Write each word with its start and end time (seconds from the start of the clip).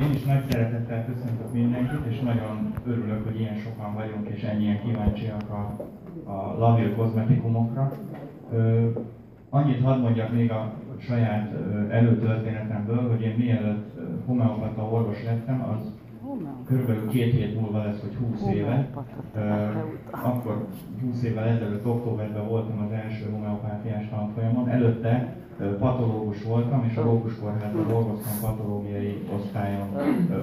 Én 0.00 0.10
is 0.14 0.24
nagy 0.24 0.44
szeretettel 0.50 1.04
köszöntök 1.04 1.52
mindenkit, 1.52 2.06
és 2.08 2.20
nagyon 2.20 2.74
örülök, 2.86 3.24
hogy 3.24 3.40
ilyen 3.40 3.56
sokan 3.56 3.94
vagyunk, 3.94 4.28
és 4.28 4.42
ennyien 4.42 4.82
kíváncsiak 4.82 5.50
a, 5.50 5.76
a 6.30 6.58
lavil 6.58 6.94
kozmetikumokra. 6.96 7.92
Ö, 8.52 8.86
annyit 9.50 9.82
hadd 9.82 9.98
mondjak 9.98 10.32
még 10.32 10.50
a 10.50 10.72
saját 10.98 11.52
előtörténetemből, 11.90 13.08
hogy 13.08 13.20
én 13.20 13.34
mielőtt 13.38 13.98
homeopata 14.26 14.82
orvos 14.82 15.24
lettem, 15.24 15.62
az 15.62 15.92
körülbelül 16.66 17.08
két 17.08 17.32
hét 17.32 17.60
múlva 17.60 17.84
lesz, 17.84 18.00
hogy 18.00 18.16
20 18.30 18.54
éve. 18.54 18.88
Akkor 20.10 20.66
20 21.00 21.22
évvel 21.22 21.44
ezelőtt 21.44 21.86
októberben 21.86 22.48
voltam 22.48 22.84
az 22.86 22.92
első 22.92 23.30
homeopátiás 23.32 24.08
tanfolyamon. 24.08 24.68
Előtte 24.68 25.36
patológus 25.78 26.42
voltam, 26.42 26.84
és 26.90 26.96
a 26.96 27.02
Rókus 27.02 27.38
Kórházban 27.38 27.86
dolgoztam 27.88 28.50
patológiai 28.50 29.26
osztályon 29.36 29.88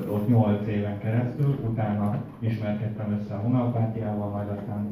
ott 0.10 0.28
8 0.28 0.68
éven 0.68 1.00
keresztül, 1.00 1.60
utána 1.70 2.16
ismerkedtem 2.40 3.20
össze 3.20 3.34
a 3.34 3.40
homeopátiával, 3.40 4.30
majd 4.30 4.48
aztán 4.50 4.88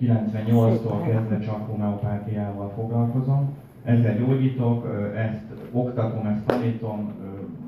98-tól 0.00 1.06
kezdve 1.06 1.38
csak 1.38 1.68
homeopátiával 1.70 2.72
foglalkozom. 2.74 3.56
Ezzel 3.84 4.16
gyógyítok, 4.16 4.86
ezt 5.16 5.44
oktatom, 5.72 6.26
ezt 6.26 6.46
tanítom, 6.46 7.12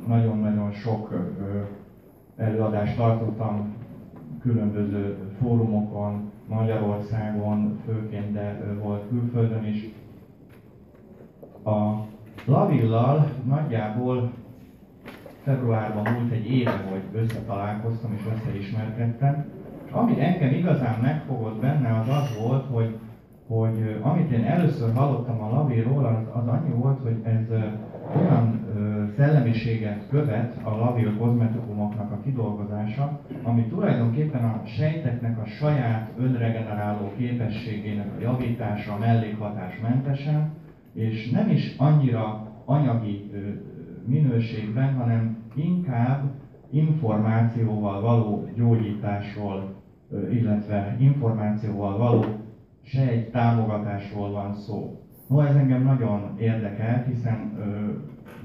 nagyon-nagyon 0.07 0.71
sok 0.71 1.15
előadást 2.37 2.97
tartottam 2.97 3.75
különböző 4.41 5.17
fórumokon, 5.41 6.31
Magyarországon 6.49 7.79
főként, 7.87 8.33
de 8.33 8.75
volt 8.83 9.09
külföldön 9.09 9.65
is. 9.65 9.89
A 11.65 12.05
Lavillal 12.45 13.31
nagyjából 13.47 14.33
februárban 15.43 16.13
múlt 16.13 16.33
egy 16.33 16.51
éve, 16.51 16.85
hogy 16.91 17.23
összetalálkoztam 17.23 18.13
és 18.13 18.23
összeismerkedtem, 18.35 19.45
és 19.87 19.93
ami 19.93 20.21
engem 20.21 20.53
igazán 20.53 21.01
megfogott 21.01 21.61
benne, 21.61 21.99
az 21.99 22.09
az 22.09 22.39
volt, 22.43 22.65
hogy, 22.71 22.99
hogy 23.47 23.99
amit 24.03 24.31
én 24.31 24.45
először 24.45 24.95
hallottam 24.95 25.43
a 25.43 25.51
Lavilról, 25.51 26.05
az, 26.05 26.43
az 26.43 26.49
annyi 26.49 26.71
volt, 26.71 27.01
hogy 27.03 27.17
ez 27.23 27.59
olyan 28.15 28.65
szellemiséget 29.17 30.09
követ 30.09 30.57
a 30.63 30.71
lavil 30.71 31.17
kozmetikumoknak 31.17 32.13
a 32.13 32.21
kidolgozása, 32.25 33.21
ami 33.43 33.63
tulajdonképpen 33.63 34.45
a 34.45 34.63
sejteknek 34.67 35.39
a 35.39 35.47
saját 35.47 36.11
önregeneráló 36.19 37.13
képességének 37.17 38.11
a 38.17 38.21
javítása 38.21 38.99
mellékhatásmentesen, 38.99 40.51
és 40.93 41.31
nem 41.31 41.49
is 41.49 41.75
annyira 41.77 42.53
anyagi 42.65 43.31
minőségben, 44.05 44.95
hanem 44.95 45.37
inkább 45.55 46.31
információval 46.71 48.01
való 48.01 48.49
gyógyításról, 48.55 49.75
illetve 50.31 50.97
információval 50.99 51.99
való 51.99 52.25
sejt 52.83 53.31
támogatásról 53.31 54.31
van 54.31 54.55
szó. 54.55 55.06
No, 55.29 55.41
ez 55.41 55.55
engem 55.57 55.83
nagyon 55.83 56.37
érdekel, 56.39 57.03
hiszen 57.03 57.53
ö, 57.59 57.93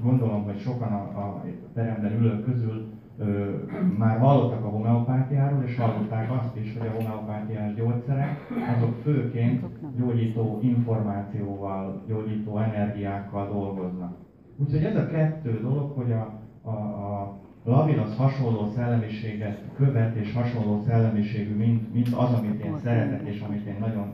gondolom, 0.02 0.44
hogy 0.44 0.58
sokan 0.58 0.92
a, 0.92 1.18
a 1.18 1.44
teremben 1.74 2.12
ülők 2.12 2.44
közül 2.44 2.92
ö, 3.18 3.50
már 3.98 4.18
hallottak 4.18 4.64
a 4.64 4.68
homeopátiáról, 4.68 5.62
és 5.62 5.76
hallották 5.76 6.30
azt 6.30 6.56
is, 6.56 6.76
hogy 6.78 6.86
a 6.86 7.02
homeopátiás 7.02 7.74
gyógyszerek 7.74 8.48
azok 8.76 8.94
főként 9.02 9.64
gyógyító 9.98 10.58
információval, 10.62 12.02
gyógyító 12.08 12.58
energiákkal 12.58 13.48
dolgoznak. 13.48 14.16
Úgyhogy 14.56 14.84
ez 14.84 14.96
a 14.96 15.06
kettő 15.06 15.60
dolog, 15.62 15.96
hogy 15.96 16.12
a, 16.12 16.40
a, 16.62 16.70
a 16.70 17.40
Lavin 17.64 17.98
az 17.98 18.16
hasonló 18.16 18.66
szellemiséget 18.66 19.62
követ, 19.76 20.16
és 20.16 20.34
hasonló 20.34 20.82
szellemiségű, 20.86 21.56
mint, 21.56 21.92
mint 21.94 22.08
az, 22.08 22.32
amit 22.32 22.64
én 22.64 22.78
szeretek, 22.82 23.28
és 23.28 23.40
amit 23.40 23.66
én 23.66 23.76
nagyon 23.80 24.06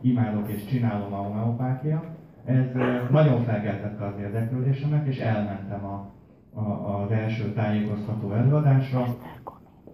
imádok 0.00 0.48
és 0.48 0.64
csinálom 0.64 1.12
a 1.12 1.16
homeopátia. 1.16 2.04
Ez 2.44 2.66
nagyon 3.10 3.42
felkeltette 3.42 4.04
az 4.04 4.20
érdeklődésemet, 4.20 5.06
és 5.06 5.18
elmentem 5.18 5.84
a, 5.84 6.10
a, 6.54 7.02
az 7.02 7.10
első 7.10 7.52
tájékoztató 7.52 8.32
előadásra, 8.32 9.04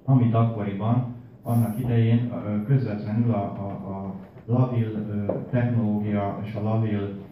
amit 0.04 0.34
akkoriban, 0.34 1.14
annak 1.43 1.78
idején 1.78 2.32
közvetlenül 2.66 3.32
a, 3.32 3.43
a, 3.43 3.69
a 3.91 4.14
Lavil 4.47 5.06
technológia 5.50 6.41
és 6.44 6.54
a 6.54 6.62
Lavil 6.62 7.22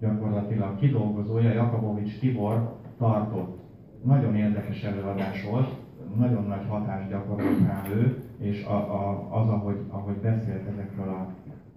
gyakorlatilag 0.00 0.78
kidolgozója, 0.78 1.52
Jakobovics 1.52 2.18
Tibor 2.18 2.76
tartott. 2.98 3.58
Nagyon 4.04 4.36
érdekes 4.36 4.82
előadás 4.82 5.44
volt, 5.44 5.68
nagyon 6.18 6.44
nagy 6.44 6.66
hatást 6.68 7.08
gyakorolt 7.08 7.58
rám 7.66 7.92
ő, 7.92 8.29
és 8.40 8.64
a, 8.64 8.74
a, 8.74 9.28
az, 9.40 9.48
ahogy, 9.48 9.78
ahogy 9.88 10.14
beszélt 10.14 10.68
ezekről 10.68 11.08
a, 11.08 11.28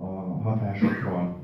a 0.04 0.42
hatásokról. 0.42 1.42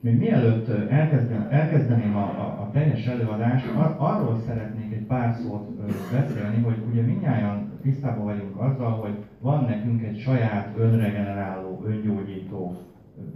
Még 0.00 0.18
mielőtt 0.18 0.68
elkezdeném, 0.88 1.46
elkezdeném 1.50 2.16
a, 2.16 2.22
a, 2.24 2.60
a 2.60 2.70
teljes 2.72 3.06
előadást, 3.06 3.66
ar, 3.76 3.94
arról 3.98 4.42
szeretnék 4.46 4.92
egy 4.92 5.06
pár 5.06 5.34
szót 5.34 5.70
beszélni, 6.12 6.62
hogy 6.62 6.76
ugye 6.90 7.02
minnyáján 7.02 7.70
tisztában 7.82 8.24
vagyunk 8.24 8.60
azzal, 8.60 8.90
hogy 8.90 9.24
van 9.40 9.64
nekünk 9.64 10.02
egy 10.02 10.18
saját 10.18 10.74
önregeneráló, 10.76 11.82
öngyógyító 11.86 12.76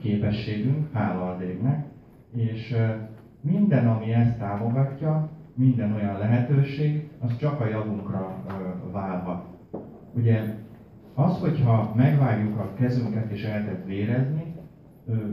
képességünk, 0.01 0.93
hála 0.93 1.31
az 1.31 1.41
égnek, 1.41 1.87
és 2.35 2.77
minden, 3.41 3.89
ami 3.89 4.13
ezt 4.13 4.39
támogatja, 4.39 5.29
minden 5.55 5.93
olyan 5.93 6.19
lehetőség, 6.19 7.09
az 7.21 7.37
csak 7.37 7.61
a 7.61 7.69
javunkra 7.69 8.37
válhat. 8.93 9.56
Ugye 10.17 10.55
az, 11.15 11.39
hogyha 11.39 11.93
megvágjuk 11.97 12.59
a 12.59 12.75
kezünket 12.75 13.31
és 13.31 13.43
elkezd 13.43 13.87
vérezni, 13.87 14.55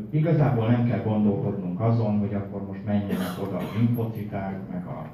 igazából 0.10 0.68
nem 0.68 0.88
kell 0.88 1.02
gondolkodnunk 1.02 1.80
azon, 1.80 2.20
hogy 2.20 2.34
akkor 2.34 2.66
most 2.68 2.86
menjenek 2.86 3.42
oda 3.42 3.58
a 3.58 3.78
limfociták, 3.78 4.70
meg 4.72 4.86
a 4.86 5.10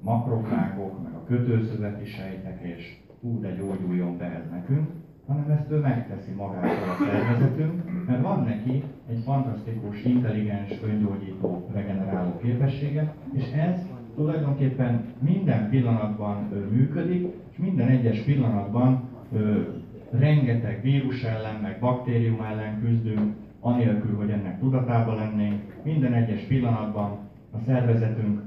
makrofágok, 0.00 1.02
meg 1.02 1.12
a 1.12 1.24
kötőszöveti 1.24 2.04
sejtek, 2.04 2.60
és 2.62 2.96
úgy 3.20 3.40
de 3.40 3.50
gyógyuljon 3.50 4.16
be 4.18 4.24
ez 4.24 4.50
nekünk, 4.50 4.88
hanem 5.26 5.50
ezt 5.50 5.70
ő 5.70 5.78
megteszi 5.78 6.32
magától 6.32 6.88
a 6.88 7.04
szervezetünk, 7.04 8.06
mert 8.06 8.22
van 8.22 8.44
neki 8.44 8.84
egy 9.08 9.22
fantasztikus, 9.24 10.04
intelligens, 10.04 10.80
öngyógyító, 10.82 11.68
regeneráló 11.72 12.38
képessége, 12.42 13.14
és 13.32 13.52
ez 13.52 13.86
tulajdonképpen 14.20 15.04
minden 15.18 15.68
pillanatban 15.70 16.48
működik, 16.70 17.26
és 17.50 17.56
minden 17.56 17.88
egyes 17.88 18.20
pillanatban 18.20 19.08
rengeteg 20.10 20.82
vírus 20.82 21.22
ellen, 21.22 21.60
meg 21.62 21.78
baktérium 21.80 22.40
ellen 22.40 22.80
küzdünk, 22.80 23.34
anélkül, 23.60 24.16
hogy 24.16 24.30
ennek 24.30 24.58
tudatában 24.58 25.14
lennénk. 25.14 25.62
Minden 25.84 26.12
egyes 26.12 26.42
pillanatban 26.42 27.18
a 27.52 27.56
szervezetünk 27.66 28.42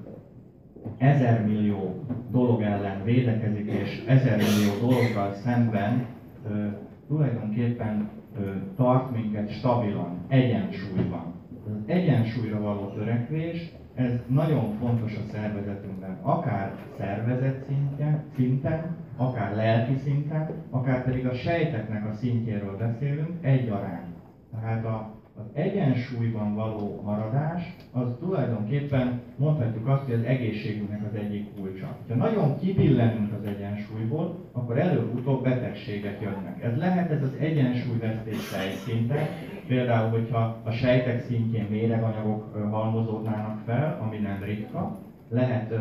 ezer 0.97 1.45
millió 1.47 2.05
dolog 2.31 2.61
ellen 2.61 3.03
védekezik, 3.03 3.71
és 3.71 4.03
ezer 4.07 4.37
millió 4.37 4.87
dologgal 4.89 5.33
szemben 5.33 6.05
ö, 6.49 6.67
tulajdonképpen 7.07 8.09
ö, 8.39 8.49
tart 8.75 9.11
minket 9.11 9.49
stabilan, 9.51 10.17
egyensúlyban. 10.27 11.33
Az 11.65 11.73
egyensúlyra 11.85 12.61
való 12.61 12.87
törekvés, 12.87 13.71
ez 13.95 14.11
nagyon 14.27 14.73
fontos 14.79 15.15
a 15.15 15.31
szervezetünkben, 15.31 16.17
akár 16.21 16.75
szervezet 16.97 17.65
szintjen, 17.67 18.23
szinten, 18.35 18.95
akár 19.17 19.55
lelki 19.55 19.95
szinten, 20.03 20.49
akár 20.69 21.03
pedig 21.03 21.27
a 21.27 21.33
sejteknek 21.33 22.05
a 22.05 22.13
szintjéről 22.13 22.77
beszélünk 22.77 23.29
egyaránt. 23.41 24.15
Tehát 24.51 24.85
a, 24.85 25.13
az 25.35 25.43
egyensúlyban 25.53 26.55
való 26.55 27.01
maradás, 27.05 27.75
az 27.91 28.07
tulajdonképpen 28.19 29.21
mondhatjuk 29.37 29.87
azt, 29.87 30.03
hogy 30.03 30.13
az 30.13 30.23
egészségünknek 30.23 31.01
az 31.11 31.19
egyik 31.19 31.55
kulcsa. 31.55 31.97
Ha 32.09 32.15
nagyon 32.15 32.59
kibillenünk 32.59 33.33
az 33.33 33.45
egyensúlyból, 33.47 34.49
akkor 34.51 34.77
előbb-utóbb 34.79 35.43
betegségek 35.43 36.21
jönnek. 36.21 36.63
Ez 36.63 36.77
lehet 36.77 37.11
ez 37.11 37.23
az 37.23 37.35
egyensúlyvesztés 37.39 38.41
sejtszinten, 38.41 39.27
például, 39.67 40.09
hogyha 40.09 40.61
a 40.63 40.71
sejtek 40.71 41.21
szintjén 41.21 41.67
méreganyagok 41.69 42.69
halmozódnának 42.71 43.59
fel, 43.65 43.99
ami 44.01 44.17
nem 44.17 44.43
ritka, 44.43 44.97
lehet 45.29 45.73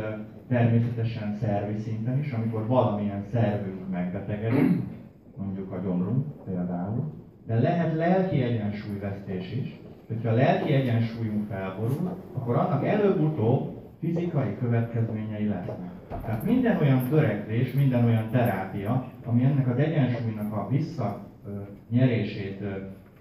természetesen 0.49 1.37
szervi 1.41 1.79
szinten 1.79 2.19
is, 2.19 2.33
amikor 2.33 2.67
valamilyen 2.67 3.25
szervünk 3.33 3.91
megbetegedik, 3.91 4.83
mondjuk 5.37 5.73
a 5.73 5.81
gyomrunk 5.85 6.27
például, 6.45 7.13
de 7.47 7.61
lehet 7.61 7.97
lelki 7.97 8.43
egyensúlyvesztés 8.43 9.53
is. 9.53 9.81
Hogyha 10.07 10.29
a 10.29 10.35
lelki 10.35 10.73
egyensúlyunk 10.73 11.47
felborul, 11.51 12.17
akkor 12.33 12.57
annak 12.57 12.87
előbb-utóbb 12.87 13.81
fizikai 14.01 14.57
következményei 14.59 15.49
lesznek. 15.49 15.91
Tehát 16.09 16.45
minden 16.45 16.79
olyan 16.81 17.09
törekvés, 17.09 17.73
minden 17.73 18.05
olyan 18.05 18.29
terápia, 18.31 19.13
ami 19.25 19.45
ennek 19.45 19.69
az 19.69 19.79
egyensúlynak 19.79 20.53
a 20.53 20.69
visszanyerését 20.71 22.65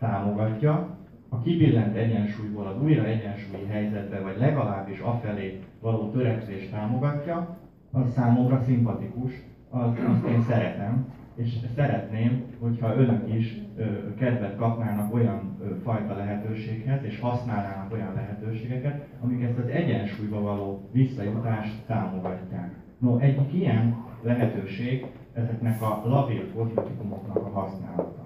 támogatja, 0.01 0.97
a 1.29 1.41
kibillent 1.41 1.95
egyensúlyból 1.95 2.67
az 2.67 2.81
újra 2.81 3.05
egyensúlyi 3.05 3.65
helyzetbe, 3.69 4.19
vagy 4.19 4.37
legalábbis 4.39 4.99
afelé 4.99 5.59
való 5.81 6.09
törekvést 6.09 6.71
támogatja, 6.71 7.57
az 7.91 8.13
számomra 8.13 8.61
szimpatikus, 8.65 9.31
az, 9.69 9.89
azt 10.07 10.25
én 10.25 10.41
szeretem, 10.41 11.05
és 11.35 11.57
szeretném, 11.75 12.43
hogyha 12.59 12.95
önök 12.95 13.33
is 13.33 13.57
ö, 13.77 14.13
kedvet 14.15 14.57
kapnának 14.57 15.13
olyan 15.13 15.57
ö, 15.61 15.75
fajta 15.83 16.15
lehetőséghez, 16.15 17.03
és 17.03 17.19
használnának 17.19 17.93
olyan 17.93 18.13
lehetőségeket, 18.13 19.07
amik 19.23 19.43
ezt 19.43 19.57
az 19.57 19.67
egyensúlyba 19.67 20.41
való 20.41 20.89
visszajutást 20.91 21.85
támogatják. 21.85 22.75
No, 22.97 23.17
egyik 23.17 23.53
ilyen 23.53 23.95
lehetőség 24.21 25.05
ezeknek 25.33 25.81
a 25.81 26.01
labil 26.05 26.51
kozmetikumoknak 26.53 27.35
a 27.35 27.59
használata. 27.59 28.20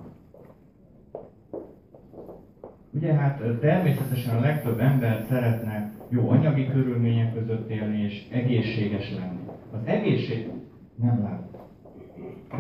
Ugye 2.96 3.14
hát 3.14 3.42
természetesen 3.60 4.36
a 4.36 4.40
legtöbb 4.40 4.80
ember 4.80 5.26
szeretne 5.30 5.92
jó 6.10 6.30
anyagi 6.30 6.68
körülmények 6.68 7.34
között 7.34 7.70
élni 7.70 8.04
és 8.04 8.28
egészséges 8.32 9.14
lenni. 9.20 9.40
Az 9.72 9.80
egészség... 9.86 10.50
Nem 10.96 11.22
lát. 11.24 11.42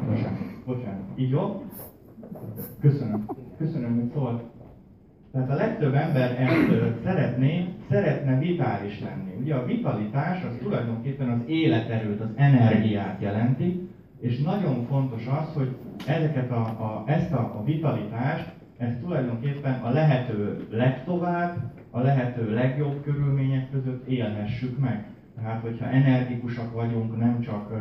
Bocsánat, 0.07 0.39
bocsánat. 0.65 1.03
Így 1.15 1.29
jó? 1.29 1.63
Köszönöm. 2.81 3.25
Köszönöm, 3.57 3.95
hogy 3.99 4.11
szólt. 4.13 4.43
Tehát 5.31 5.49
a 5.49 5.55
legtöbb 5.55 5.93
ember 5.93 6.39
ezt 6.39 7.03
szeretné, 7.03 7.67
szeretne 7.89 8.39
vitális 8.39 9.01
lenni. 9.01 9.35
Ugye 9.41 9.55
a 9.55 9.65
vitalitás 9.65 10.43
az 10.43 10.57
tulajdonképpen 10.61 11.29
az 11.29 11.39
életerőt, 11.47 12.21
az 12.21 12.29
energiát 12.35 13.21
jelenti, 13.21 13.89
és 14.19 14.41
nagyon 14.41 14.85
fontos 14.89 15.27
az, 15.27 15.53
hogy 15.53 15.75
ezeket 16.07 16.51
a, 16.51 16.61
a, 16.61 17.03
ezt 17.05 17.31
a, 17.31 17.39
a 17.59 17.63
vitalitást, 17.63 18.54
ezt 18.77 18.99
tulajdonképpen 18.99 19.73
a 19.73 19.89
lehető 19.89 20.67
legtovább, 20.69 21.57
a 21.91 21.99
lehető 21.99 22.53
legjobb 22.53 23.03
körülmények 23.03 23.71
között 23.71 24.07
élhessük 24.07 24.79
meg. 24.79 25.05
Tehát, 25.35 25.61
hogyha 25.61 25.85
energikusak 25.85 26.73
vagyunk, 26.73 27.19
nem 27.19 27.41
csak 27.41 27.71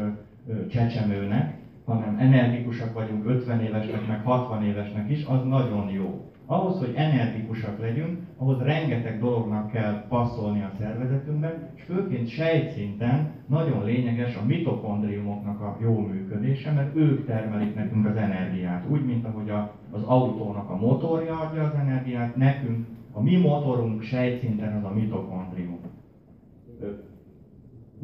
csecsemőnek, 0.70 1.56
hanem 1.84 2.16
energikusak 2.18 2.92
vagyunk 2.92 3.26
50 3.26 3.60
évesnek, 3.60 4.06
meg 4.06 4.20
60 4.24 4.64
évesnek 4.64 5.10
is, 5.10 5.24
az 5.24 5.44
nagyon 5.44 5.90
jó. 5.90 6.33
Ahhoz, 6.46 6.78
hogy 6.78 6.92
energikusak 6.94 7.78
legyünk, 7.80 8.18
ahhoz 8.36 8.62
rengeteg 8.62 9.20
dolognak 9.20 9.70
kell 9.70 10.06
passzolni 10.08 10.62
a 10.62 10.72
szervezetünkben, 10.78 11.70
és 11.74 11.82
főként 11.82 12.28
sejtszinten 12.28 13.30
nagyon 13.46 13.84
lényeges 13.84 14.36
a 14.36 14.44
mitokondriumoknak 14.44 15.60
a 15.60 15.76
jó 15.80 15.98
működése, 16.00 16.72
mert 16.72 16.96
ők 16.96 17.26
termelik 17.26 17.74
nekünk 17.74 18.06
az 18.06 18.16
energiát. 18.16 18.84
Úgy, 18.88 19.04
mint 19.04 19.24
ahogy 19.24 19.50
a, 19.50 19.74
az 19.90 20.02
autónak 20.02 20.70
a 20.70 20.76
motorja 20.76 21.38
adja 21.38 21.62
az 21.62 21.74
energiát, 21.74 22.36
nekünk 22.36 22.86
a 23.12 23.22
mi 23.22 23.36
motorunk 23.36 24.02
sejtszinten 24.02 24.76
az 24.76 24.84
a 24.84 24.94
mitokondrium. 24.94 25.78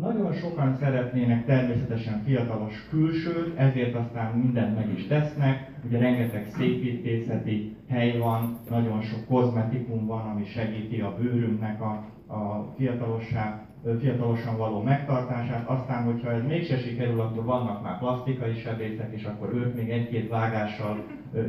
Nagyon 0.00 0.32
sokan 0.32 0.76
szeretnének 0.80 1.46
természetesen 1.46 2.22
fiatalos 2.24 2.88
külsőt, 2.90 3.58
ezért 3.58 3.94
aztán 3.94 4.32
mindent 4.32 4.74
meg 4.76 4.88
is 4.96 5.06
tesznek. 5.06 5.70
Ugye 5.86 5.98
rengeteg 5.98 6.46
szépítészeti 6.56 7.76
hely 7.88 8.18
van, 8.18 8.58
nagyon 8.70 9.00
sok 9.00 9.26
kozmetikum 9.26 10.06
van, 10.06 10.26
ami 10.26 10.44
segíti 10.44 11.00
a 11.00 11.16
bőrünknek 11.20 11.80
a, 11.80 12.04
a 12.34 12.72
fiatalossá, 12.76 13.66
fiatalosan 14.00 14.56
való 14.56 14.82
megtartását. 14.82 15.68
Aztán, 15.68 16.04
hogyha 16.04 16.32
ez 16.32 16.46
mégse 16.46 16.76
sikerül, 16.78 17.20
akkor 17.20 17.44
vannak 17.44 17.82
már 17.82 17.98
plastikai 17.98 18.54
sebészek, 18.54 19.12
és 19.14 19.24
akkor 19.24 19.54
ők 19.54 19.74
még 19.74 19.90
egy-két 19.90 20.28
vágással 20.28 21.04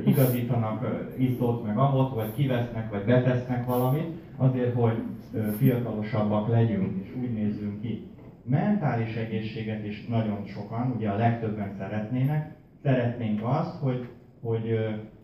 igazítanak 0.06 1.08
itt 1.18 1.66
meg 1.66 1.78
ahot, 1.78 2.14
vagy 2.14 2.34
kivesznek, 2.36 2.90
vagy 2.92 3.06
betesznek 3.06 3.66
valamit, 3.66 4.08
azért, 4.38 4.74
hogy 4.74 5.04
fiatalosabbak 5.58 6.48
legyünk, 6.50 7.04
és 7.04 7.16
úgy 7.22 7.34
nézzünk 7.34 7.82
ki 7.82 8.11
mentális 8.44 9.16
egészséget 9.16 9.86
is 9.86 10.06
nagyon 10.08 10.46
sokan, 10.46 10.94
ugye 10.98 11.10
a 11.10 11.18
legtöbben 11.18 11.76
szeretnének. 11.78 12.56
Szeretnénk 12.84 13.40
azt, 13.44 13.76
hogy, 13.80 14.08
hogy 14.42 14.72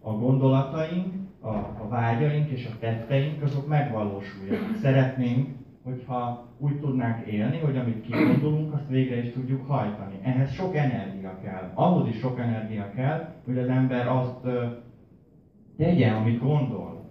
a 0.01 0.11
gondolataink, 0.11 1.13
a, 1.41 1.49
a 1.55 1.87
vágyaink 1.89 2.49
és 2.49 2.65
a 2.65 2.77
tetteink 2.79 3.43
azok 3.43 3.67
megvalósuljanak. 3.67 4.75
Szeretnénk, 4.81 5.47
hogyha 5.83 6.47
úgy 6.57 6.79
tudnánk 6.79 7.27
élni, 7.27 7.57
hogy 7.57 7.77
amit 7.77 8.01
kigondolunk, 8.01 8.73
azt 8.73 8.89
végre 8.89 9.15
is 9.23 9.31
tudjuk 9.33 9.67
hajtani. 9.67 10.19
Ehhez 10.23 10.51
sok 10.51 10.75
energia 10.75 11.39
kell. 11.43 11.71
Ahhoz 11.73 12.07
is 12.07 12.19
sok 12.19 12.39
energia 12.39 12.91
kell, 12.95 13.33
hogy 13.45 13.57
az 13.57 13.67
ember 13.67 14.07
azt 14.07 14.47
tegye, 15.77 16.11
amit 16.11 16.39
gondol. 16.39 17.05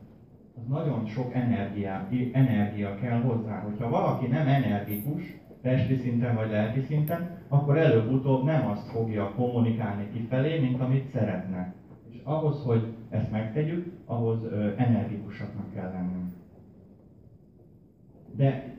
Az 0.57 0.67
nagyon 0.69 1.07
sok 1.07 1.35
energia, 1.35 2.09
energia 2.33 2.99
kell 3.01 3.21
hozzá. 3.21 3.61
Hogyha 3.61 3.89
valaki 3.89 4.27
nem 4.27 4.47
energikus, 4.47 5.23
testi 5.67 5.97
szinten 5.97 6.35
vagy 6.35 6.51
lelki 6.51 6.81
szinten, 6.81 7.39
akkor 7.49 7.79
előbb-utóbb 7.79 8.45
nem 8.45 8.67
azt 8.67 8.91
fogja 8.91 9.33
kommunikálni 9.37 10.09
kifelé, 10.13 10.59
mint 10.59 10.81
amit 10.81 11.11
szeretne. 11.13 11.75
És 12.11 12.17
ahhoz, 12.23 12.63
hogy 12.65 12.87
ezt 13.11 13.31
megtegyük, 13.31 13.93
ahhoz 14.05 14.39
energikusaknak 14.77 15.75
kell 15.75 15.91
lennünk. 15.93 16.33
De 18.37 18.75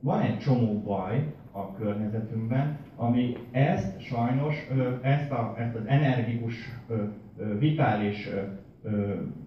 van 0.00 0.20
egy 0.20 0.38
csomó 0.38 0.80
baj 0.80 1.34
a 1.50 1.72
környezetünkben, 1.72 2.78
ami 2.96 3.36
ezt 3.50 4.00
sajnos, 4.00 4.54
ezt, 5.02 5.30
a, 5.30 5.54
ezt 5.58 5.74
az 5.74 5.86
energikus, 5.86 6.54
vitális 7.58 8.28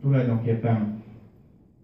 tulajdonképpen 0.01 1.03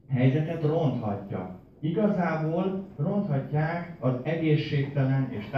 helyzetet 0.09 0.63
ronthatja. 0.63 1.56
Igazából 1.79 2.87
ronthatják 2.97 3.97
az 3.99 4.13
egészségtelen 4.23 5.27
és 5.29 5.49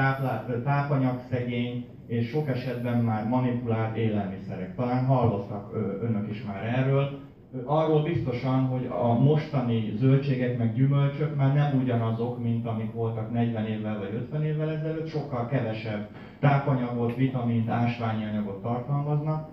tápanyagszegény 0.63 1.85
és 2.07 2.27
sok 2.27 2.47
esetben 2.47 3.03
már 3.03 3.27
manipulált 3.27 3.97
élelmiszerek. 3.97 4.75
Talán 4.75 5.05
hallottak 5.05 5.73
önök 6.01 6.29
is 6.29 6.43
már 6.43 6.63
erről. 6.63 7.19
Arról 7.65 8.03
biztosan, 8.03 8.65
hogy 8.65 8.85
a 8.85 9.19
mostani 9.19 9.93
zöldségek 9.95 10.57
meg 10.57 10.73
gyümölcsök 10.73 11.35
már 11.35 11.53
nem 11.53 11.79
ugyanazok, 11.81 12.43
mint 12.43 12.65
amik 12.65 12.93
voltak 12.93 13.31
40 13.31 13.65
évvel 13.65 13.99
vagy 13.99 14.13
50 14.13 14.43
évvel 14.43 14.69
ezelőtt, 14.69 15.07
sokkal 15.07 15.47
kevesebb 15.47 16.09
tápanyagot, 16.39 17.15
vitamint, 17.15 17.69
ásványi 17.69 18.25
anyagot 18.25 18.61
tartalmaznak, 18.61 19.49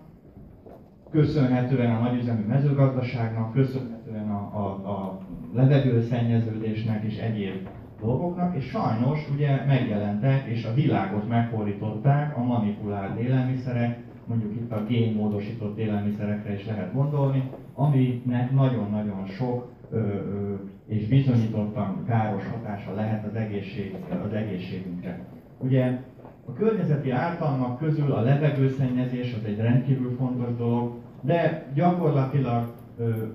köszönhetően 1.11 1.95
a 1.95 2.01
nagyüzemű 2.01 2.47
mezőgazdaságnak, 2.47 3.53
köszönhetően 3.53 4.31
a, 4.31 4.59
a, 4.59 4.91
a 4.91 5.19
levegőszennyeződésnek 5.57 7.05
és 7.05 7.19
egyéb 7.19 7.69
dolgoknak, 8.01 8.57
és 8.57 8.65
sajnos 8.65 9.31
ugye 9.35 9.65
megjelentek 9.67 10.47
és 10.47 10.65
a 10.65 10.75
világot 10.75 11.29
megfordították 11.29 12.37
a 12.37 12.43
manipulált 12.43 13.19
élelmiszerek, 13.19 13.99
mondjuk 14.27 14.55
itt 14.55 14.73
a 14.73 14.85
génmódosított 14.85 15.79
élelmiszerekre 15.79 16.55
is 16.55 16.67
lehet 16.67 16.93
gondolni, 16.93 17.51
aminek 17.75 18.51
nagyon-nagyon 18.51 19.27
sok 19.27 19.73
ö, 19.91 19.97
ö, 19.99 20.55
és 20.87 21.09
bizonyítottan 21.09 22.05
káros 22.07 22.43
hatása 22.49 22.95
lehet 22.95 23.27
az, 23.27 23.35
egészség, 23.35 23.95
az 24.27 24.33
egészségünkre. 24.33 25.27
Ugye 25.59 26.01
a 26.47 26.53
környezeti 26.53 27.11
ártalmak 27.11 27.79
közül 27.79 28.13
a 28.13 28.21
levegőszennyezés 28.21 29.35
az 29.39 29.45
egy 29.45 29.59
rendkívül 29.59 30.17
fontos 30.19 30.57
dolog, 30.57 30.93
de 31.21 31.67
gyakorlatilag 31.75 32.75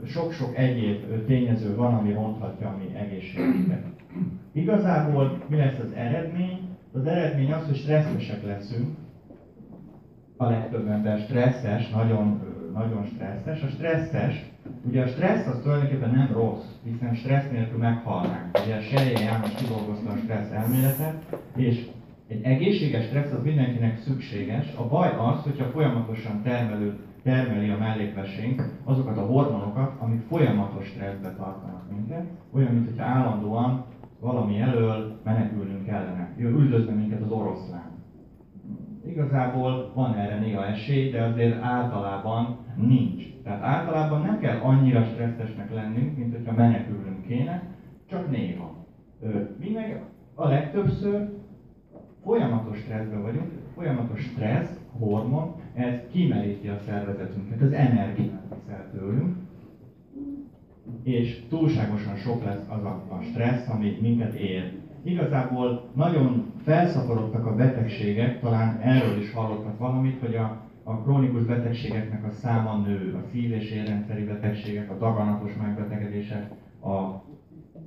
sok-sok 0.06 0.58
egyéb 0.58 1.26
tényező 1.26 1.76
van, 1.76 1.94
ami 1.94 2.14
ronthatja 2.14 2.68
a 2.68 2.78
mi 2.78 2.96
egészségünket. 2.96 3.84
Igazából 4.52 5.44
mi 5.48 5.58
lesz 5.58 5.80
az 5.80 5.92
eredmény? 5.96 6.60
Az 6.94 7.06
eredmény 7.06 7.52
az, 7.52 7.66
hogy 7.66 7.76
stresszesek 7.76 8.46
leszünk. 8.46 8.98
A 10.38 10.50
legtöbb 10.50 10.88
ember 10.88 11.20
stresszes, 11.20 11.90
nagyon, 11.90 12.42
nagyon 12.74 13.06
stresszes. 13.06 13.64
A 13.64 13.68
stresszes, 13.68 14.46
ugye 14.88 15.04
a 15.04 15.08
stressz 15.08 15.48
az 15.48 15.60
tulajdonképpen 15.64 16.12
nem 16.12 16.32
rossz, 16.34 16.66
hiszen 16.84 17.16
stressz 17.16 17.50
nélkül 17.52 17.78
meghalnánk. 17.78 18.58
Ugye 18.66 18.76
a 18.76 18.82
Serje 18.82 19.20
János 19.20 19.54
kidolgozta 19.54 20.12
a 20.12 20.18
stressz 20.18 20.52
elméletet, 20.52 21.40
és 21.56 21.88
egy 22.28 22.44
egészséges 22.44 23.06
stressz 23.06 23.32
az 23.32 23.44
mindenkinek 23.44 23.98
szükséges. 23.98 24.74
A 24.76 24.88
baj 24.88 25.10
az, 25.18 25.44
hogyha 25.44 25.66
folyamatosan 25.66 26.42
termelő, 26.44 27.00
termeli 27.24 27.70
a 27.70 27.78
mellékvesénk 27.78 28.80
azokat 28.84 29.18
a 29.18 29.26
hormonokat, 29.26 29.92
amik 30.00 30.22
folyamatos 30.22 30.86
stresszbe 30.86 31.34
tartanak 31.34 31.92
minket, 31.92 32.26
olyan, 32.52 32.74
mintha 32.74 33.04
állandóan 33.04 33.86
valami 34.20 34.60
elől 34.60 35.20
menekülnünk 35.24 35.86
kellene. 35.86 36.34
Üldözne 36.38 36.94
minket 36.94 37.22
az 37.22 37.32
oroszlán. 37.32 37.90
Igazából 39.06 39.92
van 39.94 40.16
erre 40.16 40.40
néha 40.40 40.66
esély, 40.66 41.12
de 41.12 41.24
azért 41.24 41.62
általában 41.62 42.58
nincs. 42.76 43.24
Tehát 43.44 43.64
általában 43.64 44.22
nem 44.22 44.40
kell 44.40 44.60
annyira 44.60 45.04
stresszesnek 45.04 45.74
lennünk, 45.74 46.18
mint 46.18 46.36
hogyha 46.36 46.54
menekülnünk 46.54 47.26
kéne, 47.28 47.64
csak 48.10 48.30
néha. 48.30 48.86
Mi 49.60 49.70
meg 49.74 50.04
a 50.36 50.48
legtöbbször 50.48 51.30
folyamatos 52.24 52.78
stresszben 52.78 53.22
vagyunk, 53.22 53.52
folyamatos 53.76 54.22
stressz, 54.22 54.80
hormon, 55.00 55.56
ez 55.74 56.00
kimeríti 56.12 56.68
a 56.68 56.80
szervezetünket, 56.86 57.62
az 57.62 57.72
energiát 57.72 58.44
viszel 58.54 58.90
tőlünk, 58.92 59.36
és 61.04 61.44
túlságosan 61.50 62.16
sok 62.16 62.44
lesz 62.44 62.70
az 62.70 62.84
a, 62.84 63.06
a 63.10 63.22
stressz, 63.22 63.70
ami 63.70 63.98
minket 64.02 64.34
ér. 64.34 64.72
Igazából 65.04 65.90
nagyon 65.96 66.52
felszaporodtak 66.64 67.46
a 67.46 67.56
betegségek, 67.56 68.40
talán 68.40 68.78
erről 68.80 69.18
is 69.18 69.34
hallottak 69.34 69.78
valamit, 69.78 70.20
hogy 70.20 70.36
a, 70.36 70.62
a 70.84 71.02
krónikus 71.02 71.44
betegségeknek 71.44 72.26
a 72.26 72.32
száma 72.32 72.78
nő, 72.78 73.16
a 73.16 73.28
szív- 73.32 73.54
és 73.54 73.72
érrendszeri 73.72 74.24
betegségek, 74.24 74.92
a 74.92 74.98
daganatos 74.98 75.56
megbetegedések, 75.56 76.52
a 76.84 77.24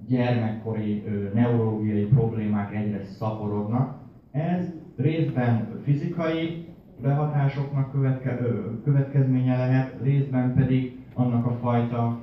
gyermekkori 0.09 1.03
ö, 1.07 1.29
neurológiai 1.35 2.05
problémák 2.05 2.75
egyre 2.75 3.05
szaporodnak. 3.05 3.99
Ez 4.31 4.73
részben 4.97 5.81
fizikai 5.85 6.67
behatásoknak 7.04 7.92
követke, 7.92 8.38
következménye 8.84 9.56
lehet, 9.56 9.94
részben 10.02 10.54
pedig 10.54 10.99
annak 11.14 11.46
a 11.46 11.58
fajta 11.61 12.18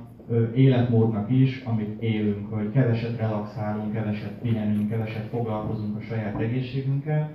életmódnak 0.54 1.30
is, 1.30 1.62
amit 1.64 2.02
élünk, 2.02 2.52
hogy 2.52 2.70
keveset 2.72 3.18
relaxálunk, 3.18 3.92
keveset 3.92 4.38
pihenünk, 4.42 4.88
keveset 4.88 5.26
foglalkozunk 5.26 5.96
a 5.96 6.00
saját 6.00 6.40
egészségünkkel, 6.40 7.30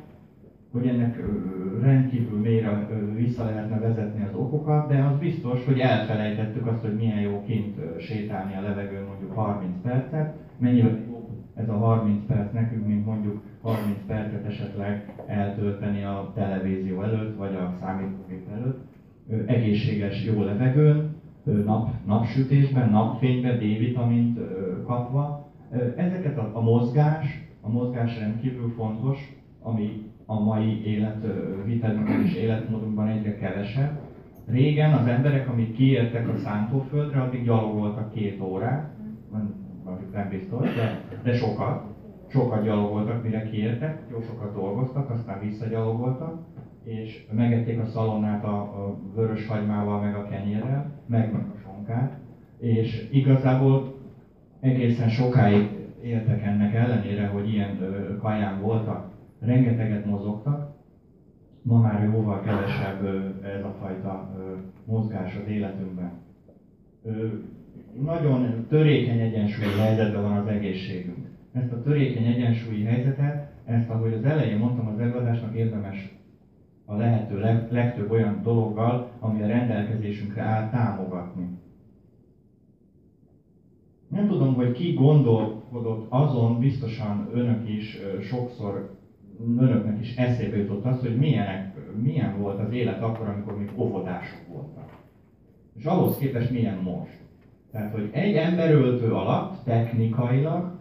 hogy 0.72 0.88
ennek 0.88 1.20
rendkívül 1.82 2.40
mélyre 2.40 2.88
vissza 3.16 3.46
lehetne 3.46 3.80
vezetni 3.80 4.24
az 4.24 4.36
okokat, 4.36 4.88
de 4.88 5.04
az 5.04 5.20
biztos, 5.20 5.66
hogy 5.66 5.80
elfelejtettük 5.80 6.68
azt, 6.68 6.82
hogy 6.82 6.96
milyen 6.96 7.20
jó 7.20 7.44
kint 7.46 7.76
sétálni 8.00 8.56
a 8.56 8.62
levegőn 8.62 9.06
mondjuk 9.08 9.34
30 9.34 9.72
percet, 9.84 10.36
mennyire 10.58 10.88
jó 10.88 11.07
ez 11.58 11.70
a 11.70 11.78
30 11.78 12.26
perc 12.28 12.54
nekünk, 12.54 12.88
mint 12.88 13.06
mondjuk 13.06 13.42
30 13.62 13.98
percet 14.08 14.46
esetleg 14.46 15.14
eltölteni 15.28 16.04
a 16.04 16.32
televízió 16.36 17.02
előtt, 17.02 17.38
vagy 17.38 17.56
a 17.56 17.74
számítógép 17.80 18.48
előtt, 18.52 18.80
egészséges, 19.46 20.26
jó 20.26 20.44
levegőn, 20.44 21.16
nap, 21.66 21.90
napsütésben, 22.06 22.90
napfényben, 22.90 23.58
D-vitamint 23.58 24.40
kapva. 24.86 25.52
Ezeket 25.96 26.38
a, 26.38 26.50
a 26.54 26.62
mozgás, 26.62 27.48
a 27.62 27.70
mozgás 27.70 28.20
rendkívül 28.20 28.74
fontos, 28.76 29.36
ami 29.62 30.06
a 30.26 30.40
mai 30.40 30.86
életvitelünkben 30.86 32.22
és 32.22 32.36
életmódunkban 32.36 33.08
egyre 33.08 33.36
kevesebb. 33.36 34.00
Régen 34.46 34.94
az 34.94 35.08
emberek, 35.08 35.50
amik 35.50 35.74
kiértek 35.74 36.28
a 36.30 36.38
szántóföldre, 36.38 37.22
addig 37.22 37.44
gyalogoltak 37.44 38.14
két 38.14 38.42
órát, 38.42 38.96
nem 40.14 40.30
biztos, 40.30 40.76
de, 40.76 41.02
de 41.28 41.34
sokat. 41.34 41.82
Sokat 42.30 42.64
gyalogoltak, 42.64 43.24
mire 43.24 43.50
kiértek, 43.50 44.02
jó 44.12 44.22
sokat 44.22 44.54
dolgoztak, 44.54 45.10
aztán 45.10 45.40
visszagyalogoltak, 45.40 46.40
és 46.84 47.26
megették 47.32 47.80
a 47.80 47.86
szalonnát 47.86 48.44
a, 48.44 48.60
a 48.60 48.98
vörös 49.16 49.48
hagymával, 49.48 50.02
meg 50.02 50.16
a 50.16 50.28
kenyérrel, 50.28 50.92
meg, 51.06 51.34
a 51.34 51.58
sonkát, 51.64 52.18
és 52.58 53.10
igazából 53.12 53.94
egészen 54.60 55.10
sokáig 55.10 55.70
éltek 56.02 56.44
ennek 56.44 56.74
ellenére, 56.74 57.28
hogy 57.28 57.50
ilyen 57.50 57.82
ö, 57.82 58.18
kaján 58.18 58.62
voltak, 58.62 59.10
rengeteget 59.40 60.06
mozogtak, 60.06 60.76
ma 61.62 61.80
már 61.80 62.04
jóval 62.04 62.40
kevesebb 62.40 63.06
ez 63.44 63.64
a 63.64 63.76
fajta 63.80 64.32
mozgás 64.86 65.36
az 65.36 65.48
életünkben. 65.48 66.12
Nagyon 68.04 68.66
törékeny 68.70 69.20
egyensúlyi 69.20 69.78
helyzetben 69.80 70.22
van 70.22 70.38
az 70.38 70.48
egészségünk. 70.48 71.28
Ezt 71.52 71.72
a 71.72 71.82
törékeny 71.82 72.26
egyensúlyi 72.26 72.84
helyzetet, 72.84 73.52
ezt, 73.66 73.90
ahogy 73.90 74.14
az 74.14 74.24
elején 74.24 74.58
mondtam, 74.58 74.88
az 74.88 75.00
előadásnak 75.00 75.56
érdemes 75.56 76.16
a 76.86 76.96
lehető 76.96 77.40
legtöbb 77.70 78.12
olyan 78.12 78.40
dologgal, 78.44 79.12
ami 79.20 79.42
a 79.42 79.48
rendelkezésünkre 79.48 80.42
áll, 80.42 80.70
támogatni. 80.70 81.48
Nem 84.08 84.28
tudom, 84.28 84.54
hogy 84.54 84.72
ki 84.72 84.94
gondolkodott 84.94 86.06
azon, 86.10 86.60
biztosan 86.60 87.30
önök 87.34 87.70
is 87.70 87.98
sokszor 88.22 88.98
önöknek 89.58 90.00
is 90.00 90.16
eszébe 90.16 90.58
jutott 90.58 90.86
az, 90.86 91.00
hogy 91.00 91.18
milyenek, 91.18 91.76
milyen 92.02 92.38
volt 92.38 92.60
az 92.60 92.72
élet 92.72 93.02
akkor, 93.02 93.28
amikor 93.28 93.58
még 93.58 93.72
óvodások 93.76 94.48
voltak. 94.48 94.98
És 95.78 95.86
ahhoz 95.86 96.18
képest 96.18 96.52
milyen 96.52 96.78
most. 96.78 97.27
Tehát, 97.72 97.92
hogy 97.92 98.10
egy 98.12 98.36
emberöltő 98.36 99.12
alatt 99.14 99.64
technikailag 99.64 100.72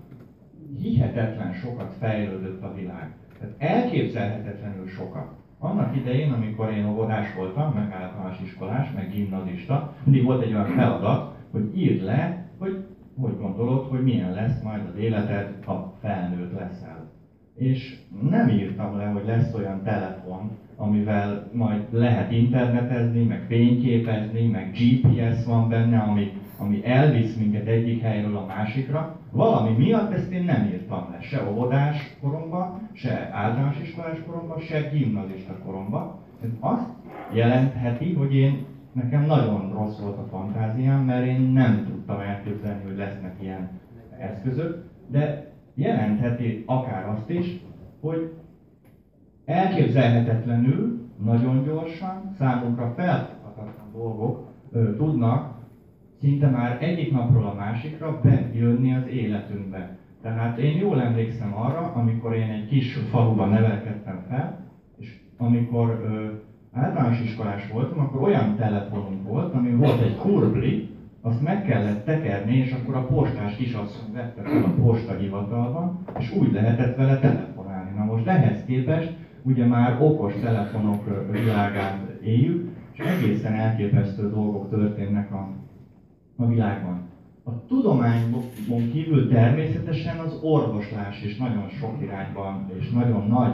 hihetetlen 0.81 1.53
sokat 1.53 1.93
fejlődött 1.99 2.63
a 2.63 2.73
világ. 2.75 3.15
Tehát 3.39 3.55
elképzelhetetlenül 3.59 4.87
sokat. 4.87 5.35
Annak 5.59 5.97
idején, 5.97 6.33
amikor 6.33 6.71
én 6.71 6.87
óvodás 6.87 7.35
voltam, 7.35 7.73
meg 7.73 7.93
általános 7.93 8.41
iskolás, 8.41 8.93
meg 8.95 9.11
gimnazista, 9.11 9.95
mindig 10.05 10.25
volt 10.25 10.43
egy 10.43 10.53
olyan 10.53 10.67
feladat, 10.67 11.35
hogy 11.51 11.79
írd 11.79 12.03
le, 12.03 12.49
hogy 12.59 12.85
hogy 13.21 13.37
gondolod, 13.39 13.87
hogy 13.89 14.03
milyen 14.03 14.33
lesz 14.33 14.63
majd 14.63 14.81
az 14.93 14.99
életed, 14.99 15.55
ha 15.65 15.93
felnőtt 16.01 16.53
leszel 16.53 17.07
és 17.57 17.97
nem 18.31 18.49
írtam 18.49 18.97
le, 18.97 19.05
hogy 19.05 19.25
lesz 19.25 19.55
olyan 19.55 19.83
telefon, 19.83 20.51
amivel 20.77 21.51
majd 21.53 21.83
lehet 21.91 22.33
internetezni, 22.33 23.23
meg 23.23 23.45
fényképezni, 23.49 24.47
meg 24.47 24.71
GPS 24.71 25.45
van 25.45 25.69
benne, 25.69 25.99
ami, 25.99 26.33
ami 26.59 26.85
elvisz 26.85 27.37
minket 27.37 27.67
egyik 27.67 28.03
helyről 28.03 28.37
a 28.37 28.47
másikra. 28.47 29.17
Valami 29.31 29.77
miatt 29.77 30.13
ezt 30.13 30.31
én 30.31 30.45
nem 30.45 30.65
írtam 30.65 31.09
le, 31.11 31.21
se 31.21 31.51
óvodás 31.51 32.17
koromban, 32.21 32.89
se 32.93 33.31
általános 33.33 33.81
iskolás 33.83 34.19
koromban, 34.27 34.61
se 34.61 34.81
gimnazista 34.81 35.59
koromban. 35.65 36.15
Ez 36.43 36.49
azt 36.61 36.89
jelentheti, 37.33 38.13
hogy 38.13 38.35
én 38.35 38.67
nekem 38.93 39.25
nagyon 39.25 39.73
rossz 39.73 39.99
volt 39.99 40.19
a 40.19 40.27
fantáziám, 40.31 41.05
mert 41.05 41.27
én 41.27 41.41
nem 41.41 41.85
tudtam 41.85 42.21
elképzelni, 42.21 42.83
hogy 42.83 42.97
lesznek 42.97 43.35
ilyen 43.41 43.71
eszközök, 44.19 44.85
de 45.11 45.53
jelentheti 45.75 46.63
akár 46.67 47.09
azt 47.09 47.31
is, 47.31 47.61
hogy 48.01 48.33
elképzelhetetlenül, 49.45 51.05
nagyon 51.25 51.65
gyorsan, 51.65 52.35
számunkra 52.39 52.93
felfoghatatlan 52.97 53.93
dolgok 53.93 54.53
ö, 54.71 54.97
tudnak 54.97 55.56
szinte 56.21 56.51
már 56.51 56.79
egyik 56.81 57.13
napról 57.13 57.45
a 57.45 57.55
másikra 57.55 58.21
bejönni 58.23 58.93
az 58.93 59.07
életünkbe. 59.07 59.97
Tehát 60.23 60.59
én 60.59 60.77
jól 60.77 61.01
emlékszem 61.01 61.57
arra, 61.57 61.93
amikor 61.95 62.35
én 62.35 62.51
egy 62.51 62.67
kis 62.67 62.93
faluban 62.93 63.49
nevelkedtem 63.49 64.23
fel, 64.29 64.59
és 64.99 65.17
amikor 65.37 66.01
ö, 66.05 66.27
általános 66.73 67.21
iskolás 67.21 67.69
voltam, 67.73 67.99
akkor 67.99 68.23
olyan 68.23 68.57
telefonunk 68.57 69.23
volt, 69.23 69.55
ami 69.55 69.71
volt 69.71 70.01
egy 70.01 70.17
kurbli, 70.17 70.89
azt 71.21 71.43
meg 71.43 71.63
kellett 71.63 72.05
tekerni, 72.05 72.57
és 72.57 72.73
akkor 72.73 72.95
a 72.95 73.07
postás 73.07 73.57
kisasszony 73.57 74.13
vette 74.13 74.43
fel 74.43 74.63
a 74.65 74.83
postahivatalban, 74.83 75.99
és 76.19 76.33
úgy 76.33 76.53
lehetett 76.53 76.97
vele 76.97 77.19
telefonálni. 77.19 77.91
Na 77.97 78.05
most 78.05 78.27
ehhez 78.27 78.65
képest 78.67 79.13
ugye 79.43 79.67
már 79.67 79.97
okos 80.01 80.35
telefonok 80.35 81.31
világát 81.31 82.19
éljük, 82.23 82.69
és 82.93 82.99
egészen 82.99 83.53
elképesztő 83.53 84.31
dolgok 84.31 84.69
történnek 84.71 85.33
a, 85.33 85.49
a 86.37 86.47
világban. 86.47 87.01
A 87.45 87.67
tudományon 87.67 88.91
kívül 88.93 89.29
természetesen 89.29 90.19
az 90.19 90.39
orvoslás 90.43 91.23
is 91.23 91.37
nagyon 91.37 91.69
sok 91.69 92.03
irányban 92.03 92.71
és 92.79 92.91
nagyon 92.91 93.27
nagy 93.27 93.53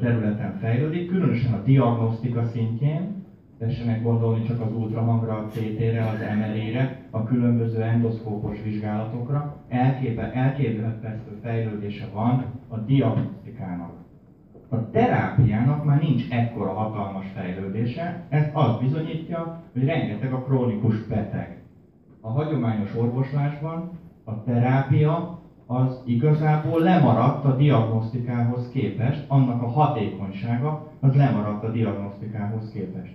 területen 0.00 0.58
fejlődik, 0.60 1.08
különösen 1.08 1.52
a 1.52 1.62
diagnosztika 1.62 2.44
szintjén, 2.44 3.24
tessenek 3.58 4.02
gondolni 4.02 4.44
csak 4.44 4.60
az 4.60 4.72
ultrahangra, 4.72 5.36
a 5.36 5.46
CT-re, 5.46 6.04
az 6.04 6.18
MRI-re, 6.38 7.00
a 7.10 7.24
különböző 7.24 7.82
endoszkópos 7.82 8.62
vizsgálatokra. 8.62 9.56
Elképe, 9.68 10.32
elképzelhető 10.32 11.38
fejlődése 11.42 12.08
van 12.12 12.44
a 12.68 12.76
diagnosztikának. 12.76 13.92
A 14.68 14.90
terápiának 14.90 15.84
már 15.84 16.00
nincs 16.00 16.22
ekkora 16.30 16.72
hatalmas 16.72 17.26
fejlődése, 17.34 18.26
ez 18.28 18.44
azt 18.52 18.80
bizonyítja, 18.80 19.62
hogy 19.72 19.84
rengeteg 19.84 20.32
a 20.32 20.42
krónikus 20.42 21.06
beteg. 21.06 21.63
A 22.26 22.30
hagyományos 22.30 22.94
orvoslásban 22.96 23.90
a 24.24 24.42
terápia 24.42 25.38
az 25.66 26.02
igazából 26.04 26.80
lemaradt 26.80 27.44
a 27.44 27.56
diagnosztikához 27.56 28.68
képest, 28.68 29.24
annak 29.28 29.62
a 29.62 29.66
hatékonysága 29.66 30.86
az 31.00 31.14
lemaradt 31.14 31.64
a 31.64 31.70
diagnosztikához 31.70 32.70
képest. 32.70 33.14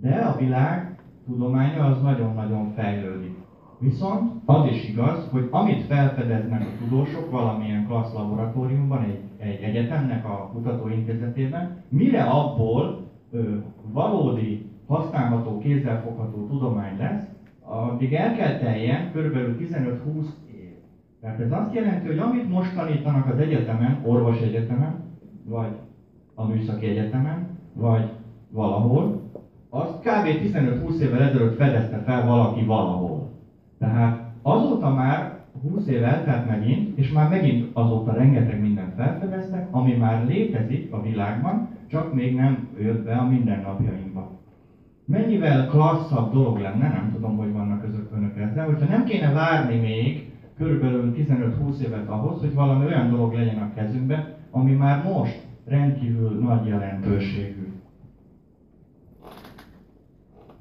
De 0.00 0.14
a 0.14 0.36
világ 0.36 0.98
tudománya 1.26 1.84
az 1.84 2.02
nagyon-nagyon 2.02 2.72
fejlődik. 2.74 3.36
Viszont 3.78 4.32
az 4.44 4.66
is 4.66 4.88
igaz, 4.88 5.28
hogy 5.30 5.48
amit 5.50 5.82
felfedeznek 5.82 6.60
a 6.60 6.84
tudósok 6.84 7.30
valamilyen 7.30 7.86
klassz 7.86 8.14
laboratóriumban, 8.14 9.02
egy, 9.02 9.18
egy 9.36 9.62
egyetemnek 9.62 10.24
a 10.24 10.50
kutatóintézetében, 10.52 11.82
mire 11.88 12.22
abból 12.22 13.08
ö, 13.30 13.56
valódi, 13.92 14.70
használható, 14.86 15.58
kézzelfogható 15.58 16.46
tudomány 16.46 16.96
lesz, 16.98 17.31
addig 17.64 18.14
el 18.14 18.32
kell 18.32 18.58
teljen 18.58 19.10
kb. 19.10 19.36
15-20 19.58 20.24
év. 20.54 20.72
Tehát 21.20 21.40
ez 21.40 21.50
azt 21.50 21.74
jelenti, 21.74 22.06
hogy 22.06 22.18
amit 22.18 22.48
most 22.48 22.74
tanítanak 22.74 23.26
az 23.26 23.38
egyetemen, 23.38 24.00
orvos 24.04 24.40
egyetemen, 24.40 25.02
vagy 25.44 25.70
a 26.34 26.44
műszaki 26.46 26.86
egyetemen, 26.86 27.46
vagy 27.72 28.08
valahol, 28.50 29.20
azt 29.68 29.98
kb. 29.98 30.26
15-20 30.26 30.98
évvel 30.98 31.22
ezelőtt 31.22 31.56
fedezte 31.56 31.98
fel 31.98 32.26
valaki 32.26 32.64
valahol. 32.64 33.30
Tehát 33.78 34.30
azóta 34.42 34.94
már 34.94 35.40
20 35.62 35.86
év 35.86 36.04
eltelt 36.04 36.46
megint, 36.46 36.98
és 36.98 37.12
már 37.12 37.28
megint 37.28 37.70
azóta 37.72 38.12
rengeteg 38.12 38.60
mindent 38.60 38.94
felfedeztek, 38.94 39.66
ami 39.70 39.92
már 39.92 40.26
létezik 40.26 40.92
a 40.92 41.00
világban, 41.00 41.68
csak 41.86 42.14
még 42.14 42.34
nem 42.34 42.68
jött 42.78 43.04
be 43.04 43.14
a 43.14 43.28
mindennapjainkba. 43.28 44.11
Mennyivel 45.04 45.66
klasszabb 45.66 46.32
dolog 46.32 46.58
lenne, 46.58 46.88
nem 46.88 47.10
tudom, 47.12 47.36
hogy 47.36 47.52
vannak 47.52 47.80
közök 47.80 48.08
önök 48.12 48.38
ezzel, 48.38 48.64
hogyha 48.64 48.86
nem 48.86 49.04
kéne 49.04 49.32
várni 49.32 49.76
még 49.76 50.32
körülbelül 50.56 51.14
15-20 51.16 51.78
évet 51.78 52.08
ahhoz, 52.08 52.40
hogy 52.40 52.54
valami 52.54 52.84
olyan 52.84 53.10
dolog 53.10 53.32
legyen 53.32 53.58
a 53.58 53.74
kezünkben, 53.74 54.34
ami 54.50 54.72
már 54.72 55.04
most 55.04 55.42
rendkívül 55.66 56.38
nagy 56.38 56.66
jelentőségű. 56.66 57.72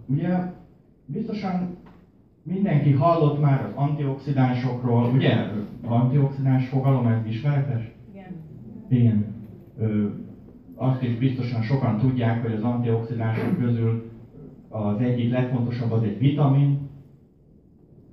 Ugye 0.06 0.38
biztosan 1.06 1.78
mindenki 2.44 2.92
hallott 2.92 3.42
már 3.42 3.66
az 3.66 3.72
antioxidánsokról, 3.76 5.12
ugye? 5.14 5.36
Antioxidáns 5.88 6.68
fogalom, 6.68 7.08
ez 7.08 7.26
ismeretes? 7.26 7.92
Igen. 8.12 8.32
Igen. 8.88 9.26
Ö, 9.78 10.06
azt 10.76 11.04
is 11.04 11.18
biztosan 11.18 11.62
sokan 11.62 11.98
tudják, 11.98 12.42
hogy 12.42 12.54
az 12.54 12.64
antioxidánsok 12.64 13.58
közül 13.60 14.11
az 14.72 15.00
egyik 15.00 15.32
legfontosabb 15.32 15.92
az 15.92 16.04
egy 16.04 16.18
vitamin. 16.18 16.90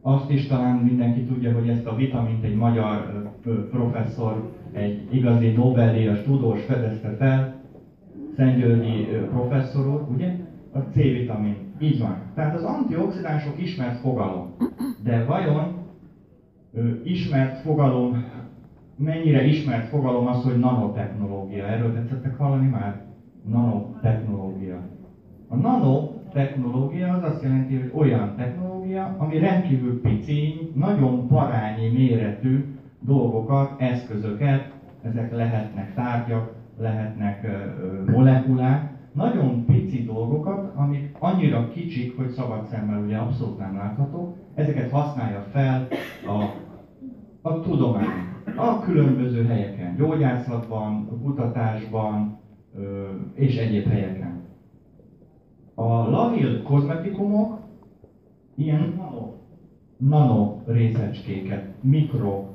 Azt 0.02 0.30
is 0.30 0.46
talán 0.46 0.76
mindenki 0.76 1.20
tudja, 1.20 1.52
hogy 1.52 1.68
ezt 1.68 1.86
a 1.86 1.94
vitamint 1.94 2.44
egy 2.44 2.54
magyar 2.54 3.22
professzor, 3.70 4.52
egy 4.72 5.08
igazi 5.10 5.50
Nobel-díjas 5.50 6.22
tudós 6.22 6.64
fedezte 6.64 7.16
fel, 7.18 7.56
Szentgyörgyi 8.36 9.06
professzor 9.30 9.88
úr, 9.88 10.06
ugye? 10.14 10.36
A 10.72 10.78
C-vitamin. 10.78 11.56
Így 11.80 12.00
van. 12.00 12.16
Tehát 12.34 12.54
az 12.54 12.62
antioxidánsok 12.62 13.62
ismert 13.62 14.00
fogalom. 14.00 14.54
De 15.04 15.24
vajon 15.24 15.72
ismert 17.04 17.60
fogalom, 17.60 18.24
mennyire 18.96 19.44
ismert 19.44 19.88
fogalom 19.88 20.26
az, 20.26 20.44
hogy 20.44 20.58
nanotechnológia? 20.58 21.64
Erről 21.64 21.94
tetszettek 21.94 22.36
hallani 22.36 22.68
már? 22.68 23.02
Nanotechnológia. 23.48 24.80
A 25.48 25.56
nanotechnológia 26.32 27.12
az 27.12 27.22
azt 27.22 27.42
jelenti, 27.42 27.76
hogy 27.76 27.90
olyan 27.94 28.34
technológia, 28.36 29.14
ami 29.18 29.38
rendkívül 29.38 30.00
pici, 30.00 30.70
nagyon 30.74 31.26
parányi 31.26 31.88
méretű 31.88 32.64
dolgokat, 33.00 33.80
eszközöket, 33.80 34.72
ezek 35.02 35.34
lehetnek 35.34 35.94
tárgyak, 35.94 36.52
lehetnek 36.78 37.46
molekulák, 38.06 38.96
nagyon 39.12 39.64
pici 39.64 40.04
dolgokat, 40.04 40.72
amik 40.76 41.16
annyira 41.18 41.68
kicsik, 41.68 42.16
hogy 42.16 42.28
szabad 42.28 42.66
szemmel 42.66 43.02
ugye 43.02 43.16
abszolút 43.16 43.58
nem 43.58 43.74
látható, 43.74 44.36
ezeket 44.54 44.90
használja 44.90 45.40
fel 45.40 45.88
a, 46.26 46.42
a 47.48 47.60
tudomány 47.60 48.26
a 48.56 48.80
különböző 48.80 49.44
helyeken, 49.44 49.96
gyógyászatban, 49.96 51.20
kutatásban 51.22 52.38
és 53.34 53.56
egyéb 53.56 53.86
helyeken. 53.86 54.37
A 55.78 56.10
lavil 56.10 56.62
kozmetikumok 56.62 57.58
ilyen 58.54 58.94
nano, 58.96 59.32
nano 59.96 60.62
részecskéket, 60.66 61.64
mikro, 61.80 62.46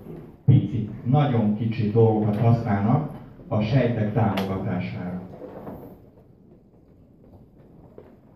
pici, 0.45 0.89
nagyon 1.03 1.55
kicsi 1.55 1.91
dolgokat 1.91 2.35
használnak 2.35 3.11
a 3.47 3.61
sejtek 3.61 4.13
támogatására. 4.13 5.21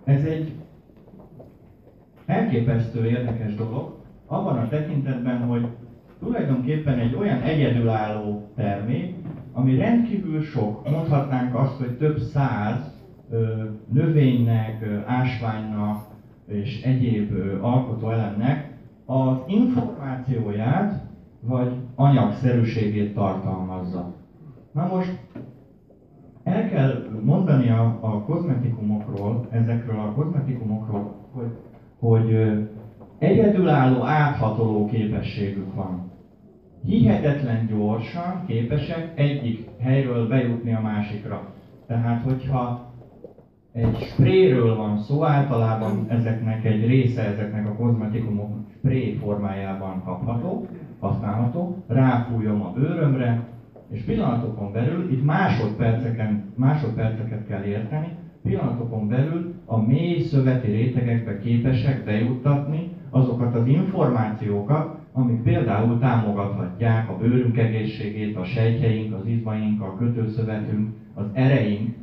Ez 0.03 0.23
egy 0.23 0.53
elképesztő 2.25 3.05
érdekes 3.05 3.55
dolog, 3.55 3.95
abban 4.25 4.57
a 4.57 4.67
tekintetben, 4.67 5.41
hogy 5.41 5.67
tulajdonképpen 6.19 6.99
egy 6.99 7.15
olyan 7.15 7.41
egyedülálló 7.41 8.49
termék, 8.55 9.15
ami 9.53 9.77
rendkívül 9.77 10.41
sok, 10.41 10.89
mondhatnánk 10.89 11.55
azt, 11.55 11.77
hogy 11.77 11.97
több 11.97 12.17
száz 12.17 12.96
növénynek, 13.91 15.03
ásványnak 15.05 16.05
és 16.47 16.81
egyéb 16.81 17.33
alkotóelemnek 17.61 18.77
az 19.05 19.37
információját 19.47 21.05
vagy 21.41 21.71
anyagszerűségét 21.95 23.13
tartalmazza. 23.13 24.13
Na 24.71 24.87
most 24.87 25.19
el 26.43 26.69
kell 26.69 27.09
mondani 27.23 27.69
a, 27.69 27.97
a 28.01 28.23
kozmetikumokról, 28.23 29.47
ezekről 29.51 29.99
a 29.99 30.13
kozmetikumokról, 30.13 31.15
hogy, 31.31 31.57
hogy 31.99 32.51
egyedülálló 33.17 34.03
áthatoló 34.03 34.85
képességük 34.85 35.75
van. 35.75 36.11
Hihetetlen 36.85 37.65
gyorsan 37.65 38.43
képesek 38.45 39.19
egyik 39.19 39.69
helyről 39.79 40.27
bejutni 40.27 40.73
a 40.73 40.81
másikra. 40.81 41.53
Tehát, 41.87 42.23
hogyha 42.23 42.86
egy 43.77 43.97
spréről 43.97 44.75
van 44.75 44.97
szó, 44.97 45.23
általában 45.23 46.05
ezeknek 46.09 46.65
egy 46.65 46.85
része, 46.87 47.23
ezeknek 47.23 47.67
a 47.67 47.75
kozmetikumok 47.75 48.49
spré 48.77 49.13
formájában 49.13 50.03
kapható, 50.03 50.67
használható, 50.99 51.83
ráfújom 51.87 52.61
a 52.61 52.71
bőrömre, 52.71 53.43
és 53.91 54.01
pillanatokon 54.01 54.71
belül, 54.71 55.11
itt 55.11 55.25
másodperceken, 55.25 56.43
másodperceket 56.55 57.47
kell 57.47 57.63
érteni, 57.63 58.15
pillanatokon 58.43 59.07
belül 59.07 59.53
a 59.65 59.79
mély 59.79 60.19
szöveti 60.19 60.71
rétegekbe 60.71 61.39
képesek 61.39 62.03
bejuttatni 62.03 62.89
azokat 63.09 63.55
az 63.55 63.67
információkat, 63.67 64.95
amik 65.13 65.41
például 65.41 65.99
támogathatják 65.99 67.09
a 67.09 67.17
bőrünk 67.17 67.57
egészségét, 67.57 68.37
a 68.37 68.43
sejtjeink, 68.43 69.13
az 69.13 69.25
izmaink, 69.25 69.81
a 69.81 69.97
kötőszövetünk, 69.97 70.89
az 71.13 71.25
ereink 71.33 71.96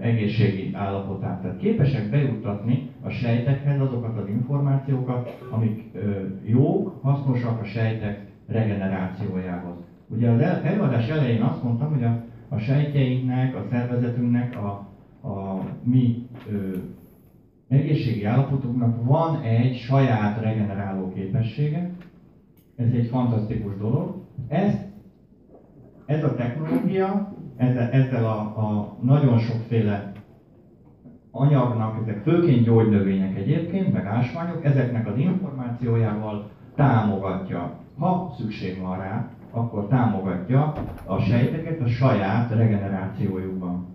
egészségi 0.00 0.70
állapotát. 0.72 1.40
Tehát 1.40 1.56
képesek 1.56 2.10
bejuttatni 2.10 2.90
a 3.00 3.08
sejtekhez 3.08 3.80
azokat 3.80 4.16
az 4.16 4.28
információkat, 4.28 5.36
amik 5.50 5.90
jók, 6.42 6.98
hasznosak 7.02 7.60
a 7.60 7.64
sejtek 7.64 8.20
regenerációjához. 8.46 9.74
Ugye 10.08 10.30
az 10.30 10.40
előadás 10.40 11.08
elején 11.08 11.42
azt 11.42 11.62
mondtam, 11.62 11.90
hogy 11.90 12.02
a, 12.02 12.24
a 12.48 12.58
sejtjeinknek, 12.58 13.56
a 13.56 13.66
szervezetünknek, 13.70 14.56
a, 14.56 14.68
a 15.28 15.62
mi 15.82 16.26
ö, 16.50 16.76
egészségi 17.68 18.24
állapotunknak 18.24 19.04
van 19.04 19.40
egy 19.40 19.76
saját 19.76 20.40
regeneráló 20.40 21.12
képessége. 21.12 21.90
Ez 22.76 22.92
egy 22.92 23.06
fantasztikus 23.06 23.76
dolog. 23.76 24.22
Ez, 24.48 24.74
ez 26.06 26.24
a 26.24 26.34
technológia, 26.34 27.31
ezzel, 27.56 27.90
ezzel 27.90 28.24
a, 28.24 28.38
a 28.40 28.96
nagyon 29.00 29.38
sokféle 29.38 30.12
anyagnak, 31.30 31.98
ezek 32.02 32.22
főként 32.22 32.64
gyógynövények 32.64 33.36
egyébként, 33.36 33.92
meg 33.92 34.06
ásványok, 34.06 34.64
ezeknek 34.64 35.06
az 35.06 35.16
információjával 35.16 36.50
támogatja, 36.74 37.78
ha 37.98 38.34
szükség 38.38 38.80
van 38.80 38.98
rá, 38.98 39.28
akkor 39.50 39.86
támogatja 39.86 40.72
a 41.06 41.18
sejteket 41.18 41.80
a 41.80 41.86
saját 41.86 42.50
regenerációjukban. 42.50 43.86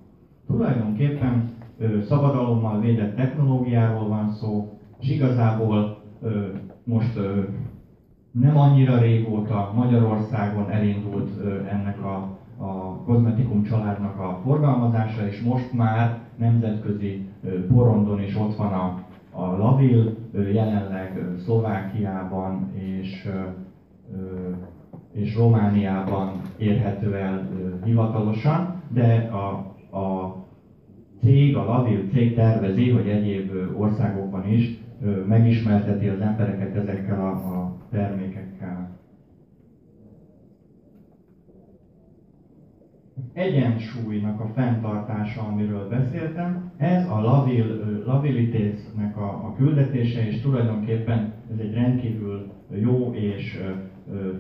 Tulajdonképpen 0.48 1.50
ö, 1.78 2.02
szabadalommal 2.02 2.80
védett 2.80 3.16
technológiáról 3.16 4.08
van 4.08 4.32
szó, 4.32 4.80
és 5.00 5.10
igazából 5.10 6.02
ö, 6.22 6.48
most 6.84 7.16
ö, 7.16 7.42
nem 8.32 8.58
annyira 8.58 8.98
régóta 8.98 9.72
Magyarországon 9.76 10.70
elindult 10.70 11.30
ö, 11.42 11.66
ennek 11.66 12.04
a, 12.04 12.37
kozmetikum 13.08 13.64
családnak 13.64 14.20
a 14.20 14.40
forgalmazása, 14.44 15.28
és 15.28 15.42
most 15.42 15.74
már 15.74 16.20
nemzetközi 16.36 17.28
porondon 17.68 18.22
is 18.22 18.36
ott 18.36 18.56
van 18.56 18.74
a, 18.74 19.06
a 19.32 19.58
Lavil, 19.58 20.18
jelenleg 20.54 21.22
Szlovákiában 21.44 22.72
és 22.74 23.30
és 25.12 25.36
Romániában 25.36 26.42
érhető 26.58 27.16
el 27.16 27.50
hivatalosan, 27.84 28.82
de 28.94 29.30
a, 29.32 29.48
a 29.98 30.36
cég, 31.22 31.56
a 31.56 31.64
Lavil 31.64 32.04
cég 32.12 32.36
tervezi, 32.36 32.90
hogy 32.90 33.08
egyéb 33.08 33.52
országokban 33.78 34.52
is 34.52 34.80
megismerteti 35.28 36.08
az 36.08 36.20
embereket 36.20 36.76
ezekkel 36.76 37.20
a, 37.20 37.30
a 37.30 37.76
termékekkel. 37.92 38.77
Egyensúlynak 43.34 44.40
a 44.40 44.52
fenntartása, 44.56 45.42
amiről 45.42 45.88
beszéltem, 45.90 46.72
ez 46.78 47.10
a 47.10 47.22
lavil, 47.22 48.02
lavilitésznek 48.06 49.18
a, 49.18 49.28
a 49.28 49.54
küldetése, 49.58 50.28
és 50.28 50.42
tulajdonképpen 50.42 51.34
ez 51.52 51.60
egy 51.60 51.74
rendkívül 51.74 52.52
jó 52.82 53.14
és 53.14 53.64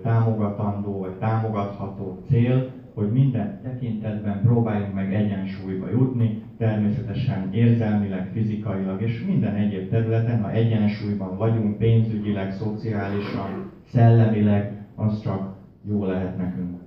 támogatandó 0.01 0.99
vagy 0.99 1.17
támogatható 1.17 2.19
cél, 2.27 2.69
hogy 2.93 3.11
minden 3.11 3.59
tekintetben 3.63 4.41
próbáljunk 4.41 4.93
meg 4.93 5.13
egyensúlyba 5.13 5.89
jutni, 5.89 6.41
természetesen 6.57 7.53
érzelmileg, 7.53 8.29
fizikailag 8.31 9.01
és 9.01 9.25
minden 9.25 9.55
egyéb 9.55 9.89
területen, 9.89 10.41
ha 10.41 10.51
egyensúlyban 10.51 11.37
vagyunk, 11.37 11.77
pénzügyileg, 11.77 12.51
szociálisan, 12.51 13.71
szellemileg, 13.83 14.85
az 14.95 15.21
csak 15.21 15.55
jó 15.89 16.05
lehet 16.05 16.37
nekünk. 16.37 16.86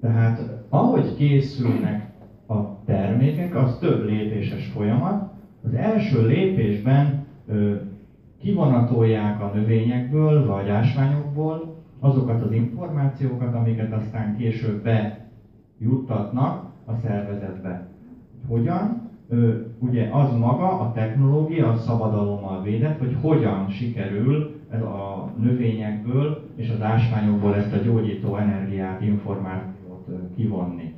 Tehát 0.00 0.40
ahogy 0.68 1.16
készülnek 1.16 2.06
a 2.46 2.84
termékek, 2.84 3.56
az 3.56 3.78
több 3.78 4.04
lépéses 4.04 4.66
folyamat. 4.66 5.30
Az 5.64 5.74
első 5.74 6.26
lépésben 6.26 7.26
ö, 7.46 7.74
kivonatolják 8.40 9.42
a 9.42 9.50
növényekből 9.54 10.46
vagy 10.46 10.68
ásványokból 10.68 11.76
azokat 12.00 12.42
az 12.42 12.52
információkat, 12.52 13.54
amiket 13.54 13.92
aztán 13.92 14.36
később 14.36 14.82
bejuttatnak 14.82 16.64
a 16.84 16.92
szervezetbe. 16.94 17.86
Hogyan? 18.48 19.10
Ö, 19.28 19.54
ugye 19.78 20.08
az 20.12 20.36
maga 20.38 20.80
a 20.80 20.92
technológia, 20.92 21.68
a 21.68 21.76
szabadalommal 21.76 22.62
védett, 22.62 22.98
hogy 22.98 23.16
hogyan 23.20 23.68
sikerül 23.68 24.56
ez 24.70 24.82
a 24.82 25.32
növényekből 25.40 26.42
és 26.54 26.70
az 26.70 26.82
ásványokból 26.82 27.54
ezt 27.54 27.72
a 27.72 27.76
gyógyító 27.76 28.36
energiát, 28.36 29.02
információt 29.02 29.77
kivonni. 30.38 30.94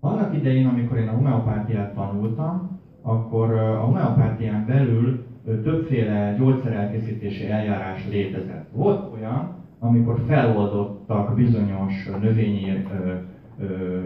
Annak 0.00 0.34
idején, 0.34 0.66
amikor 0.66 0.96
én 0.96 1.08
a 1.08 1.14
homeopátiát 1.14 1.94
tanultam, 1.94 2.80
akkor 3.02 3.50
a 3.52 3.80
homeopátián 3.80 4.66
belül 4.66 5.24
többféle 5.44 6.34
gyógyszerelkészítési 6.38 7.50
eljárás 7.50 8.08
létezett. 8.08 8.68
Volt 8.72 9.12
olyan, 9.14 9.54
amikor 9.78 10.22
feloldottak 10.26 11.34
bizonyos 11.34 12.08
növényi 12.20 12.70
ö, 12.70 13.12
ö, 13.64 14.02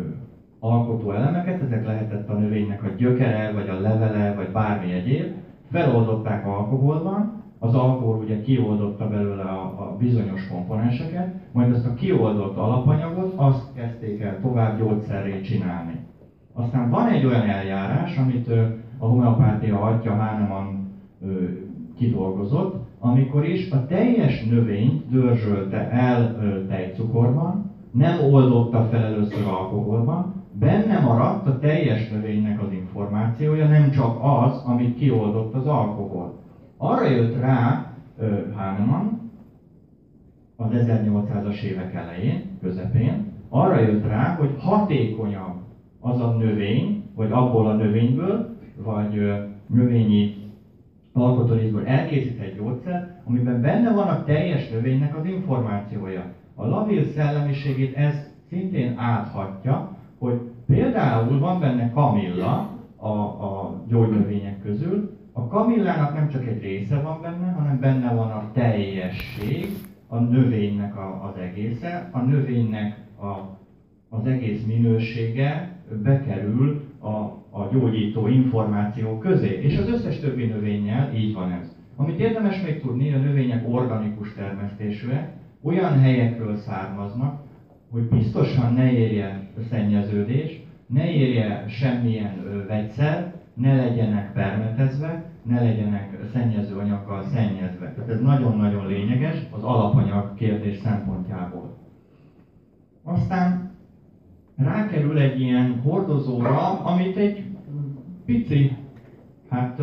alkotó 0.59 1.11
elemeket, 1.11 1.63
ezek 1.63 1.87
lehetett 1.87 2.29
a 2.29 2.33
növénynek 2.33 2.83
a 2.83 2.89
gyökere, 2.97 3.53
vagy 3.53 3.69
a 3.69 3.81
levele, 3.81 4.35
vagy 4.35 4.49
bármi 4.49 4.93
egyéb, 4.93 5.35
feloldották 5.71 6.47
alkoholban, 6.47 7.38
az 7.61 7.75
alkohol 7.75 8.19
ugye 8.19 8.41
kioldotta 8.41 9.09
belőle 9.09 9.45
a, 9.45 9.63
a 9.63 9.97
bizonyos 9.99 10.49
komponenseket, 10.49 11.35
majd 11.53 11.71
azt 11.71 11.87
a 11.87 11.95
kioldott 11.95 12.57
alapanyagot, 12.57 13.33
azt 13.37 13.75
kezdték 13.75 14.21
el 14.21 14.41
tovább 14.41 14.79
gyógyszerré 14.79 15.41
csinálni. 15.41 15.99
Aztán 16.55 16.91
van 16.91 17.09
egy 17.09 17.27
olyan 17.27 17.45
eljárás, 17.45 18.19
amit 18.19 18.49
a 18.99 19.07
homeopátia 19.07 19.83
atya 19.83 20.15
Hahnemann 20.15 20.77
kidolgozott, 21.97 22.75
amikor 23.01 23.45
is 23.45 23.71
a 23.71 23.87
teljes 23.87 24.45
növényt 24.45 25.11
dörzsölte 25.11 25.91
el 25.91 26.35
tejcukorban, 26.69 27.71
nem 27.93 28.21
oldotta 28.21 28.83
fel 28.83 29.03
először 29.03 29.47
alkoholban, 29.47 30.33
benne 30.59 31.01
maradt 31.01 31.47
a 31.47 31.59
teljes 31.59 32.09
növénynek 32.09 32.61
az 32.61 32.73
információja, 32.73 33.67
nem 33.67 33.91
csak 33.91 34.19
az, 34.23 34.63
amit 34.67 34.97
kioldott 34.97 35.55
az 35.55 35.67
alkohol. 35.67 36.38
Arra 36.81 37.09
jött 37.09 37.41
rá 37.41 37.93
Hahnemann 38.55 39.07
az 40.57 40.71
1800-as 40.73 41.63
évek 41.63 41.95
elején, 41.95 42.43
közepén, 42.61 43.33
arra 43.49 43.81
jött 43.81 44.07
rá, 44.07 44.35
hogy 44.35 44.51
hatékonyabb 44.59 45.55
az 46.01 46.21
a 46.21 46.37
növény, 46.37 47.03
vagy 47.15 47.33
abból 47.33 47.67
a 47.67 47.75
növényből, 47.75 48.57
vagy 48.77 49.33
növényi 49.67 50.35
alkotórészből 51.13 51.87
elkészít 51.87 52.41
egy 52.41 52.57
gyógyszer, 52.57 53.21
amiben 53.25 53.61
benne 53.61 53.93
van 53.93 54.09
a 54.09 54.25
teljes 54.25 54.71
növénynek 54.71 55.17
az 55.17 55.25
információja. 55.25 56.33
A 56.55 56.67
lavil 56.67 57.05
szellemiségét 57.05 57.97
ez 57.97 58.15
szintén 58.49 58.95
áthatja, 58.97 59.97
hogy 60.19 60.41
például 60.67 61.39
van 61.39 61.61
benne 61.61 61.91
kamilla 61.91 62.71
a, 62.97 63.09
a 63.09 63.83
gyógynövények 63.89 64.63
közül, 64.63 65.18
a 65.39 65.47
kamillának 65.47 66.15
nem 66.15 66.29
csak 66.29 66.47
egy 66.47 66.63
része 66.63 67.01
van 67.01 67.21
benne, 67.23 67.53
hanem 67.53 67.81
benne 67.81 68.15
van 68.15 68.31
a 68.31 68.51
teljesség, 68.53 69.67
a 70.07 70.19
növénynek 70.19 70.97
a, 70.97 71.29
az 71.29 71.41
egésze, 71.41 72.09
a 72.13 72.21
növénynek 72.21 72.97
a, 73.21 73.59
az 74.09 74.27
egész 74.27 74.65
minősége 74.67 75.77
bekerül 76.03 76.83
a, 77.01 77.09
a 77.51 77.69
gyógyító 77.73 78.29
információ 78.29 79.19
közé, 79.19 79.61
és 79.63 79.79
az 79.79 79.89
összes 79.89 80.21
többi 80.21 80.45
növényel 80.45 81.15
így 81.15 81.35
van 81.35 81.53
ez. 81.53 81.77
Amit 81.97 82.21
érdemes 82.21 82.63
még 82.63 82.81
tudni, 82.81 83.13
a 83.13 83.19
növények 83.19 83.69
organikus 83.69 84.35
termesztésűek, 84.35 85.33
olyan 85.63 85.99
helyekről 85.99 86.57
származnak, 86.57 87.41
hogy 87.91 88.03
biztosan 88.03 88.73
ne 88.73 88.93
érje 88.93 89.51
szennyeződés, 89.71 90.63
ne 90.87 91.11
érje 91.11 91.65
semmilyen 91.69 92.65
vegyszer, 92.69 93.35
ne 93.55 93.77
legyenek 93.77 94.33
permetezve, 94.33 95.28
ne 95.43 95.61
legyenek 95.61 96.19
szennyező 96.33 96.77
anyaggal 96.77 97.23
szennyezve. 97.23 97.93
Tehát 97.93 98.11
ez 98.11 98.21
nagyon-nagyon 98.21 98.87
lényeges 98.87 99.37
az 99.51 99.63
alapanyag 99.63 100.35
kérdés 100.35 100.79
szempontjából. 100.79 101.77
Aztán 103.05 103.71
rákerül 104.57 105.19
egy 105.19 105.41
ilyen 105.41 105.81
hordozóra, 105.83 106.81
amit 106.83 107.17
egy 107.17 107.45
pici, 108.25 108.77
hát 109.49 109.81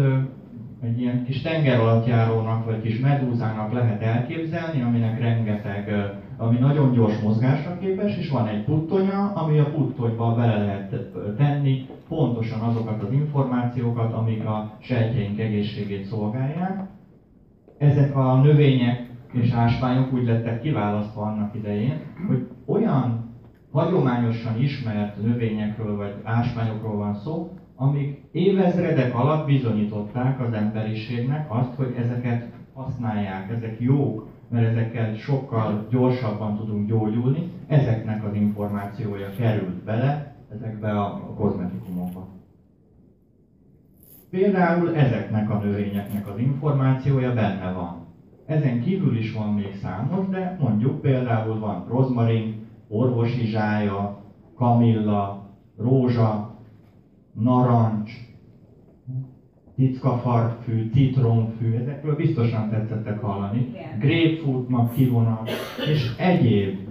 egy 0.82 1.00
ilyen 1.00 1.24
kis 1.24 1.42
tengeralattjárónak 1.42 2.66
vagy 2.66 2.82
kis 2.82 3.00
medúzának 3.00 3.72
lehet 3.72 4.02
elképzelni, 4.02 4.82
aminek 4.82 5.20
rengeteg, 5.20 6.14
ami 6.38 6.58
nagyon 6.58 6.92
gyors 6.92 7.20
mozgásra 7.20 7.78
képes, 7.78 8.18
és 8.18 8.30
van 8.30 8.48
egy 8.48 8.64
puttonya, 8.64 9.32
ami 9.34 9.60
a 9.60 9.72
puttonyba 9.72 10.34
bele 10.34 10.58
lehet 10.58 10.96
tenni 11.38 11.86
pontosan 12.08 12.60
azokat 12.60 13.04
az 13.04 13.12
információkat, 13.12 14.14
amik 14.14 14.46
a 14.46 14.78
sejtjeink 14.80 15.40
egészségét 15.40 16.06
szolgálják. 16.06 16.88
Ezek 17.78 18.16
a 18.16 18.42
növények 18.42 19.10
és 19.32 19.52
ásványok 19.52 20.14
úgy 20.14 20.26
lettek 20.26 20.62
kiválasztva 20.62 21.22
annak 21.22 21.56
idején, 21.56 22.02
hogy 22.28 22.48
olyan 22.66 23.34
hagyományosan 23.72 24.62
ismert 24.62 25.22
növényekről 25.22 25.98
vagy 25.98 26.14
ásványokról 26.24 26.98
van 26.98 27.16
szó, 27.16 27.52
amik 27.76 28.22
évezredek 28.32 29.16
alatt 29.16 29.46
bizonyították 29.46 30.40
az 30.40 30.54
emberiségnek 30.54 31.46
azt, 31.52 31.76
hogy 31.76 31.94
ezeket 31.98 32.50
használják, 32.74 33.52
ezek 33.52 33.80
jók, 33.80 34.28
mert 34.50 34.68
ezekkel 34.68 35.16
sokkal 35.16 35.88
gyorsabban 35.90 36.58
tudunk 36.58 36.88
gyógyulni, 36.88 37.52
ezeknek 37.68 38.26
az 38.26 38.34
információja 38.34 39.30
került 39.38 39.84
bele 39.84 40.35
ezekbe 40.56 41.02
a 41.02 41.34
kozmetikumokba. 41.38 42.28
Például 44.30 44.96
ezeknek 44.96 45.50
a 45.50 45.58
növényeknek 45.58 46.28
az 46.28 46.40
információja 46.40 47.34
benne 47.34 47.72
van. 47.72 48.06
Ezen 48.46 48.82
kívül 48.82 49.18
is 49.18 49.34
van 49.34 49.54
még 49.54 49.76
számos, 49.82 50.28
de 50.28 50.58
mondjuk 50.60 51.02
például 51.02 51.60
van 51.60 51.86
rozmarin, 51.88 52.66
orvosi 52.88 53.46
zsája, 53.46 54.24
kamilla, 54.56 55.50
rózsa, 55.78 56.60
narancs, 57.34 58.12
tickafarfű, 59.76 60.90
citromfű, 60.94 61.74
ezekről 61.74 62.16
biztosan 62.16 62.70
tetszettek 62.70 63.20
hallani, 63.20 63.72
grapefruitnak 64.00 64.94
kivonat, 64.94 65.50
és 65.92 66.16
egyéb 66.18 66.85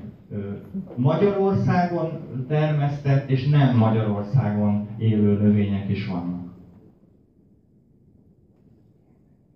Magyarországon 0.97 2.19
termesztett 2.49 3.31
és 3.31 3.45
nem 3.45 3.77
Magyarországon 3.77 4.87
élő 4.99 5.35
növények 5.35 5.89
is 5.89 6.07
vannak. 6.07 6.53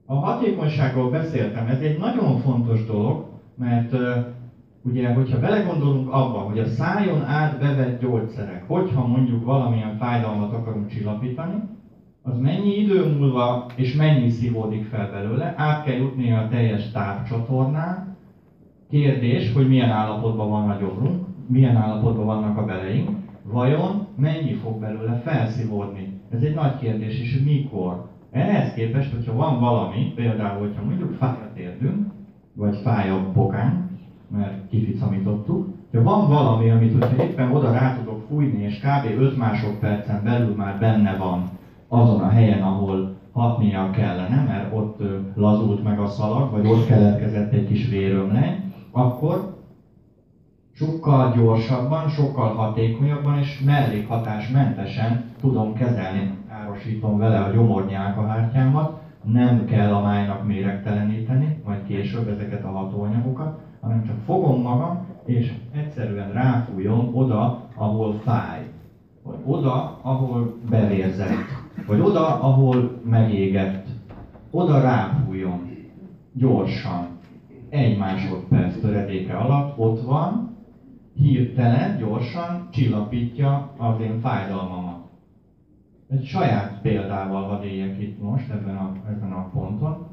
A 0.07 0.15
hatékonyságról 0.17 1.11
beszéltem, 1.11 1.67
ez 1.69 1.81
egy 1.83 1.99
nagyon 1.99 2.37
fontos 2.37 2.85
dolog, 2.85 3.25
mert 3.57 3.97
ugye, 4.85 5.13
hogyha 5.13 5.39
belegondolunk 5.39 6.09
abba, 6.09 6.39
hogy 6.39 6.59
a 6.59 6.65
szájon 6.65 7.23
át 7.23 7.59
bevett 7.59 8.01
gyógyszerek, 8.01 8.65
hogyha 8.67 9.03
mondjuk 9.03 9.45
valamilyen 9.45 9.97
fájdalmat 9.97 10.53
akarunk 10.53 10.87
csillapítani, 10.87 11.63
az 12.23 12.39
mennyi 12.39 12.79
idő 12.79 13.03
múlva 13.03 13.67
és 13.77 13.95
mennyi 13.95 14.29
szívódik 14.29 14.85
fel 14.85 15.11
belőle, 15.11 15.55
át 15.57 15.85
kell 15.85 15.95
jutni 15.95 16.33
a 16.33 16.47
teljes 16.49 16.91
távcsatornán. 16.91 18.08
Kérdés, 18.91 19.53
hogy 19.53 19.69
milyen 19.69 19.91
állapotban 19.91 20.51
van 20.51 20.71
a 20.71 20.77
gyomrunk, 20.81 21.27
milyen 21.47 21.77
állapotban 21.77 22.27
vannak 22.27 22.57
a 22.57 22.65
beleink, 22.65 23.09
vajon 23.43 24.07
mennyi 24.17 24.53
fog 24.53 24.81
belőle 24.81 25.21
felszívódni? 25.25 26.21
Ez 26.31 26.43
egy 26.43 26.55
nagy 26.55 26.79
kérdés, 26.79 27.21
és 27.21 27.41
mikor? 27.45 28.09
Ehhez 28.31 28.75
képest, 28.75 29.15
hogyha 29.15 29.37
van 29.37 29.61
valami, 29.61 30.13
például, 30.15 30.59
hogyha 30.59 30.85
mondjuk 30.85 31.13
fájat 31.13 31.57
érdünk, 31.57 32.07
vagy 32.55 32.77
fáj 32.83 33.09
a 33.09 33.31
bokánk, 33.35 33.91
mert 34.29 34.69
kificamítottuk. 34.71 35.67
Ha 35.93 36.03
van 36.03 36.29
valami, 36.29 36.71
amit 36.71 36.93
hogyha 36.93 37.23
éppen 37.23 37.55
oda 37.55 37.73
rá 37.73 37.97
tudok 37.97 38.21
fújni, 38.29 38.63
és 38.63 38.79
kb. 38.79 39.21
5 39.21 39.37
másodpercen 39.37 40.21
belül 40.25 40.55
már 40.55 40.79
benne 40.79 41.17
van 41.17 41.49
azon 41.89 42.21
a 42.21 42.29
helyen, 42.29 42.63
ahol 42.63 43.17
hatnia 43.33 43.91
kellene, 43.91 44.45
mert 44.47 44.75
ott 44.75 45.03
lazult 45.35 45.85
meg 45.85 45.99
a 45.99 46.07
szalag, 46.07 46.51
vagy 46.51 46.67
ott 46.67 46.87
keletkezett 46.87 47.53
egy 47.53 47.67
kis 47.67 47.89
vérömleny, 47.89 48.68
akkor 48.99 49.57
sokkal 50.73 51.33
gyorsabban, 51.33 52.09
sokkal 52.09 52.55
hatékonyabban 52.55 53.39
és 53.39 53.61
mellékhatásmentesen 53.65 55.25
tudom 55.41 55.75
kezelni. 55.75 56.31
Árosítom 56.49 57.19
vele 57.19 57.39
a 57.39 57.51
gyomornyálkahártyámat, 57.51 59.01
nem 59.23 59.65
kell 59.65 59.95
a 59.95 60.03
májnak 60.03 60.47
méregteleníteni, 60.47 61.63
majd 61.65 61.87
később 61.87 62.29
ezeket 62.29 62.65
a 62.65 62.71
hatóanyagokat, 62.71 63.59
hanem 63.81 64.05
csak 64.07 64.17
fogom 64.25 64.63
magam, 64.63 65.07
és 65.25 65.53
egyszerűen 65.75 66.33
ráfújom 66.33 67.11
oda, 67.17 67.69
ahol 67.75 68.21
fáj. 68.25 68.71
Vagy 69.23 69.39
oda, 69.45 69.99
ahol 70.03 70.55
bevérzett. 70.71 71.47
Vagy 71.87 72.01
oda, 72.01 72.41
ahol 72.41 73.01
megégett. 73.05 73.87
Oda 74.51 74.81
ráfújom. 74.81 75.71
Gyorsan. 76.33 77.18
Egy 77.71 77.99
másodperc 77.99 78.81
töredéke 78.81 79.37
alatt 79.37 79.79
ott 79.79 80.01
van, 80.01 80.57
hirtelen, 81.15 81.97
gyorsan 81.97 82.69
csillapítja 82.71 83.73
az 83.77 84.01
én 84.01 84.19
fájdalmamat. 84.19 84.99
Egy 86.09 86.25
saját 86.25 86.81
példával 86.83 87.47
hadd 87.47 87.63
éljek 87.63 87.99
itt 87.99 88.21
most 88.21 88.51
ebben 88.51 88.77
a, 88.77 88.93
ebben 89.09 89.33
a 89.33 89.51
ponton. 89.53 90.07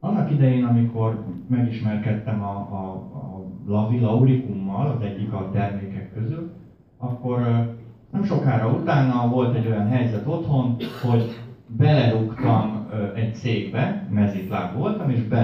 Annak 0.00 0.30
idején, 0.30 0.64
amikor 0.64 1.24
megismerkedtem 1.48 2.42
a, 2.42 2.54
a, 2.54 2.92
a 2.92 3.42
Lavi 3.66 3.98
Lauricummal, 3.98 4.86
az 4.86 5.02
egyik 5.02 5.32
a 5.32 5.50
termékek 5.52 6.12
közül, 6.12 6.50
akkor 6.98 7.38
nem 8.12 8.22
sokára 8.22 8.72
utána 8.72 9.28
volt 9.28 9.54
egy 9.54 9.66
olyan 9.66 9.86
helyzet 9.86 10.26
otthon, 10.26 10.76
hogy 11.02 11.24
belerúgtam 11.76 12.86
egy 13.14 13.34
székbe, 13.34 14.06
mezitláb 14.10 14.74
voltam, 14.74 15.10
és 15.10 15.20
a 15.20 15.34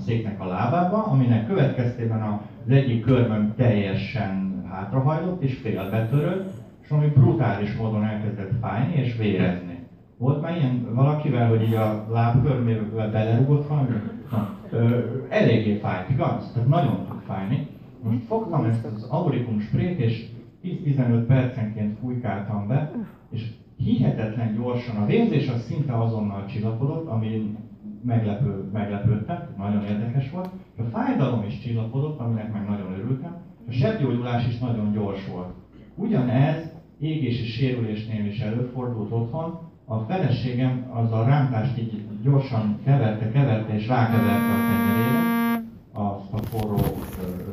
széknek 0.00 0.40
a 0.40 0.46
lábába, 0.46 1.04
aminek 1.04 1.46
következtében 1.46 2.22
az 2.22 2.72
egyik 2.72 3.04
körmöm 3.04 3.54
teljesen 3.56 4.64
hátrahajlott 4.70 5.42
és 5.42 5.54
félbetörött, 5.54 6.52
és 6.82 6.90
ami 6.90 7.06
brutális 7.06 7.76
módon 7.76 8.04
elkezdett 8.04 8.52
fájni 8.60 8.94
és 8.94 9.16
vérezni. 9.16 9.78
Volt 10.16 10.42
már 10.42 10.56
ilyen 10.56 10.94
valakivel, 10.94 11.48
hogy 11.48 11.62
így 11.62 11.74
a 11.74 12.06
lábkörmével 12.10 13.10
belerúgott 13.10 13.68
valami? 13.68 13.88
Na, 14.30 14.56
ö, 14.70 14.98
eléggé 15.28 15.74
fájt, 15.74 16.10
igaz? 16.10 16.52
Tehát 16.52 16.68
nagyon 16.68 17.06
tud 17.08 17.20
fájni. 17.26 17.66
Most 18.02 18.24
fogtam 18.26 18.64
ezt 18.64 18.84
az 18.84 19.06
aurikum 19.10 19.60
sprét, 19.60 19.98
és 19.98 20.26
10-15 20.64 21.24
percenként 21.26 21.98
fújkáltam 21.98 22.66
be, 22.66 22.92
és 23.30 23.46
hihetetlen 23.76 24.54
gyorsan 24.54 24.96
a 24.96 25.06
vérzés 25.06 25.48
az 25.48 25.62
szinte 25.62 25.92
azonnal 25.92 26.46
csillapodott, 26.46 27.08
ami 27.08 27.56
meglepő, 28.02 28.68
meglepődtem, 28.72 29.48
nagyon 29.58 29.84
érdekes 29.84 30.30
volt, 30.30 30.48
a 30.78 30.82
fájdalom 30.82 31.44
is 31.46 31.60
csillapodott, 31.60 32.20
aminek 32.20 32.52
meg 32.52 32.68
nagyon 32.68 32.92
örültem, 32.98 33.36
a 33.68 33.72
sebgyógyulás 33.72 34.46
is 34.46 34.58
nagyon 34.58 34.92
gyors 34.92 35.26
volt. 35.26 35.52
Ugyanez 35.94 36.72
égési 37.00 37.44
sérülésnél 37.44 38.26
is 38.26 38.40
előfordult 38.40 39.12
otthon, 39.12 39.58
a 39.84 39.98
feleségem 39.98 40.90
az 40.92 41.12
a 41.12 41.24
rántást 41.24 41.78
így 41.78 42.04
gyorsan 42.22 42.78
keverte, 42.84 43.30
keverte 43.30 43.74
és 43.74 43.86
rákeverte 43.86 44.52
a 44.52 44.60
tenyerére, 44.68 45.62
azt 45.92 46.32
a 46.32 46.36
forró 46.36 46.78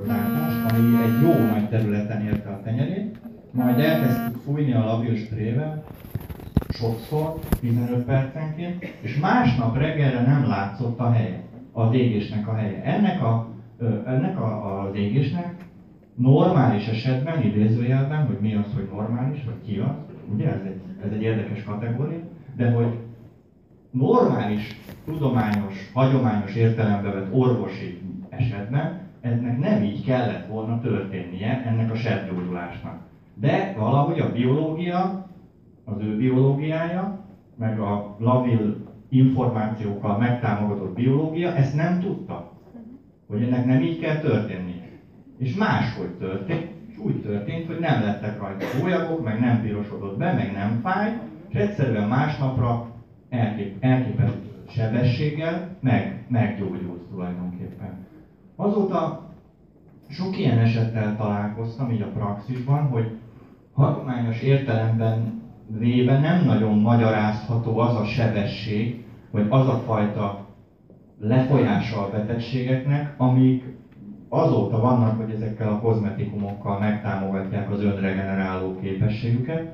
rántást, 0.07 0.71
ami 0.71 1.03
egy 1.03 1.21
jó 1.21 1.45
nagy 1.45 1.69
területen 1.69 2.25
érte 2.25 2.49
a 2.49 2.61
tenyerét, 2.63 3.19
majd 3.51 3.79
elkezdtük 3.79 4.41
fújni 4.41 4.73
a 4.73 4.85
labios 4.85 5.19
sprével, 5.19 5.83
sokszor, 6.79 7.39
15 7.59 8.05
percenként, 8.05 8.83
és 9.01 9.19
másnap 9.19 9.77
reggelre 9.77 10.21
nem 10.21 10.47
látszott 10.47 10.99
a 10.99 11.11
helye, 11.11 11.43
az 11.71 11.93
égésnek 11.93 12.47
a 12.47 12.55
helye. 12.55 12.83
Ennek, 12.83 13.23
a, 13.23 13.47
ennek 14.05 14.39
a, 14.39 14.81
az 14.81 14.95
égésnek 14.95 15.55
normális 16.15 16.87
esetben, 16.87 17.41
idézőjelben, 17.41 18.25
hogy 18.25 18.37
mi 18.41 18.55
az, 18.55 18.73
hogy 18.73 18.89
normális, 18.91 19.43
vagy 19.43 19.61
ki 19.65 19.77
az, 19.77 19.95
ugye 20.33 20.47
ez 20.47 20.61
egy, 20.65 20.81
ez 21.05 21.11
egy 21.11 21.21
érdekes 21.21 21.63
kategória, 21.63 22.19
de 22.55 22.71
hogy 22.71 22.97
normális, 23.91 24.79
tudományos, 25.05 25.91
hagyományos 25.93 26.55
értelembe 26.55 27.11
vett 27.11 27.33
orvosi 27.33 28.01
esetben 28.29 29.05
ennek 29.21 29.59
nem 29.59 29.83
így 29.83 30.05
kellett 30.05 30.47
volna 30.47 30.81
történnie, 30.81 31.63
ennek 31.65 31.91
a 31.91 31.95
sebgyógyulásnak. 31.95 32.99
De 33.33 33.73
valahogy 33.77 34.19
a 34.19 34.31
biológia, 34.31 35.27
az 35.87 36.01
ő 36.01 36.15
biológiája, 36.15 37.25
meg 37.55 37.79
a 37.79 38.15
lavil 38.19 38.75
információkkal 39.09 40.17
megtámogatott 40.17 40.93
biológia 40.93 41.55
ezt 41.55 41.75
nem 41.75 41.99
tudta, 41.99 42.51
hogy 43.27 43.43
ennek 43.43 43.65
nem 43.65 43.81
így 43.81 43.99
kell 43.99 44.19
történnie. 44.19 44.89
És 45.37 45.55
máshogy 45.55 46.09
történt, 46.09 46.69
és 46.87 46.97
úgy 46.97 47.21
történt, 47.21 47.67
hogy 47.67 47.79
nem 47.79 48.01
lettek 48.01 48.39
rajta 48.39 48.65
hólyagok, 48.79 49.23
meg 49.23 49.39
nem 49.39 49.61
pirosodott 49.61 50.17
be, 50.17 50.33
meg 50.33 50.51
nem 50.51 50.79
fáj, 50.83 51.19
és 51.47 51.55
egyszerűen 51.55 52.07
másnapra 52.07 52.87
elkép, 53.29 53.75
elképesztő 53.79 54.47
sebességgel 54.69 55.77
meg, 55.79 56.25
meggyógyult 56.27 57.01
tulajdonképpen. 57.09 58.05
Azóta 58.55 59.29
sok 60.09 60.37
ilyen 60.37 60.57
esettel 60.57 61.15
találkoztam 61.15 61.91
így 61.91 62.01
a 62.01 62.11
praxisban, 62.11 62.87
hogy 62.87 63.17
hagyományos 63.73 64.41
értelemben 64.41 65.36
véve 65.67 66.19
nem 66.19 66.43
nagyon 66.45 66.77
magyarázható 66.77 67.77
az 67.77 67.95
a 67.95 68.03
sebesség, 68.03 69.05
vagy 69.31 69.45
az 69.49 69.67
a 69.67 69.81
fajta 69.85 70.45
lefolyása 71.19 72.01
a 72.01 72.09
betegségeknek, 72.09 73.13
amik 73.17 73.75
azóta 74.29 74.79
vannak, 74.79 75.17
hogy 75.17 75.29
ezekkel 75.29 75.67
a 75.67 75.79
kozmetikumokkal 75.79 76.79
megtámogatják 76.79 77.71
az 77.71 77.83
önregeneráló 77.83 78.75
képességüket. 78.81 79.73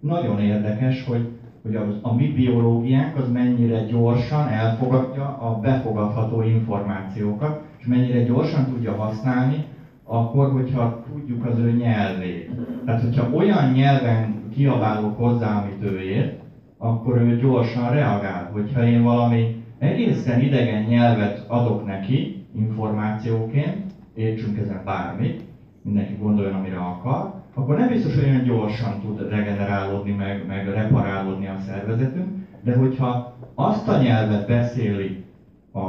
Nagyon 0.00 0.38
érdekes, 0.38 1.04
hogy, 1.04 1.28
hogy 1.62 1.74
az, 1.74 1.98
a 2.02 2.14
mi 2.14 2.32
biológiánk 2.32 3.16
az 3.16 3.28
mennyire 3.32 3.84
gyorsan 3.84 4.48
elfogadja 4.48 5.24
a 5.24 5.58
befogadható 5.60 6.42
információkat, 6.42 7.62
és 7.78 7.86
mennyire 7.86 8.22
gyorsan 8.22 8.64
tudja 8.64 8.94
használni, 8.94 9.64
akkor, 10.04 10.52
hogyha 10.52 11.02
tudjuk 11.12 11.44
az 11.44 11.58
ő 11.58 11.72
nyelvét. 11.72 12.50
Tehát, 12.84 13.00
hogyha 13.00 13.30
olyan 13.34 13.72
nyelven 13.72 14.35
kiabálok 14.56 15.16
hozzá, 15.16 15.60
amit 15.60 15.82
ő 15.82 16.00
ért, 16.00 16.40
akkor 16.78 17.16
ő 17.16 17.36
gyorsan 17.36 17.90
reagál. 17.90 18.50
Hogyha 18.52 18.86
én 18.86 19.02
valami 19.02 19.64
egészen 19.78 20.40
idegen 20.40 20.82
nyelvet 20.82 21.44
adok 21.48 21.86
neki, 21.86 22.46
információként, 22.54 23.84
értsünk 24.14 24.58
ezen 24.58 24.82
bármit, 24.84 25.40
mindenki 25.82 26.14
gondoljon, 26.20 26.54
amire 26.54 26.78
akar, 26.78 27.34
akkor 27.54 27.78
nem 27.78 27.88
biztos, 27.88 28.14
hogy 28.14 28.28
olyan 28.28 28.44
gyorsan 28.44 29.00
tud 29.00 29.28
regenerálódni, 29.28 30.10
meg, 30.10 30.44
meg 30.46 30.66
reparálódni 30.68 31.46
a 31.46 31.58
szervezetünk, 31.58 32.28
de 32.62 32.76
hogyha 32.76 33.36
azt 33.54 33.88
a 33.88 34.02
nyelvet 34.02 34.46
beszéli 34.46 35.24
a 35.72 35.88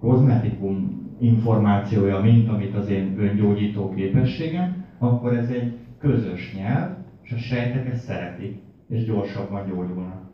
kozmetikum 0.00 1.04
információja, 1.18 2.20
mint 2.20 2.48
amit 2.48 2.74
az 2.74 2.88
én 2.88 3.14
öngyógyító 3.18 3.94
képességem, 3.94 4.84
akkor 4.98 5.36
ez 5.36 5.48
egy 5.48 5.72
közös 5.98 6.54
nyelv, 6.56 7.04
és 7.26 7.32
a 7.32 7.36
sejtek 7.36 7.86
ezt 7.86 8.02
szeretik, 8.04 8.58
és 8.88 9.04
gyorsabban 9.04 9.64
gyógyulnak. 9.64 10.26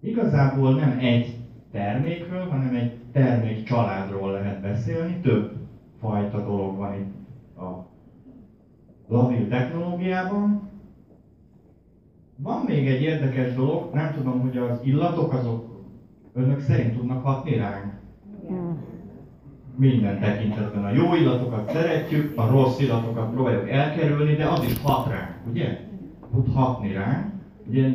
Igazából 0.00 0.74
nem 0.74 0.98
egy 0.98 1.36
termékről, 1.70 2.46
hanem 2.46 2.74
egy 2.74 2.98
termék 3.12 3.62
családról 3.62 4.30
lehet 4.30 4.60
beszélni, 4.60 5.20
több 5.20 5.52
fajta 5.98 6.44
dolog 6.44 6.76
van 6.76 6.94
itt 6.94 7.12
a 7.58 7.84
lavil 9.08 9.48
technológiában. 9.48 10.68
Van 12.36 12.64
még 12.64 12.86
egy 12.86 13.02
érdekes 13.02 13.54
dolog, 13.54 13.94
nem 13.94 14.12
tudom, 14.12 14.40
hogy 14.40 14.56
az 14.56 14.80
illatok 14.84 15.32
azok 15.32 15.84
önök 16.32 16.60
szerint 16.60 16.92
tudnak 16.94 17.22
hatni 17.22 17.56
ránk. 17.56 17.92
Minden 19.80 20.20
tekintetben. 20.20 20.84
A 20.84 20.90
jó 20.90 21.14
illatokat 21.14 21.70
szeretjük, 21.70 22.38
a 22.38 22.46
rossz 22.46 22.80
illatokat 22.80 23.30
próbáljuk 23.30 23.70
elkerülni, 23.70 24.34
de 24.34 24.46
az 24.46 24.64
is 24.64 24.80
hat 24.82 25.06
ránk, 25.06 25.34
ugye? 25.50 25.78
Tud 26.32 26.52
hatni 26.54 26.92
ránk. 26.92 27.32
Ugye 27.68 27.88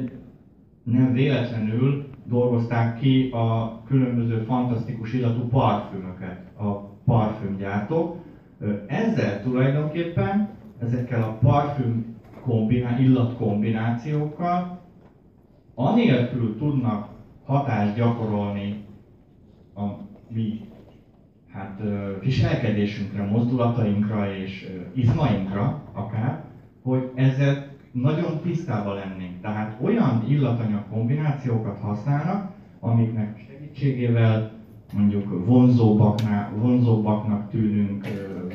nem 0.84 1.14
véletlenül 1.14 2.06
dolgozták 2.24 3.00
ki 3.00 3.30
a 3.30 3.82
különböző 3.88 4.44
fantasztikus 4.48 5.14
illatú 5.14 5.48
parfümöket, 5.48 6.58
a 6.58 6.72
parfümgyártók. 7.06 8.16
Ezzel 8.88 9.42
tulajdonképpen, 9.42 10.50
ezekkel 10.80 11.24
a 11.24 11.38
parfüm 11.42 12.16
kombiná, 12.42 13.00
illatkombinációkkal, 13.00 14.82
anélkül 15.76 16.58
tudnak 16.58 17.08
hatást 17.46 17.96
gyakorolni 17.96 18.86
a 19.76 19.84
mi 20.28 20.74
hát, 21.56 21.82
viselkedésünkre, 22.22 23.24
mozdulatainkra 23.24 24.34
és 24.34 24.70
izmainkra 24.94 25.82
akár, 25.94 26.44
hogy 26.84 27.12
ezzel 27.14 27.68
nagyon 27.92 28.40
tisztában 28.44 28.96
lennénk. 28.96 29.42
Tehát 29.42 29.78
olyan 29.82 30.24
illatanyag 30.28 30.84
kombinációkat 30.90 31.80
használnak, 31.80 32.52
amiknek 32.80 33.46
segítségével 33.48 34.52
mondjuk 34.94 35.46
vonzóbbaknál, 35.46 36.52
vonzóbbaknak 36.56 37.50
tűnünk, 37.50 38.08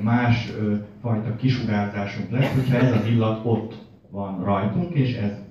más 0.02 0.52
fajta 1.00 1.36
kisugárzásunk 1.36 2.30
lesz, 2.30 2.54
hogyha 2.54 2.76
ez 2.76 2.92
az 2.92 3.06
illat 3.06 3.40
ott 3.44 3.88
van 4.10 4.44
rajtunk, 4.44 4.94
és 4.94 5.16
ez 5.16 5.44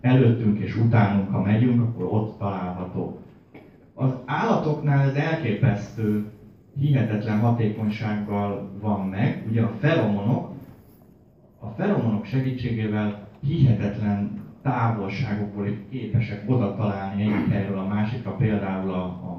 előttünk 0.00 0.58
és 0.58 0.76
utánunk, 0.76 1.30
ha 1.30 1.42
megyünk, 1.42 1.82
akkor 1.82 2.04
ott 2.04 2.38
található. 2.38 3.18
Az 3.94 4.10
állatoknál 4.24 5.08
ez 5.08 5.14
elképesztő, 5.14 6.24
hihetetlen 6.78 7.38
hatékonysággal 7.38 8.70
van 8.80 9.08
meg. 9.08 9.44
Ugye 9.48 9.62
a 9.62 9.72
feromonok, 9.78 10.52
a 11.60 11.66
feromonok 11.66 12.24
segítségével 12.24 13.28
hihetetlen 13.40 14.44
távolságokból 14.62 15.66
képesek 15.90 16.50
oda 16.50 16.76
találni 16.76 17.22
egyik 17.22 17.52
helyről 17.52 17.78
a 17.78 17.86
másikra, 17.86 18.30
például 18.36 18.90
a, 18.90 19.04
a 19.04 19.38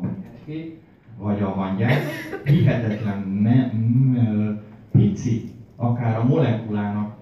vagy 1.17 1.41
a 1.41 1.49
hangyák, 1.49 2.01
hihetetlen 2.43 3.17
me, 3.17 3.71
me, 4.13 4.61
pici, 4.91 5.51
akár 5.75 6.17
a 6.17 6.23
molekulának, 6.23 7.15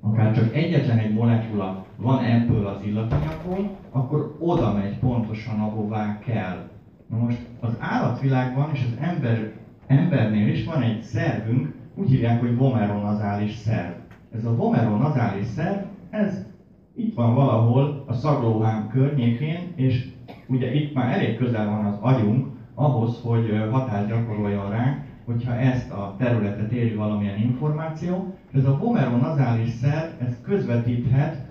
akár 0.00 0.34
csak 0.34 0.54
egyetlen 0.54 0.98
egy 0.98 1.14
molekula 1.14 1.84
van 1.96 2.24
ebből 2.24 2.66
az 2.66 2.82
illatanyagból, 2.82 3.76
akkor 3.90 4.36
oda 4.38 4.72
megy 4.72 4.98
pontosan, 4.98 5.60
ahová 5.60 6.18
kell. 6.18 6.69
Na 7.10 7.16
most 7.16 7.38
az 7.60 7.76
állatvilágban 7.78 8.70
és 8.72 8.82
az 8.82 8.96
ember, 9.00 9.52
embernél 9.86 10.48
is 10.48 10.64
van 10.64 10.82
egy 10.82 11.02
szervünk, 11.02 11.72
úgy 11.94 12.08
hívják, 12.08 12.40
hogy 12.40 12.56
vomeronazális 12.56 13.54
szerv. 13.54 13.92
Ez 14.32 14.44
a 14.44 14.56
vomeronazális 14.56 15.44
szerv, 15.44 15.80
ez 16.10 16.44
itt 16.94 17.14
van 17.14 17.34
valahol 17.34 18.04
a 18.06 18.12
szaglóhám 18.12 18.88
környékén, 18.88 19.72
és 19.74 20.08
ugye 20.48 20.74
itt 20.74 20.94
már 20.94 21.12
elég 21.12 21.36
közel 21.36 21.66
van 21.66 21.84
az 21.84 21.96
agyunk 22.00 22.46
ahhoz, 22.74 23.20
hogy 23.22 23.66
hatást 23.70 24.06
gyakoroljon 24.08 24.68
ránk, 24.68 25.04
hogyha 25.24 25.54
ezt 25.54 25.90
a 25.90 26.14
területet 26.18 26.72
éri 26.72 26.94
valamilyen 26.94 27.38
információ. 27.38 28.32
Ez 28.52 28.64
a 28.64 28.76
vomeronazális 28.76 29.68
szerv, 29.68 30.22
ez 30.22 30.40
közvetíthet, 30.42 31.49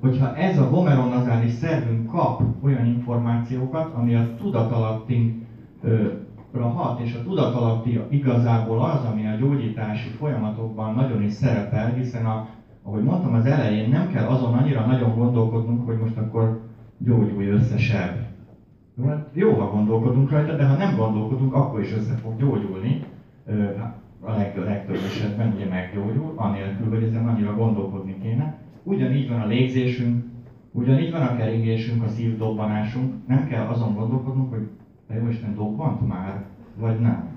hogyha 0.00 0.34
ez 0.34 0.58
a 0.58 0.68
vomeronazális 0.68 1.50
szervünk 1.50 2.06
kap 2.06 2.40
olyan 2.62 2.86
információkat, 2.86 3.92
ami 3.92 4.14
a 4.14 4.34
tudatalattиnkra 4.34 6.68
hat, 6.74 7.00
és 7.00 7.14
a 7.14 7.22
tudatalatti 7.22 8.00
igazából 8.08 8.84
az, 8.84 9.04
ami 9.04 9.26
a 9.26 9.34
gyógyítási 9.34 10.08
folyamatokban 10.08 10.94
nagyon 10.94 11.22
is 11.22 11.32
szerepel, 11.32 11.92
hiszen 11.92 12.26
a 12.26 12.46
ahogy 12.86 13.02
mondtam 13.02 13.34
az 13.34 13.46
elején, 13.46 13.88
nem 13.88 14.08
kell 14.08 14.26
azon 14.26 14.54
annyira 14.54 14.86
nagyon 14.86 15.14
gondolkodnunk, 15.14 15.86
hogy 15.86 15.98
most 15.98 16.16
akkor 16.16 16.60
gyógyulj 16.98 17.48
össze 17.48 17.78
seb. 17.78 18.16
Jó, 18.96 19.06
hát 19.06 19.28
jó, 19.32 19.52
ha 19.52 19.70
gondolkodunk 19.70 20.30
rajta, 20.30 20.56
de 20.56 20.66
ha 20.66 20.76
nem 20.76 20.96
gondolkodunk, 20.96 21.54
akkor 21.54 21.80
is 21.80 21.92
össze 21.92 22.14
fog 22.14 22.38
gyógyulni. 22.38 23.04
A 24.20 24.32
legtöbb, 24.32 24.64
legtöbb 24.64 24.94
esetben 24.94 25.52
ugye 25.54 25.68
meggyógyul, 25.68 26.32
anélkül, 26.36 26.88
hogy 26.88 27.02
ezen 27.02 27.28
annyira 27.28 27.54
gondolkodni 27.54 28.18
kéne. 28.22 28.58
Ugyanígy 28.84 29.28
van 29.28 29.40
a 29.40 29.46
légzésünk, 29.46 30.24
ugyanígy 30.72 31.10
van 31.10 31.22
a 31.22 31.36
keringésünk, 31.36 32.02
a 32.02 32.08
szívdobbanásunk. 32.08 33.28
Nem 33.28 33.48
kell 33.48 33.66
azon 33.66 33.94
gondolkodnunk, 33.94 34.50
hogy 34.50 34.68
te 35.08 35.14
jó 35.14 35.28
Isten 35.28 35.54
dobbant 35.54 36.08
már, 36.08 36.44
vagy 36.76 37.00
nem. 37.00 37.28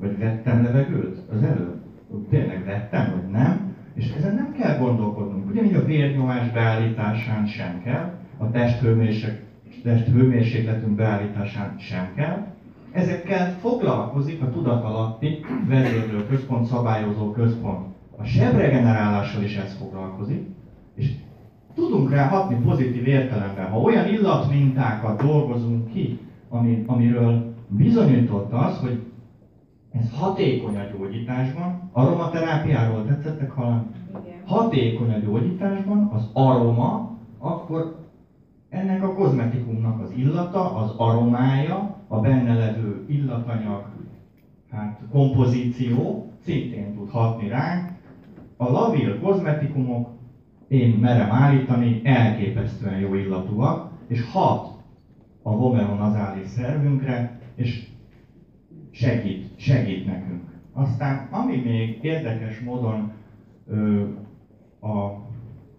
Vagy 0.00 0.18
vettem 0.18 0.62
levegőt 0.62 1.18
az 1.32 1.42
előbb. 1.42 1.82
Tényleg 2.28 2.64
vettem, 2.64 3.10
vagy 3.10 3.30
nem 3.30 3.74
és 3.94 4.12
ezen 4.16 4.34
nem 4.34 4.54
kell 4.58 4.78
gondolkodnunk. 4.78 5.50
Ugyanígy 5.50 5.74
a 5.74 5.84
vérnyomás 5.84 6.50
beállításán 6.50 7.46
sem 7.46 7.82
kell, 7.82 8.12
a 8.38 8.50
testhőmérsékletünk 8.50 10.96
beállításán 10.96 11.74
sem 11.78 12.12
kell. 12.16 12.46
Ezekkel 12.92 13.56
foglalkozik 13.60 14.42
a 14.42 14.50
tudatalatti 14.50 15.44
vezérlő 15.68 16.26
központ, 16.26 16.66
szabályozó 16.66 17.30
központ. 17.30 17.86
A 18.16 18.24
sebregenerálással 18.24 19.42
is 19.42 19.56
ez 19.56 19.76
foglalkozik, 19.76 20.48
és 20.94 21.14
tudunk 21.74 22.10
rá 22.10 22.28
hatni 22.28 22.56
pozitív 22.64 23.06
értelemben. 23.06 23.70
Ha 23.70 23.80
olyan 23.80 24.08
illatmintákat 24.08 25.22
dolgozunk 25.22 25.92
ki, 25.92 26.18
ami, 26.48 26.84
amiről 26.86 27.54
bizonyított 27.68 28.52
az, 28.52 28.78
hogy 28.78 29.02
ez 29.92 30.12
hatékony 30.18 30.76
a 30.76 30.96
gyógyításban. 30.96 31.90
Aromaterápiáról 31.92 33.06
tetszettek 33.06 33.50
hallani? 33.50 33.82
Hatékony 34.44 35.12
a 35.12 35.18
gyógyításban, 35.18 36.10
az 36.12 36.30
aroma, 36.32 37.18
akkor 37.38 37.96
ennek 38.68 39.02
a 39.02 39.14
kozmetikumnak 39.14 40.00
az 40.00 40.12
illata, 40.16 40.74
az 40.74 40.94
aromája, 40.96 41.96
a 42.08 42.20
benne 42.20 42.54
levő 42.54 43.04
illatanyag 43.08 43.84
hát, 44.70 45.00
kompozíció 45.10 46.30
szintén 46.44 46.94
tud 46.94 47.10
hatni 47.10 47.48
ránk. 47.48 47.92
A 48.56 48.70
lavil 48.70 49.20
kozmetikumok, 49.20 50.08
én 50.68 50.98
merem 50.98 51.30
állítani, 51.30 52.00
elképesztően 52.04 52.98
jó 52.98 53.14
illatúak, 53.14 53.90
és 54.06 54.32
hat 54.32 54.82
a 55.42 55.56
vomeronazális 55.56 56.46
szervünkre, 56.46 57.40
és 57.54 57.86
segít, 58.90 59.60
segít 59.60 60.06
nekünk. 60.06 60.42
Aztán 60.72 61.28
ami 61.30 61.56
még 61.56 61.98
érdekes 62.02 62.60
módon 62.60 63.12
ö, 63.66 64.02
a 64.80 65.22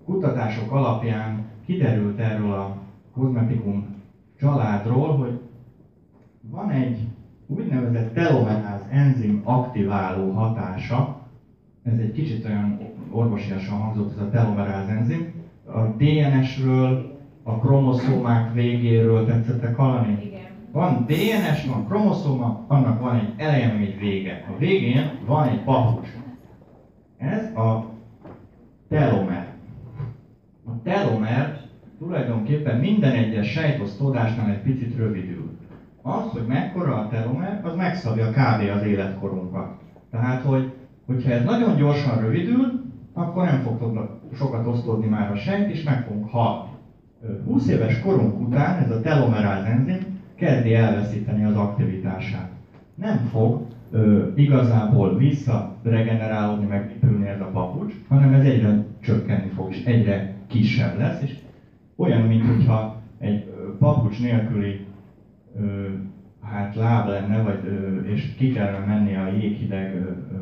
kutatások 0.06 0.72
alapján 0.72 1.46
kiderült 1.66 2.20
erről 2.20 2.52
a 2.54 2.78
kozmetikum 3.14 3.96
családról, 4.40 5.18
hogy 5.18 5.40
van 6.42 6.70
egy 6.70 7.08
úgynevezett 7.48 8.14
telomeráz 8.14 8.88
enzim 8.92 9.42
aktiváló 9.44 10.32
hatása, 10.32 11.25
ez 11.86 12.00
egy 12.00 12.12
kicsit 12.12 12.46
olyan 12.46 12.80
orvosiasan 13.12 13.78
hangzott 13.78 14.12
ez 14.12 14.22
a 14.22 14.30
telomeráz 14.30 14.90
enzim, 14.90 15.34
a 15.66 15.80
DNS-ről, 15.80 17.20
a 17.44 17.60
kromoszómák 17.60 18.54
végéről 18.54 19.26
tetszettek 19.26 19.76
hallani? 19.76 20.18
Igen. 20.26 20.46
Van 20.72 21.06
DNS, 21.08 21.66
van 21.66 21.88
kromoszoma, 21.88 22.66
annak 22.68 23.02
van 23.02 23.16
egy 23.16 23.34
eleje, 23.38 23.68
meg 23.68 23.82
egy 23.82 24.00
vége. 24.00 24.46
A 24.56 24.58
végén 24.58 25.12
van 25.26 25.48
egy 25.48 25.64
papucs. 25.64 26.08
Ez 27.18 27.56
a 27.56 27.86
telomer. 28.90 29.54
A 30.66 30.82
telomer 30.84 31.62
tulajdonképpen 31.98 32.80
minden 32.80 33.12
egyes 33.12 33.52
sejtosztódásnál 33.52 34.50
egy 34.50 34.62
picit 34.62 34.96
rövidül. 34.96 35.58
Az, 36.02 36.30
hogy 36.32 36.46
mekkora 36.48 36.96
a 36.96 37.08
telomer, 37.08 37.62
az 37.64 37.76
megszabja 37.76 38.30
kb. 38.30 38.70
az 38.76 38.84
életkorunkat. 38.84 39.78
Tehát, 40.12 40.42
hogy, 40.42 40.74
hogyha 41.06 41.30
ez 41.30 41.44
nagyon 41.44 41.76
gyorsan 41.76 42.22
rövidül, 42.22 42.84
akkor 43.14 43.44
nem 43.44 43.60
fog 43.60 44.10
sokat 44.34 44.66
osztódni 44.66 45.08
már 45.08 45.32
a 45.32 45.36
sejt, 45.36 45.70
és 45.70 45.84
meg 45.84 46.04
fogunk 46.04 46.30
halni. 46.30 46.70
20 47.46 47.68
éves 47.68 48.00
korunk 48.00 48.40
után 48.40 48.84
ez 48.84 48.92
a 48.92 49.02
telomeráz 49.02 49.66
enzim 49.66 49.98
kezdi 50.36 50.74
elveszíteni 50.74 51.44
az 51.44 51.56
aktivitását. 51.56 52.50
Nem 52.96 53.18
fog 53.18 53.66
ö, 53.92 54.28
igazából 54.36 55.18
visszaregenerálódni, 55.18 56.66
meg 56.66 56.92
épülni 56.96 57.28
ez 57.28 57.40
a 57.40 57.50
papucs, 57.50 57.94
hanem 58.08 58.34
ez 58.34 58.46
egyre 58.46 58.84
csökkenni 59.00 59.50
fog, 59.50 59.70
és 59.70 59.84
egyre 59.84 60.34
kisebb 60.48 60.98
lesz, 60.98 61.22
és 61.22 61.36
olyan, 61.96 62.22
mint 62.22 62.44
egy 63.18 63.54
papucs 63.80 64.22
nélküli 64.22 64.86
ö, 65.60 65.88
hát 66.42 66.76
láb 66.76 67.08
lenne, 67.08 67.42
vagy, 67.42 67.60
ö, 67.66 68.02
és 68.04 68.34
ki 68.38 68.50
kellene 68.52 68.86
menni 68.86 69.16
a 69.16 69.28
jéghideg 69.28 69.96
ö, 69.96 70.35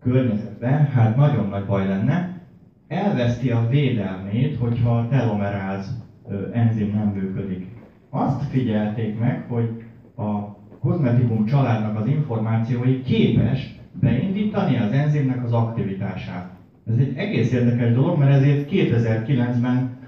környezetbe, 0.00 0.68
hát 0.68 1.16
nagyon 1.16 1.48
nagy 1.48 1.64
baj 1.64 1.86
lenne. 1.86 2.40
Elveszti 2.88 3.50
a 3.50 3.66
védelmét, 3.68 4.56
hogyha 4.56 4.96
a 4.96 5.08
telomeráz 5.08 6.04
enzim 6.52 6.92
nem 6.94 7.08
működik 7.08 7.66
azt 8.10 8.50
figyelték 8.50 9.18
meg, 9.18 9.44
hogy 9.48 9.68
a 10.16 10.58
kozmetikum 10.80 11.44
családnak 11.44 12.00
az 12.00 12.06
információi 12.06 13.02
képes 13.02 13.74
beindítani 14.00 14.76
az 14.78 14.92
enzimnek 14.92 15.44
az 15.44 15.52
aktivitását. 15.52 16.50
Ez 16.86 16.96
egy 16.98 17.16
egész 17.16 17.52
érdekes 17.52 17.92
dolog, 17.92 18.18
mert 18.18 18.32
ezért 18.32 18.68
2009-ben 18.72 19.98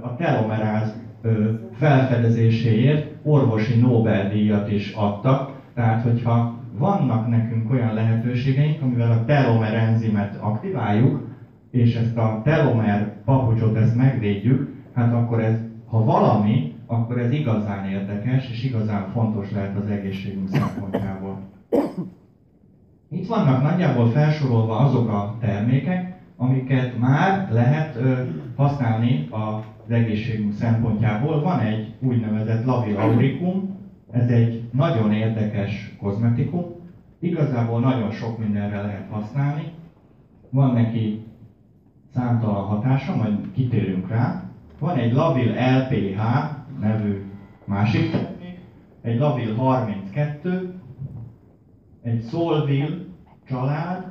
a 0.00 0.16
telomeráz 0.16 1.00
felfedezéséért 1.72 3.14
orvosi 3.22 3.80
Nobel-díjat 3.80 4.70
is 4.70 4.92
adtak. 4.92 5.60
Tehát, 5.74 6.02
hogyha 6.02 6.61
vannak 6.78 7.28
nekünk 7.28 7.70
olyan 7.70 7.94
lehetőségeink, 7.94 8.82
amivel 8.82 9.10
a 9.10 9.24
telomer 9.24 9.74
enzimet 9.74 10.36
aktiváljuk, 10.40 11.28
és 11.70 11.94
ezt 11.94 12.16
a 12.16 12.40
telomer 12.44 13.22
papucsot 13.24 13.76
ezt 13.76 13.96
megvédjük, 13.96 14.74
hát 14.92 15.12
akkor 15.12 15.40
ez, 15.40 15.58
ha 15.86 16.04
valami, 16.04 16.74
akkor 16.86 17.18
ez 17.18 17.32
igazán 17.32 17.88
érdekes, 17.88 18.50
és 18.50 18.64
igazán 18.64 19.08
fontos 19.12 19.50
lehet 19.50 19.76
az 19.76 19.86
egészségünk 19.86 20.48
szempontjából. 20.48 21.38
Itt 23.08 23.26
vannak 23.26 23.62
nagyjából 23.62 24.10
felsorolva 24.10 24.76
azok 24.76 25.08
a 25.08 25.36
termékek, 25.40 26.20
amiket 26.36 26.98
már 26.98 27.48
lehet 27.50 27.96
ö, 27.96 28.12
használni 28.56 29.28
az 29.30 29.90
egészségünk 29.90 30.52
szempontjából. 30.52 31.42
Van 31.42 31.60
egy 31.60 31.94
úgynevezett 32.00 32.66
auricum, 32.66 33.71
Ez 34.12 34.28
egy 34.28 34.68
nagyon 34.72 35.12
érdekes 35.12 35.96
kozmetikum, 36.00 36.64
igazából 37.18 37.80
nagyon 37.80 38.10
sok 38.10 38.38
mindenre 38.38 38.82
lehet 38.82 39.08
használni. 39.10 39.72
Van 40.50 40.72
neki 40.72 41.24
számtalan 42.14 42.64
hatása, 42.64 43.16
majd 43.16 43.52
kitérünk 43.52 44.08
rá. 44.08 44.42
Van 44.78 44.96
egy 44.96 45.12
Lavil 45.12 45.52
LPH 45.52 46.20
nevű 46.80 47.24
másik 47.64 48.10
termék, 48.10 48.58
egy 49.02 49.18
Lavil 49.18 49.54
32, 49.54 50.74
egy 52.02 52.24
Solvil 52.28 53.06
család, 53.48 54.04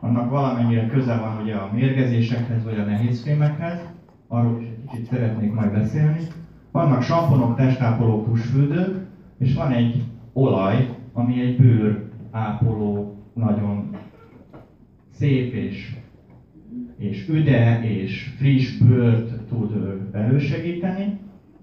annak 0.00 0.30
valamennyire 0.30 0.86
köze 0.86 1.16
van 1.16 1.42
ugye 1.42 1.54
a 1.54 1.70
mérgezésekhez 1.72 2.64
vagy 2.64 2.78
a 2.78 2.84
nehézfémekhez, 2.84 3.80
arról 4.28 4.60
is 4.60 4.66
egy 4.66 4.84
kicsit 4.90 5.06
szeretnék 5.06 5.52
majd 5.52 5.72
beszélni. 5.72 6.26
Vannak 6.70 7.02
samponok, 7.02 7.56
testápoló, 7.56 8.24
tusfürdők, 8.24 8.99
és 9.40 9.54
van 9.54 9.72
egy 9.72 10.02
olaj, 10.32 10.96
ami 11.12 11.40
egy 11.40 11.56
bőr 11.56 12.08
ápoló, 12.30 13.14
nagyon 13.34 13.96
szép 15.10 15.52
és, 15.54 15.94
és 16.98 17.28
üde 17.28 17.82
és 17.82 18.22
friss 18.36 18.76
bőrt 18.76 19.44
tud 19.48 19.72
elősegíteni. 20.12 21.18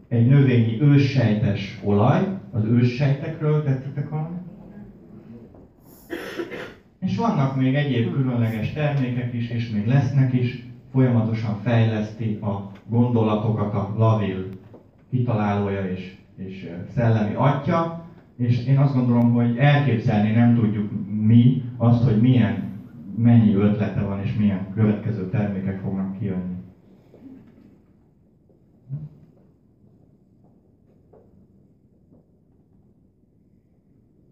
Egy 0.08 0.28
növényi 0.28 0.82
őssejtes 0.82 1.80
olaj, 1.84 2.28
az 2.52 2.64
őssejtekről 2.64 3.64
tetszettek 3.64 4.10
valami? 4.10 4.36
És 7.00 7.18
vannak 7.18 7.56
még 7.56 7.76
egyéb 7.76 8.14
különleges 8.14 8.74
termékek 8.74 9.34
is, 9.34 9.50
és 9.50 9.70
még 9.70 9.86
lesznek 9.86 10.34
is, 10.34 10.66
folyamatosan 10.92 11.56
fejleszti 11.56 12.40
a 12.42 12.72
gondolatokat 12.90 13.74
a 13.74 13.94
Lavil 13.98 14.46
kitalálója 15.10 15.86
és, 15.86 16.16
és 16.38 16.70
szellemi 16.94 17.34
atya, 17.34 18.06
és 18.36 18.66
én 18.66 18.78
azt 18.78 18.94
gondolom, 18.94 19.32
hogy 19.32 19.58
elképzelni 19.58 20.32
nem 20.32 20.56
tudjuk 20.56 20.92
mi 21.08 21.64
azt, 21.78 22.04
hogy 22.04 22.22
milyen, 22.22 22.76
mennyi 23.16 23.54
ötlete 23.54 24.02
van, 24.02 24.20
és 24.22 24.36
milyen 24.36 24.74
következő 24.74 25.30
termékek 25.30 25.80
fognak 25.80 26.18
kijönni. 26.18 26.56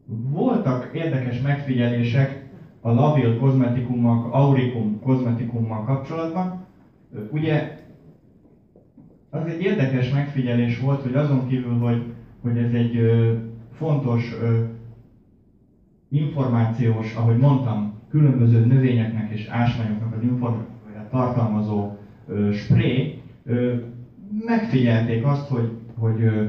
Voltak 0.06 0.90
érdekes 0.94 1.42
megfigyelések 1.42 2.50
a 2.82 2.92
Lavil 2.92 3.38
kozmetikummal, 3.38 4.32
Auricum 4.32 5.00
kozmetikummal 5.00 5.84
kapcsolatban. 5.84 6.66
Ugye 7.32 7.85
az 9.36 9.48
egy 9.48 9.62
érdekes 9.62 10.10
megfigyelés 10.10 10.78
volt, 10.78 11.02
hogy 11.02 11.16
azon 11.16 11.48
kívül, 11.48 11.78
hogy, 11.78 12.02
hogy 12.42 12.58
ez 12.58 12.74
egy 12.74 13.00
fontos 13.72 14.34
ö, 14.42 14.58
információs, 16.10 17.14
ahogy 17.14 17.38
mondtam, 17.38 17.94
különböző 18.10 18.66
növényeknek 18.66 19.30
és 19.30 19.48
ásványoknak 19.50 20.14
az 20.14 20.22
információját 20.22 21.10
tartalmazó 21.10 21.88
ö, 22.28 22.52
spré, 22.52 23.20
ö, 23.46 23.74
megfigyelték 24.46 25.24
azt, 25.24 25.48
hogy, 25.48 25.72
hogy 25.98 26.22
ö, 26.22 26.42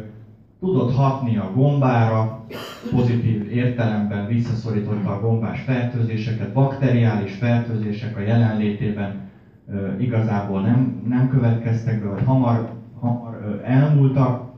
tudott 0.60 0.92
hatni 0.92 1.36
a 1.36 1.50
gombára, 1.54 2.46
pozitív 2.90 3.52
értelemben 3.52 4.26
visszaszorította 4.26 5.10
a 5.10 5.20
gombás 5.20 5.60
fertőzéseket, 5.60 6.52
bakteriális 6.52 7.32
fertőzések 7.34 8.16
a 8.16 8.20
jelenlétében 8.20 9.20
ö, 9.68 9.96
igazából 9.98 10.60
nem, 10.60 11.02
nem 11.08 11.28
következtek 11.28 12.00
be, 12.00 12.06
vagy 12.06 12.22
hamar, 12.22 12.56
ö, 12.56 12.75
elmúltak, 13.66 14.54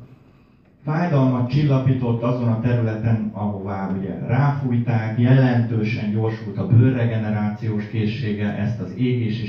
fájdalmat 0.83 1.49
csillapított 1.49 2.23
azon 2.23 2.49
a 2.49 2.59
területen, 2.59 3.29
ahová 3.33 3.87
ugye 3.87 4.15
ráfújták, 4.27 5.19
jelentősen 5.19 6.11
gyorsult 6.11 6.59
a 6.59 6.67
bőrregenerációs 6.67 7.87
készsége, 7.87 8.55
ezt 8.55 8.81
az 8.81 8.93
égési 8.97 9.45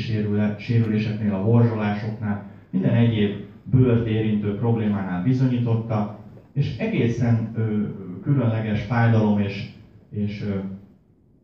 sérüléseknél, 0.58 1.34
a 1.34 1.38
horzsolásoknál, 1.38 2.38
minden 2.72 2.94
egyéb 2.94 3.34
bőrt 3.64 4.08
érintő 4.08 4.54
problémánál 4.54 5.20
bizonyította, 5.20 6.06
és 6.54 6.72
egészen 6.78 7.46
ö, 7.54 7.82
különleges 8.22 8.82
fájdalom 8.82 9.38
és, 9.38 9.64
és 10.10 10.42
ö, 10.42 10.56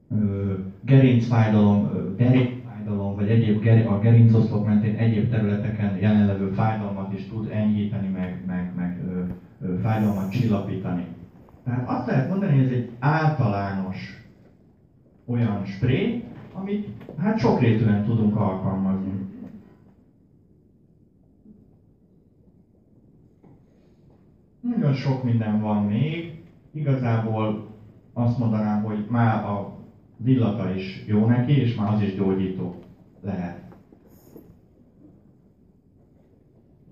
ö, 0.09 0.53
gerincfájdalom, 0.81 1.85
derékfájdalom, 2.15 3.15
vagy 3.15 3.27
egyéb 3.27 3.59
ger, 3.59 3.81
a 3.85 3.97
gerincoszlop 3.97 4.63
mentén 4.63 4.93
egyéb 4.93 5.27
területeken 5.27 5.95
jelenlevő 5.95 6.45
fájdalmat 6.45 6.94
is 7.15 7.27
tud 7.27 7.49
enyhíteni, 7.51 8.07
meg, 8.07 8.43
meg, 8.45 8.71
meg 8.75 9.01
ö, 9.61 9.79
fájdalmat 9.81 10.31
csillapítani. 10.31 11.05
Tehát 11.63 11.89
azt 11.89 12.07
lehet 12.07 12.29
mondani, 12.29 12.55
hogy 12.55 12.65
ez 12.65 12.71
egy 12.71 12.89
általános 12.99 14.23
olyan 15.25 15.65
spré, 15.65 16.23
amit 16.53 16.87
hát 17.17 17.39
sokrétűen 17.39 18.03
tudunk 18.03 18.35
alkalmazni. 18.35 19.25
Nagyon 24.61 24.93
sok 24.93 25.23
minden 25.23 25.61
van 25.61 25.83
még. 25.83 26.43
Igazából 26.71 27.67
azt 28.13 28.37
mondanám, 28.37 28.83
hogy 28.83 29.05
már 29.09 29.45
a 29.45 29.77
villata 30.17 30.75
is 30.75 31.03
jó 31.07 31.25
neki, 31.25 31.59
és 31.59 31.75
már 31.75 31.93
az 31.93 32.01
is 32.01 32.15
gyógyító 32.15 32.75
lehet. 33.21 33.64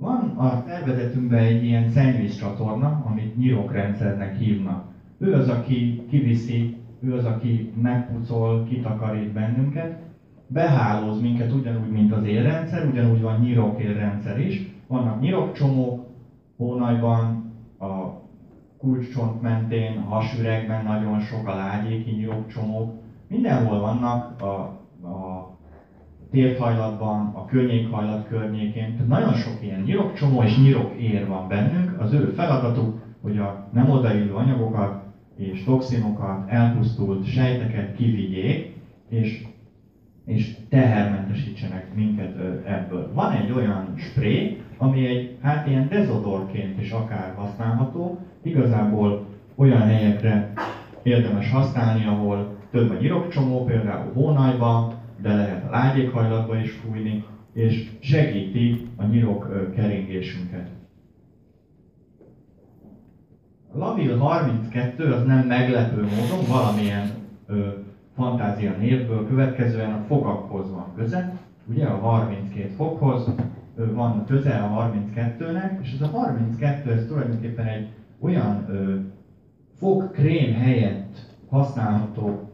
Van 0.04 0.34
a 0.38 0.64
tervezetünkben 0.64 1.40
egy 1.40 1.64
ilyen 1.64 1.90
szennyvíz 1.90 2.36
csatorna, 2.36 3.04
amit 3.06 3.38
nyirokrendszernek 3.38 4.38
hívnak. 4.38 4.86
Ő 5.18 5.34
az, 5.34 5.50
aki 5.50 6.06
kiviszi, 6.10 6.78
ő 7.00 7.14
az, 7.14 7.26
aki 7.26 7.72
megpucol, 7.82 8.64
kitakarít 8.64 9.34
bennünket, 9.34 10.00
behálóz 10.48 11.22
minket 11.22 11.52
ugyanúgy, 11.52 11.90
mint 11.90 12.12
az 12.12 12.24
élrendszer, 12.24 12.88
ugyanúgy 12.88 13.22
van 13.22 13.40
nyirokélrendszer 13.40 14.40
is. 14.40 14.72
Vannak 14.88 15.22
nyirokcsomók, 15.22 16.06
hónajban, 16.58 17.52
a 17.80 18.22
kulcscsont 18.78 19.42
mentén, 19.42 19.98
a 19.98 20.14
hasüregben 20.14 20.86
nagyon 20.86 21.20
sok 21.20 21.48
a 21.48 21.56
lágyéki 21.56 22.12
nyirokcsomók. 22.12 22.94
Mindenhol 23.28 23.80
vannak 23.80 24.42
a 24.42 24.83
térhajlatban, 26.34 27.32
a 27.36 27.46
környékhajlat 27.46 28.28
környékén. 28.28 28.92
Tehát 28.92 29.08
nagyon 29.08 29.34
sok 29.34 29.58
ilyen 29.62 29.82
nyirokcsomó 29.82 30.44
és 30.44 30.58
nyirok 30.58 30.94
ér 31.00 31.28
van 31.28 31.48
bennünk. 31.48 32.02
Az 32.02 32.14
ő 32.14 32.34
feladatuk, 32.36 33.02
hogy 33.22 33.38
a 33.38 33.70
nem 33.74 33.90
odaillő 33.90 34.34
anyagokat 34.34 35.04
és 35.38 35.64
toxinokat, 35.64 36.50
elpusztult 36.50 37.26
sejteket 37.26 37.96
kivigyék, 37.96 38.76
és, 39.10 39.44
és 40.26 40.56
tehermentesítsenek 40.70 41.96
minket 41.96 42.36
ebből. 42.66 43.12
Van 43.14 43.32
egy 43.32 43.52
olyan 43.52 43.94
spré, 43.98 44.62
ami 44.78 45.06
egy, 45.06 45.38
hát 45.42 45.68
ilyen 45.68 45.88
dezodorként 45.90 46.82
is 46.82 46.92
akár 46.92 47.34
használható, 47.36 48.20
igazából 48.44 49.26
olyan 49.56 49.82
helyekre 49.82 50.54
érdemes 51.04 51.52
használni, 51.52 52.06
ahol 52.06 52.56
több 52.72 52.90
a 52.90 53.00
nyirokcsomó, 53.02 53.64
például 53.64 54.12
hónajban, 54.14 55.02
de 55.24 55.36
lehet 55.36 55.64
a 55.68 55.70
lágyékhajlatba 55.70 56.56
is 56.56 56.72
fújni, 56.72 57.26
és 57.54 57.90
segíti 58.00 58.90
a 58.96 59.06
nyirok 59.06 59.72
keringésünket. 59.76 60.70
A 63.74 63.78
Lavil 63.78 64.18
32 64.18 65.14
az 65.14 65.26
nem 65.26 65.48
meglepő 65.48 66.02
módon 66.02 66.46
valamilyen 66.48 67.10
ö, 67.48 67.68
fantázia 68.16 68.78
névből 68.78 69.28
következően 69.28 69.92
a 69.92 70.04
fogakhoz 70.08 70.72
van 70.72 70.94
köze. 70.96 71.38
Ugye 71.66 71.86
a 71.86 71.98
32 71.98 72.70
fokhoz 72.76 73.30
ö, 73.76 73.94
van 73.94 74.26
köze 74.26 74.56
a 74.56 74.92
32-nek, 74.92 75.82
és 75.82 75.94
ez 75.94 76.02
a 76.02 76.08
32 76.08 76.92
ez 76.92 77.06
tulajdonképpen 77.06 77.66
egy 77.66 77.88
olyan 78.20 78.66
ö, 78.70 78.96
fogkrém 79.78 80.54
helyett 80.54 81.18
használható 81.50 82.53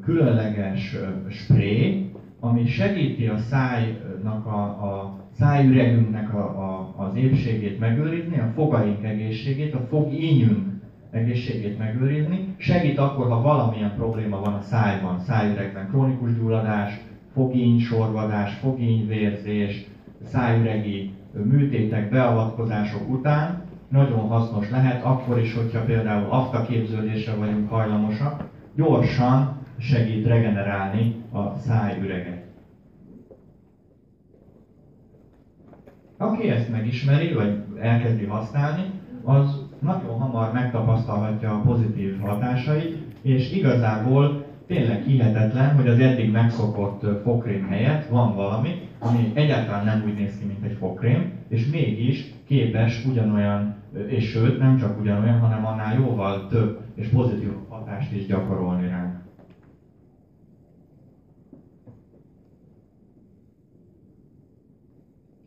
különleges 0.00 0.96
spré, 1.28 2.10
ami 2.40 2.64
segíti 2.64 3.26
a 3.26 3.36
szájnak, 3.36 4.46
a, 4.46 4.62
a 4.62 5.16
szájüregünknek 5.30 6.34
a, 6.34 6.38
a, 6.38 6.94
az 6.96 7.14
épségét 7.16 7.78
megőrizni, 7.78 8.38
a 8.38 8.50
fogaink 8.54 9.04
egészségét, 9.04 9.74
a 9.74 9.86
fogínyünk 9.88 10.76
egészségét 11.10 11.78
megőrizni. 11.78 12.54
Segít 12.56 12.98
akkor, 12.98 13.28
ha 13.28 13.40
valamilyen 13.40 13.94
probléma 13.96 14.40
van 14.40 14.54
a 14.54 14.60
szájban, 14.60 15.18
szájüregben, 15.18 15.88
krónikus 15.88 16.36
gyulladás, 16.38 17.00
fogíny 17.32 17.78
sorvadás, 17.78 18.54
fogínyvérzés, 18.54 19.86
szájüregi 20.24 21.12
műtétek, 21.44 22.10
beavatkozások 22.10 23.08
után 23.08 23.62
nagyon 23.88 24.28
hasznos 24.28 24.70
lehet, 24.70 25.04
akkor 25.04 25.38
is, 25.38 25.54
hogyha 25.54 25.84
például 25.84 26.30
aftaképződésre 26.30 27.34
vagyunk 27.34 27.70
hajlamosak, 27.70 28.44
gyorsan 28.76 29.55
segít 29.78 30.26
regenerálni 30.26 31.14
a 31.32 31.56
szájüreget. 31.58 32.44
Aki 36.16 36.48
ezt 36.48 36.70
megismeri, 36.70 37.32
vagy 37.32 37.62
elkezdi 37.80 38.24
használni, 38.24 38.90
az 39.24 39.64
nagyon 39.78 40.18
hamar 40.18 40.52
megtapasztalhatja 40.52 41.54
a 41.54 41.60
pozitív 41.60 42.20
hatásait, 42.20 42.96
és 43.22 43.52
igazából 43.52 44.44
tényleg 44.66 45.02
hihetetlen, 45.02 45.74
hogy 45.74 45.88
az 45.88 45.98
eddig 45.98 46.30
megszokott 46.30 47.22
fogkrém 47.22 47.66
helyett 47.68 48.08
van 48.08 48.34
valami, 48.34 48.88
ami 48.98 49.30
egyáltalán 49.34 49.84
nem 49.84 50.02
úgy 50.06 50.14
néz 50.14 50.38
ki, 50.38 50.44
mint 50.44 50.64
egy 50.64 50.76
fogkrém, 50.78 51.32
és 51.48 51.66
mégis 51.66 52.32
képes 52.46 53.04
ugyanolyan, 53.06 53.74
és 54.06 54.30
sőt 54.30 54.58
nem 54.58 54.78
csak 54.78 55.00
ugyanolyan, 55.00 55.38
hanem 55.38 55.66
annál 55.66 55.94
jóval 55.94 56.48
több 56.48 56.80
és 56.94 57.08
pozitív 57.08 57.50
hatást 57.68 58.12
is 58.12 58.26
gyakorolni 58.26 58.88
ránk. 58.88 59.15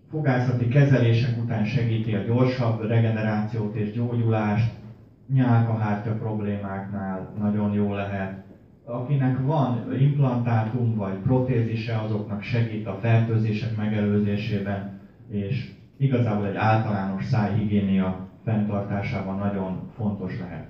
Fogászati 0.10 0.68
kezelések 0.68 1.38
után 1.44 1.64
segíti 1.64 2.14
a 2.16 2.24
gyorsabb 2.24 2.82
regenerációt 2.82 3.76
és 3.76 3.92
gyógyulást, 3.92 4.72
nyálkahártya 5.34 6.12
problémáknál 6.12 7.34
nagyon 7.40 7.74
jó 7.74 7.94
lehet. 7.94 8.44
Akinek 8.86 9.46
van 9.46 9.94
implantátum 10.00 10.96
vagy 10.96 11.14
protézise, 11.14 12.00
azoknak 12.00 12.42
segít 12.42 12.88
a 12.88 12.98
fertőzések 13.02 13.76
megelőzésében, 13.76 15.00
és 15.30 15.72
igazából 15.98 16.48
egy 16.48 16.56
általános 16.56 17.24
szájhigiénia 17.24 18.28
fenntartásában 18.44 19.38
nagyon 19.38 19.90
fontos 19.96 20.40
lehet. 20.40 20.68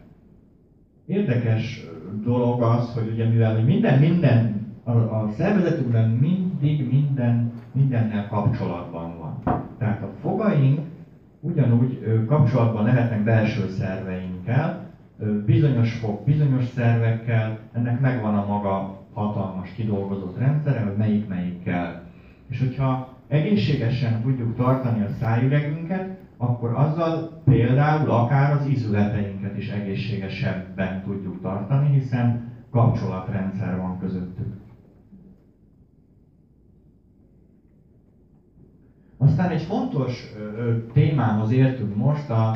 Érdekes 1.06 1.84
dolog 2.24 2.62
az, 2.62 2.94
hogy 2.94 3.10
ugye 3.14 3.26
mivel 3.26 3.64
minden, 3.64 4.00
minden 4.00 4.69
a, 4.90 5.22
a 5.22 5.28
szervezetünkben 5.38 6.10
mindig 6.10 6.88
minden, 6.92 7.52
mindennel 7.72 8.28
kapcsolatban 8.28 9.18
van. 9.18 9.64
Tehát 9.78 10.02
a 10.02 10.10
fogaink 10.22 10.80
ugyanúgy 11.40 12.24
kapcsolatban 12.28 12.84
lehetnek 12.84 13.24
belső 13.24 13.68
szerveinkkel, 13.68 14.88
bizonyos 15.46 15.94
fog, 15.94 16.24
bizonyos 16.26 16.64
szervekkel, 16.66 17.60
ennek 17.74 18.00
megvan 18.00 18.36
a 18.36 18.46
maga 18.46 19.00
hatalmas 19.14 19.72
kidolgozott 19.72 20.38
rendszere, 20.38 20.80
hogy 20.80 20.98
melyik 20.98 21.28
melyikkel. 21.28 22.04
És 22.48 22.60
hogyha 22.60 23.18
egészségesen 23.28 24.22
tudjuk 24.22 24.56
tartani 24.56 25.04
a 25.04 25.10
szájüregünket, 25.10 26.18
akkor 26.38 26.74
azzal 26.76 27.42
például 27.46 28.10
akár 28.10 28.52
az 28.52 28.66
izületeinket 28.66 29.58
is 29.58 29.70
egészségesebben 29.70 31.04
tudjuk 31.04 31.42
tartani, 31.42 32.00
hiszen 32.00 32.52
kapcsolatrendszer 32.72 33.78
van 33.78 34.00
közöttük. 34.00 34.59
Aztán 39.22 39.50
egy 39.50 39.62
fontos 39.62 40.34
témához 40.94 41.52
értünk 41.52 41.96
most, 41.96 42.30
a, 42.30 42.56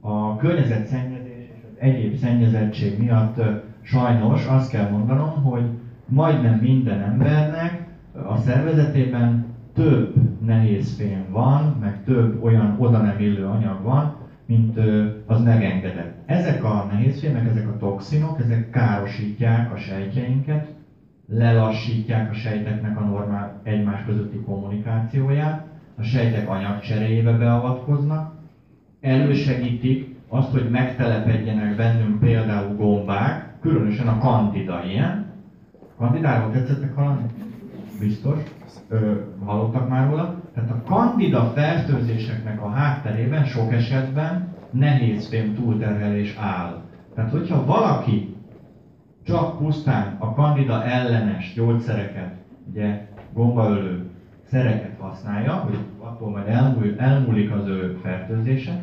a 0.00 0.36
környezetszennyezés 0.36 1.48
és 1.54 1.62
az 1.64 1.78
egyéb 1.78 2.16
szennyezettség 2.16 3.02
miatt 3.02 3.42
sajnos 3.82 4.46
azt 4.46 4.70
kell 4.70 4.90
mondanom, 4.90 5.42
hogy 5.42 5.70
majdnem 6.08 6.58
minden 6.58 7.00
embernek 7.00 7.86
a 8.26 8.36
szervezetében 8.36 9.46
több 9.72 10.14
nehézfém 10.44 11.30
van, 11.30 11.76
meg 11.80 12.04
több 12.04 12.42
olyan 12.42 12.76
oda 12.78 12.98
nem 12.98 13.20
illő 13.20 13.46
anyag 13.46 13.82
van, 13.82 14.16
mint 14.46 14.78
az 15.26 15.42
megengedett. 15.42 16.22
Ezek 16.26 16.64
a 16.64 16.86
nehézfémek, 16.90 17.46
ezek 17.46 17.68
a 17.68 17.76
toxinok, 17.76 18.40
ezek 18.40 18.70
károsítják 18.70 19.72
a 19.72 19.76
sejtjeinket, 19.76 20.74
lelassítják 21.28 22.30
a 22.30 22.34
sejteknek 22.34 22.96
a 22.96 23.04
normál 23.04 23.60
egymás 23.62 24.04
közötti 24.04 24.40
kommunikációját, 24.46 25.73
a 25.98 26.02
sejtek 26.02 26.48
anyagcseréjébe 26.48 27.32
beavatkoznak, 27.32 28.32
elősegítik 29.00 30.14
azt, 30.28 30.50
hogy 30.50 30.70
megtelepedjenek 30.70 31.76
bennünk 31.76 32.20
például 32.20 32.76
gombák, 32.76 33.54
különösen 33.60 34.08
a 34.08 34.18
kandida 34.18 34.84
ilyen. 34.84 35.32
Kandidáról 35.98 36.52
tetszettek 36.52 36.94
hallani? 36.94 37.26
Biztos. 38.00 38.38
Ö, 38.88 39.12
hallottak 39.44 39.88
már 39.88 40.08
róla? 40.08 40.40
Tehát 40.54 40.70
a 40.70 40.82
kandida 40.82 41.52
fertőzéseknek 41.54 42.62
a 42.62 42.68
hátterében 42.68 43.44
sok 43.44 43.72
esetben 43.72 44.54
nehézfém 44.70 45.54
túlterhelés 45.54 46.36
áll. 46.40 46.82
Tehát 47.14 47.30
hogyha 47.30 47.64
valaki 47.64 48.34
csak 49.24 49.58
pusztán 49.58 50.16
a 50.18 50.34
kandida 50.34 50.84
ellenes 50.84 51.52
gyógyszereket, 51.54 52.34
ugye 52.70 53.08
gombaölő, 53.32 54.10
szereket 54.54 54.98
használja, 54.98 55.52
hogy 55.52 55.78
attól 55.98 56.30
majd 56.30 56.46
elmúl, 56.48 56.94
elmúlik 56.96 57.52
az 57.52 57.66
ő 57.66 57.98
fertőzése. 58.02 58.82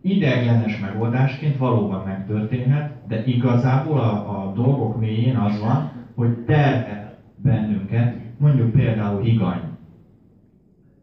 Ideiglenes 0.00 0.80
megoldásként 0.80 1.56
valóban 1.56 2.02
megtörténhet, 2.04 3.06
de 3.08 3.24
igazából 3.24 3.98
a, 3.98 4.12
a 4.12 4.52
dolgok 4.52 5.00
mélyén 5.00 5.36
az 5.36 5.60
van, 5.60 5.90
hogy 6.14 6.38
terhel 6.44 7.18
bennünket, 7.36 8.14
mondjuk 8.38 8.72
például 8.72 9.22
higany. 9.22 9.60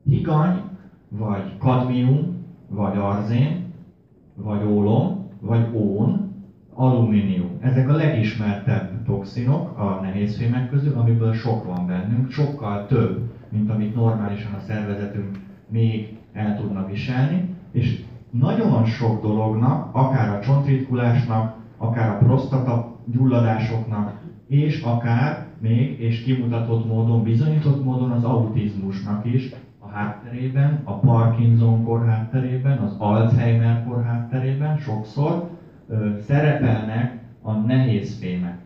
Higany, 0.04 0.62
vagy 1.10 1.58
kadmium, 1.58 2.46
vagy 2.70 2.98
arzén, 2.98 3.74
vagy 4.36 4.64
ólom, 4.64 5.30
vagy 5.40 5.68
ón, 5.74 6.34
alumínium. 6.74 7.58
Ezek 7.60 7.90
a 7.90 7.96
legismertebb 7.96 9.04
toxinok 9.06 9.78
a 9.78 10.00
nehézfémek 10.02 10.70
közül, 10.70 10.98
amiből 10.98 11.34
sok 11.34 11.66
van 11.66 11.88
bennünk, 11.88 12.32
sokkal 12.32 12.86
több, 12.86 13.33
mint 13.54 13.70
amit 13.70 13.96
normálisan 13.96 14.54
a 14.54 14.60
szervezetünk 14.60 15.40
még 15.70 16.18
el 16.34 16.58
tudna 16.58 16.86
viselni, 16.86 17.56
és 17.72 18.04
nagyon 18.30 18.86
sok 18.86 19.22
dolognak, 19.22 19.96
akár 19.96 20.36
a 20.36 20.40
csontritkulásnak, 20.40 21.56
akár 21.78 22.10
a 22.10 22.18
prostata 22.18 23.00
gyulladásoknak, 23.12 24.22
és 24.48 24.84
akár 24.84 25.48
még, 25.62 26.00
és 26.00 26.24
kimutatott 26.24 26.88
módon, 26.88 27.24
bizonyított 27.24 27.84
módon 27.84 28.12
az 28.12 28.24
autizmusnak 28.24 29.26
is 29.26 29.50
a 29.80 29.88
hátterében, 29.88 30.82
a 30.84 31.00
Parkinson 31.00 31.84
kor 31.84 32.06
hátterében, 32.06 32.78
az 32.78 32.96
Alzheimer 32.98 33.84
kor 33.88 34.04
hátterében 34.04 34.78
sokszor 34.78 35.50
ö, 35.88 36.10
szerepelnek 36.20 37.22
a 37.42 37.54
nehézfémek. 37.54 38.58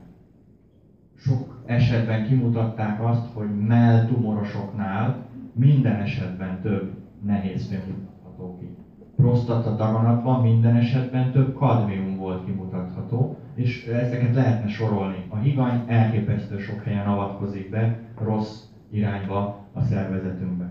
Sok 1.16 1.57
esetben 1.68 2.28
kimutatták 2.28 3.06
azt, 3.06 3.34
hogy 3.34 3.68
melltumorosoknál 3.68 5.26
minden 5.54 6.02
esetben 6.02 6.62
több 6.62 6.92
nehéz 7.26 7.70
mutatható 7.70 8.58
ki. 8.60 8.76
Prostata 9.16 9.76
daganatban 9.76 10.42
minden 10.42 10.76
esetben 10.76 11.32
több 11.32 11.54
kadmium 11.54 12.18
volt 12.18 12.46
kimutatható, 12.46 13.38
és 13.56 13.88
ezeket 13.88 14.36
lehetne 14.36 14.68
sorolni. 14.68 15.26
A 15.30 15.38
higany 15.38 15.84
elképesztő 15.88 16.58
sok 16.58 16.84
helyen 16.84 17.08
avatkozik 17.08 17.70
be 17.70 18.00
rossz 18.24 18.64
irányba 18.92 19.60
a 19.74 19.82
szervezetünkbe. 19.82 20.70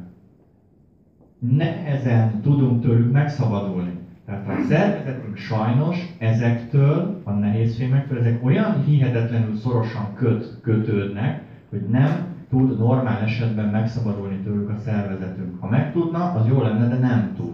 Nehezen 1.39 2.41
tudunk 2.41 2.83
tőlük 2.83 3.13
megszabadulni. 3.13 4.06
Tehát 4.27 4.49
a 4.49 4.63
szervezetünk 4.69 5.37
sajnos 5.37 6.17
ezektől, 6.19 7.21
a 7.25 7.31
nehézfémektől, 7.31 8.19
ezek 8.19 8.45
olyan 8.45 8.83
hihetetlenül 8.85 9.55
szorosan 9.55 10.15
köt, 10.15 10.61
kötődnek, 10.63 11.43
hogy 11.71 11.81
nem 11.91 12.35
tud 12.51 12.79
normál 12.79 13.23
esetben 13.23 13.69
megszabadulni 13.69 14.39
tőlük 14.45 14.71
a 14.71 14.77
szervezetünk. 14.77 15.61
Ha 15.61 15.69
meg 15.69 15.93
tudna, 15.93 16.33
az 16.33 16.47
jó 16.47 16.63
lenne, 16.63 16.89
de 16.89 16.99
nem 16.99 17.33
tud. 17.37 17.53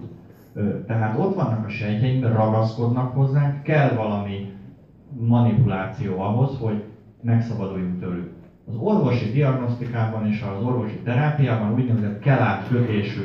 Tehát 0.86 1.18
ott 1.18 1.34
vannak 1.34 1.66
a 1.66 1.68
sejtjeinkben, 1.68 2.32
ragaszkodnak 2.32 3.14
hozzánk, 3.14 3.62
kell 3.62 3.94
valami 3.94 4.52
manipuláció 5.26 6.20
ahhoz, 6.20 6.58
hogy 6.58 6.82
megszabaduljunk 7.22 7.98
tőlük. 7.98 8.30
Az 8.68 8.74
orvosi 8.74 9.30
diagnosztikában 9.30 10.26
és 10.26 10.44
az 10.56 10.64
orvosi 10.64 10.96
terápiában 11.04 11.72
úgynevezett 11.72 12.18
kelát 12.18 12.68
kötésű 12.68 13.20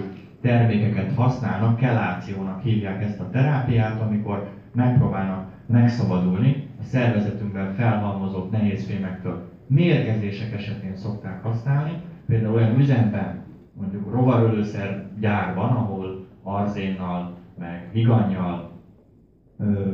termékeket 0.47 1.13
használnak, 1.15 1.77
kelációnak 1.77 2.61
hívják 2.61 3.03
ezt 3.03 3.19
a 3.19 3.29
terápiát, 3.29 4.01
amikor 4.01 4.49
megpróbálnak 4.73 5.49
megszabadulni 5.65 6.69
a 6.79 6.83
szervezetünkben 6.83 7.73
felhalmozott 7.73 8.51
nehézfémektől. 8.51 9.49
Mérgezések 9.67 10.53
esetén 10.53 10.95
szokták 10.95 11.43
használni, 11.43 12.01
például 12.25 12.53
olyan 12.53 12.79
üzemben, 12.79 13.43
mondjuk 13.73 14.11
rovarölőszer 14.11 15.05
gyárban, 15.19 15.69
ahol 15.75 16.25
arzénnal, 16.43 17.33
meg 17.59 17.89
higannyal 17.91 18.71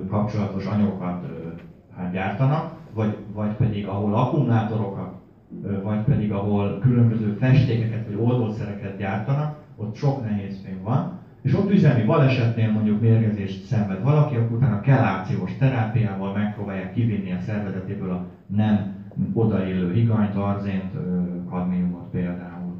kapcsolatos 0.09 0.65
anyagokat 0.65 1.25
hát 1.95 2.11
gyártanak, 2.11 2.73
vagy, 2.93 3.17
vagy 3.33 3.51
pedig 3.55 3.87
ahol 3.87 4.15
akkumulátorokat, 4.15 5.13
vagy 5.83 6.03
pedig 6.03 6.31
ahol 6.31 6.79
különböző 6.79 7.33
festékeket 7.39 8.05
vagy 8.05 8.17
oldószereket 8.19 8.97
gyártanak, 8.97 9.62
ott 9.83 9.95
sok 9.95 10.23
nehézfény 10.23 10.81
van, 10.83 11.19
és 11.41 11.55
ott 11.55 11.71
üzemi 11.71 12.03
balesetnél 12.03 12.71
mondjuk 12.71 13.01
mérgezést 13.01 13.65
szenved 13.65 14.03
valaki, 14.03 14.35
akkor 14.35 14.57
utána 14.57 14.81
kelációs 14.81 15.57
terápiával 15.57 16.33
megpróbálják 16.33 16.93
kivinni 16.93 17.31
a 17.31 17.39
szervezetéből 17.39 18.11
a 18.11 18.25
nem 18.47 18.95
odaillő 19.33 19.93
higanyt, 19.93 20.35
arzént, 20.35 20.91
kadmiumot 21.49 22.09
például. 22.11 22.73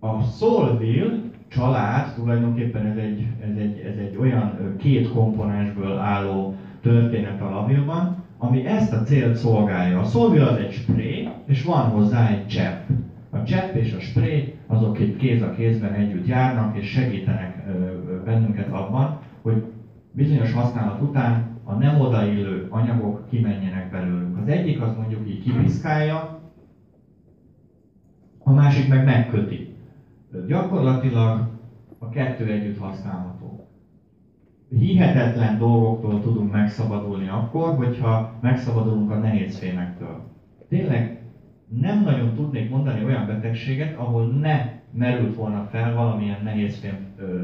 A 0.00 0.22
Solvil 0.22 1.30
család 1.48 2.14
tulajdonképpen 2.14 2.86
ez 2.86 2.96
egy, 2.96 3.26
ez 3.40 3.56
egy, 3.56 3.78
ez 3.78 3.96
egy 3.96 4.16
olyan 4.16 4.74
két 4.78 5.12
komponensből 5.12 5.96
álló 5.96 6.54
történet 6.80 7.40
a 7.40 7.48
lavilban, 7.48 8.22
ami 8.38 8.66
ezt 8.66 8.92
a 8.92 9.02
célt 9.02 9.34
szolgálja. 9.36 9.98
A 9.98 10.04
szolvil 10.04 10.42
az 10.42 10.56
egy 10.56 10.70
spré, 10.70 11.28
és 11.46 11.64
van 11.64 11.88
hozzá 11.88 12.28
egy 12.28 12.46
csepp. 12.46 12.88
A 13.34 13.42
csepp 13.42 13.74
és 13.74 13.92
a 13.92 13.98
spré 13.98 14.54
azok 14.66 14.98
egy 14.98 15.16
kéz 15.16 15.42
a 15.42 15.50
kézben 15.50 15.92
együtt 15.92 16.26
járnak, 16.26 16.76
és 16.76 16.90
segítenek 16.90 17.64
bennünket 18.24 18.72
abban, 18.72 19.18
hogy 19.42 19.64
bizonyos 20.12 20.52
használat 20.52 21.00
után 21.02 21.58
a 21.64 21.74
nem 21.74 22.00
odaillő 22.00 22.66
anyagok 22.70 23.28
kimenjenek 23.28 23.90
belőlünk. 23.90 24.38
Az 24.38 24.48
egyik 24.48 24.82
az 24.82 24.96
mondjuk 24.96 25.28
így 25.28 25.42
kipiszkálja, 25.42 26.40
a 28.38 28.52
másik 28.52 28.88
meg 28.88 29.04
megköti. 29.04 29.74
Gyakorlatilag 30.46 31.48
a 31.98 32.08
kettő 32.08 32.50
együtt 32.50 32.78
használható. 32.78 33.68
Hihetetlen 34.68 35.58
dolgoktól 35.58 36.20
tudunk 36.20 36.50
megszabadulni 36.50 37.28
akkor, 37.28 37.76
hogyha 37.76 38.38
megszabadulunk 38.40 39.10
a 39.10 39.18
nehéz 39.18 39.58
fémektől. 39.58 40.22
Tényleg 40.68 41.23
nem 41.80 42.02
nagyon 42.02 42.34
tudnék 42.34 42.70
mondani 42.70 43.04
olyan 43.04 43.26
betegséget, 43.26 43.96
ahol 43.96 44.26
ne 44.26 44.72
merült 44.90 45.34
volna 45.34 45.68
fel 45.70 45.94
valamilyen 45.94 46.40
nehézfém 46.42 46.96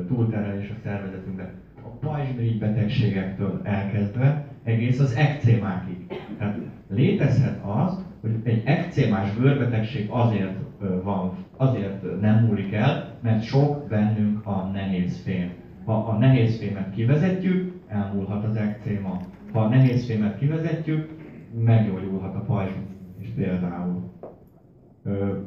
túlterelés 0.07 0.71
a 0.71 0.79
szervezetünkbe. 0.83 1.53
A 1.83 1.89
pajzsmirigy 1.89 2.59
betegségektől 2.59 3.61
elkezdve 3.63 4.47
egész 4.65 5.01
az 5.01 5.15
ekcémákig. 5.15 6.07
Tehát 6.39 6.59
létezhet 6.89 7.65
az, 7.65 8.05
hogy 8.21 8.41
egy 8.43 8.63
ekcémás 8.65 9.35
bőrbetegség 9.35 10.07
azért 10.11 10.59
van, 11.03 11.33
azért 11.57 12.21
nem 12.21 12.45
múlik 12.45 12.73
el, 12.73 13.15
mert 13.23 13.43
sok 13.43 13.89
bennünk 13.89 14.47
a 14.47 14.71
nehézfém. 14.73 15.51
Ha 15.85 15.95
a 15.95 16.19
nehézfémet 16.19 16.95
kivezetjük, 16.95 17.81
elmúlhat 17.89 18.45
az 18.45 18.57
ekcéma. 18.57 19.21
Ha 19.53 19.61
a 19.61 19.69
nehézfémet 19.69 20.39
kivezetjük, 20.39 21.09
meggyógyulhat 21.65 22.35
a 22.35 22.41
pajzs 22.41 22.73
is 23.21 23.29
például. 23.29 24.10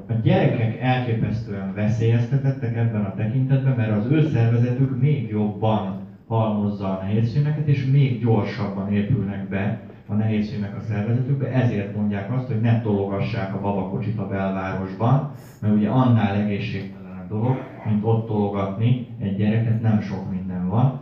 A 0.07 0.13
gyerekek 0.23 0.79
elképesztően 0.81 1.73
veszélyeztetettek 1.73 2.75
ebben 2.75 3.03
a 3.03 3.13
tekintetben, 3.13 3.75
mert 3.75 3.91
az 3.91 4.05
ő 4.05 4.21
szervezetük 4.21 4.99
még 4.99 5.29
jobban 5.29 5.95
halmozza 6.27 6.91
a 6.91 6.97
nehézfémeket, 6.97 7.67
és 7.67 7.83
még 7.83 8.19
gyorsabban 8.19 8.91
épülnek 8.91 9.49
be 9.49 9.75
a 10.07 10.15
nehézfémek 10.15 10.75
a 10.75 10.79
szervezetükbe, 10.79 11.49
ezért 11.51 11.93
mondják 11.93 12.31
azt, 12.31 12.47
hogy 12.47 12.59
ne 12.59 12.81
tologassák 12.81 13.53
a 13.53 13.59
babakocsit 13.59 14.19
a 14.19 14.25
belvárosban, 14.27 15.29
mert 15.61 15.73
ugye 15.73 15.89
annál 15.89 16.35
egészségtelenebb 16.35 17.27
dolog, 17.27 17.55
mint 17.85 18.03
ott 18.03 18.27
tologatni 18.27 18.97
egy 19.19 19.35
gyereket, 19.35 19.81
nem 19.81 19.99
sok 19.99 20.29
minden 20.29 20.67
van, 20.67 20.93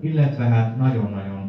illetve 0.00 0.46
hát 0.46 0.74
nagyon-nagyon 0.74 1.46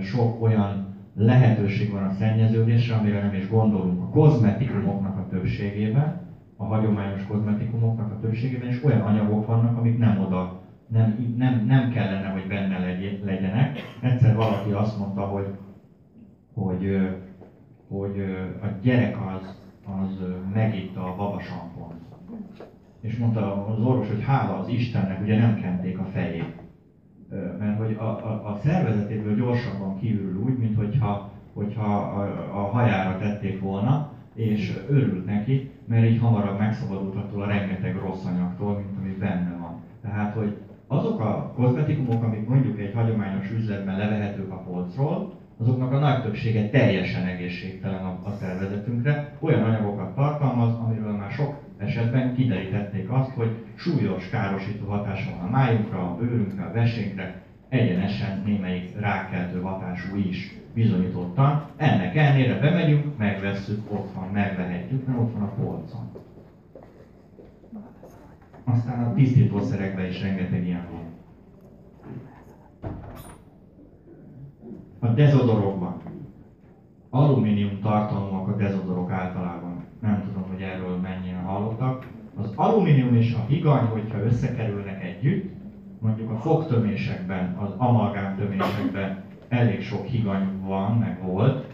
sok 0.00 0.42
olyan 0.42 0.80
lehetőség 1.16 1.90
van 1.90 2.02
a 2.02 2.08
szennyeződésre, 2.08 2.94
amire 2.94 3.20
nem 3.20 3.34
is 3.34 3.48
gondolunk. 3.48 4.00
A 4.00 4.08
kozmetikumoknak 4.08 5.16
többségében, 5.40 6.28
a 6.56 6.64
hagyományos 6.64 7.26
kozmetikumoknak 7.26 8.10
a 8.10 8.20
többségében 8.20 8.68
is 8.68 8.84
olyan 8.84 9.00
anyagok 9.00 9.46
vannak, 9.46 9.78
amik 9.78 9.98
nem 9.98 10.20
oda, 10.20 10.60
nem, 10.86 11.34
nem, 11.36 11.64
nem 11.66 11.90
kellene, 11.90 12.28
hogy 12.28 12.46
benne 12.46 12.78
legyenek. 13.24 13.78
Egyszer 14.00 14.36
valaki 14.36 14.70
azt 14.70 14.98
mondta, 14.98 15.20
hogy, 15.20 15.46
hogy, 16.54 16.98
hogy 17.88 18.20
a 18.62 18.66
gyerek 18.82 19.16
az, 19.16 19.58
az 19.84 20.24
megitta 20.52 21.04
a 21.04 21.16
babasampont. 21.16 22.00
És 23.00 23.16
mondta 23.16 23.66
az 23.66 23.84
orvos, 23.84 24.08
hogy 24.08 24.22
hála 24.22 24.58
az 24.58 24.68
Istennek, 24.68 25.20
ugye 25.20 25.38
nem 25.38 25.60
kenték 25.60 25.98
a 25.98 26.04
fejét 26.04 26.60
mert 27.58 27.78
hogy 27.78 27.96
a, 27.98 28.04
a, 28.04 28.48
a 28.48 28.58
szervezetéből 28.62 29.34
gyorsabban 29.34 29.98
kiürül 29.98 30.42
úgy, 30.42 30.58
mint 30.58 30.76
hogyha, 30.76 31.30
hogyha 31.52 31.96
a, 31.96 32.22
a 32.60 32.70
hajára 32.70 33.18
tették 33.18 33.60
volna, 33.60 34.09
és 34.34 34.78
örült 34.88 35.26
neki, 35.26 35.70
mert 35.88 36.06
így 36.06 36.18
hamarabb 36.18 36.58
megszabadult 36.58 37.16
attól 37.16 37.42
a 37.42 37.46
rengeteg 37.46 37.96
rossz 37.96 38.24
anyagtól, 38.24 38.74
mint 38.74 38.98
ami 38.98 39.16
benne 39.18 39.56
van. 39.60 39.80
Tehát, 40.02 40.34
hogy 40.34 40.56
azok 40.86 41.20
a 41.20 41.52
kozmetikumok, 41.56 42.22
amik 42.22 42.48
mondjuk 42.48 42.78
egy 42.78 42.94
hagyományos 42.94 43.50
üzletben 43.50 43.98
levehetők 43.98 44.50
a 44.52 44.62
polcról, 44.62 45.38
azoknak 45.60 45.92
a 45.92 45.98
nagy 45.98 46.22
többsége 46.22 46.68
teljesen 46.68 47.26
egészségtelen 47.26 48.04
a, 48.04 48.18
a 48.24 48.30
szervezetünkre, 48.40 49.36
olyan 49.40 49.62
anyagokat 49.62 50.14
tartalmaz, 50.14 50.74
amiről 50.74 51.12
már 51.12 51.30
sok 51.30 51.54
esetben 51.76 52.34
kiderítették 52.34 53.10
azt, 53.10 53.30
hogy 53.30 53.50
súlyos 53.74 54.28
károsító 54.28 54.88
hatása 54.88 55.30
van 55.30 55.48
a 55.48 55.50
májunkra, 55.50 55.98
a 55.98 56.16
bőrünkre, 56.16 56.64
a 56.64 56.72
vesénkre, 56.72 57.42
egyenesen 57.68 58.42
némelyik 58.44 59.00
rákkeltő 59.00 59.60
hatású 59.60 60.16
is 60.16 60.59
bizonyítottan. 60.74 61.64
Ennek 61.76 62.16
ellenére 62.16 62.58
bemegyünk, 62.58 63.16
megvesszük, 63.16 63.92
ott 63.92 64.14
van, 64.14 64.28
megvehetjük, 64.28 65.06
mert 65.06 65.18
ott 65.18 65.32
van 65.32 65.42
a 65.42 65.52
polcon. 65.52 66.10
Aztán 68.64 69.04
a 69.04 69.14
tisztítószerekben 69.14 70.06
is 70.06 70.20
rengeteg 70.22 70.66
ilyen 70.66 70.86
van. 70.90 71.08
A 74.98 75.06
dezodorokban. 75.06 76.02
Alumínium 77.10 77.80
tartalmúak 77.80 78.48
a 78.48 78.56
dezodorok 78.56 79.10
általában. 79.10 79.84
Nem 80.00 80.22
tudom, 80.24 80.48
hogy 80.48 80.62
erről 80.62 80.96
mennyien 80.96 81.42
hallottak. 81.42 82.06
Az 82.36 82.52
alumínium 82.54 83.14
és 83.14 83.34
a 83.34 83.44
higany, 83.48 83.84
hogyha 83.84 84.24
összekerülnek 84.24 85.04
együtt, 85.04 85.52
mondjuk 85.98 86.30
a 86.30 86.36
fogtömésekben, 86.36 87.56
az 87.56 87.70
amalgám 87.76 88.36
tömésekben 88.36 89.22
elég 89.50 89.82
sok 89.82 90.04
higany 90.04 90.60
van, 90.66 90.96
meg 90.96 91.22
volt. 91.22 91.66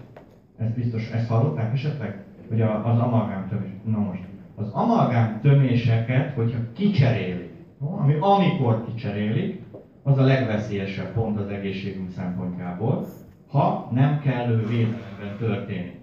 Ezt 0.59 0.75
biztos, 0.75 1.11
ezt 1.11 1.29
hallották 1.29 1.73
esetleg? 1.73 2.25
Hogy 2.49 2.61
az 2.61 2.99
amalgám 2.99 3.49
tömés. 3.49 3.71
Na 3.85 3.99
most, 3.99 4.25
az 4.55 4.73
amalgám 4.73 5.41
töméseket, 5.43 6.35
hogyha 6.35 6.59
kicserélik, 6.73 7.53
ami 7.79 8.15
amikor 8.21 8.85
kicserélik, 8.85 9.63
az 10.03 10.19
a 10.19 10.25
legveszélyesebb 10.25 11.13
pont 11.13 11.39
az 11.39 11.49
egészségünk 11.49 12.11
szempontjából, 12.11 13.07
ha 13.51 13.91
nem 13.93 14.21
kellő 14.21 14.67
védelemben 14.67 15.37
történik. 15.39 16.01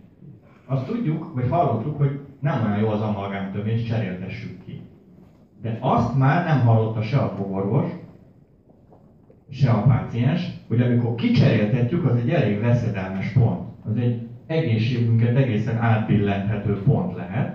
Azt 0.66 0.86
tudjuk, 0.86 1.34
vagy 1.34 1.50
hallottuk, 1.50 1.98
hogy 1.98 2.20
nem 2.40 2.64
olyan 2.66 2.80
jó 2.80 2.90
az 2.90 3.02
amalgám 3.02 3.52
tömés, 3.52 3.84
cseréltessük 3.84 4.64
ki. 4.66 4.82
De 5.62 5.78
azt 5.82 6.18
már 6.18 6.46
nem 6.46 6.66
hallotta 6.66 7.02
se 7.02 7.18
a 7.18 7.30
fogorvos, 7.38 7.86
se 9.50 9.70
a 9.70 9.82
páciens, 9.82 10.50
hogy 10.68 10.80
amikor 10.80 11.16
kicseréltetjük, 11.16 12.04
az 12.04 12.16
egy 12.16 12.30
elég 12.30 12.60
veszedelmes 12.60 13.30
pont. 13.30 13.68
Az 13.84 13.96
egy 13.96 14.18
egészségünket 14.46 15.36
egészen 15.36 15.78
átbillenthető 15.78 16.82
pont 16.82 17.14
lehet. 17.14 17.52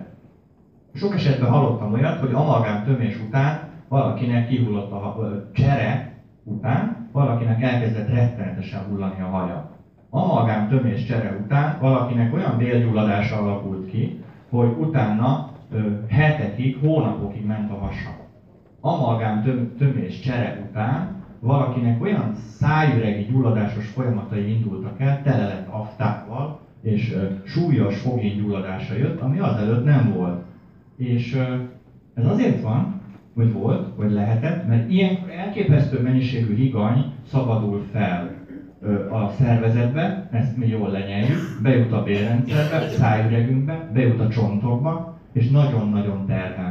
Sok 0.93 1.15
esetben 1.15 1.49
hallottam 1.49 1.93
olyat, 1.93 2.19
hogy 2.19 2.31
amalgám 2.33 2.83
tömés 2.83 3.19
után 3.19 3.61
valakinek 3.89 4.47
kihullott 4.47 4.91
a 4.91 5.49
csere 5.53 6.13
után, 6.45 7.09
valakinek 7.13 7.63
elkezdett 7.63 8.09
rettenetesen 8.09 8.83
hullani 8.83 9.21
a 9.21 9.27
haja. 9.27 9.71
Amalgám 10.11 10.67
tömés 10.67 11.03
csere 11.03 11.37
után 11.43 11.77
valakinek 11.81 12.33
olyan 12.33 12.57
bélgyulladása 12.57 13.37
alakult 13.37 13.91
ki, 13.91 14.21
hogy 14.49 14.75
utána 14.79 15.51
ö, 15.71 15.79
hetekig, 16.09 16.77
hónapokig 16.81 17.45
ment 17.45 17.71
a 17.71 17.75
hasa. 17.75 18.17
Amalgám 18.81 19.43
töm, 19.43 19.75
tömés 19.79 20.21
csere 20.21 20.67
után 20.69 21.18
valakinek 21.41 22.03
olyan 22.03 22.35
szájüregi 22.35 23.23
gyulladásos 23.33 23.87
folyamatai 23.87 24.51
indultak 24.51 25.01
el, 25.01 25.23
tele 25.23 25.45
lett 25.47 25.69
aftával, 25.69 26.59
és 26.83 27.13
ö, 27.13 27.25
súlyos 27.43 28.03
gyulladása 28.37 28.95
jött, 28.95 29.21
ami 29.21 29.39
azelőtt 29.39 29.85
nem 29.85 30.13
volt. 30.15 30.41
És 30.97 31.33
ez 32.15 32.27
azért 32.27 32.63
van, 32.63 33.01
hogy 33.35 33.53
volt, 33.53 33.89
vagy 33.97 34.11
lehetett, 34.11 34.67
mert 34.67 34.91
ilyenkor 34.91 35.31
elképesztő 35.31 36.01
mennyiségű 36.01 36.55
higany 36.55 37.05
szabadul 37.23 37.79
fel 37.91 38.39
a 39.11 39.29
szervezetbe, 39.29 40.29
ezt 40.31 40.57
mi 40.57 40.67
jól 40.67 40.89
lenyeljük, 40.89 41.39
bejut 41.63 41.93
a 41.93 42.03
bérrendszerbe, 42.03 42.87
szájüregünkbe, 42.89 43.89
bejut 43.93 44.21
a 44.21 44.29
csontokba, 44.29 45.19
és 45.33 45.49
nagyon-nagyon 45.49 46.25
terhel. 46.27 46.68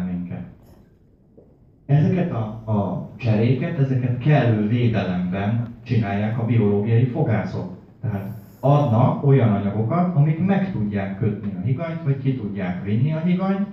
Ezeket 1.87 2.31
a, 2.31 2.43
a 2.71 3.09
cseréket, 3.15 3.79
ezeket 3.79 4.17
kellő 4.17 4.67
védelemben 4.67 5.67
csinálják 5.83 6.39
a 6.39 6.45
biológiai 6.45 7.05
fogászok. 7.05 7.77
Tehát 8.01 8.31
adnak 8.59 9.25
olyan 9.25 9.53
anyagokat, 9.53 10.15
amik 10.15 10.45
meg 10.45 10.71
tudják 10.71 11.17
kötni 11.17 11.53
a 11.57 11.65
higanyt, 11.65 12.03
vagy 12.03 12.17
ki 12.17 12.35
tudják 12.35 12.83
vinni 12.83 13.13
a 13.13 13.19
higanyt, 13.19 13.67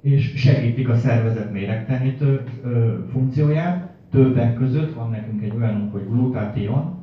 és 0.00 0.32
segítik 0.34 0.88
a 0.88 0.94
szervezet 0.94 1.52
méregtenítő 1.52 2.42
funkcióját. 3.10 3.94
Többek 4.10 4.54
között 4.54 4.94
van 4.94 5.10
nekünk 5.10 5.42
egy 5.42 5.56
olyanunk, 5.56 5.92
hogy 5.92 6.08
glutátion. 6.08 6.94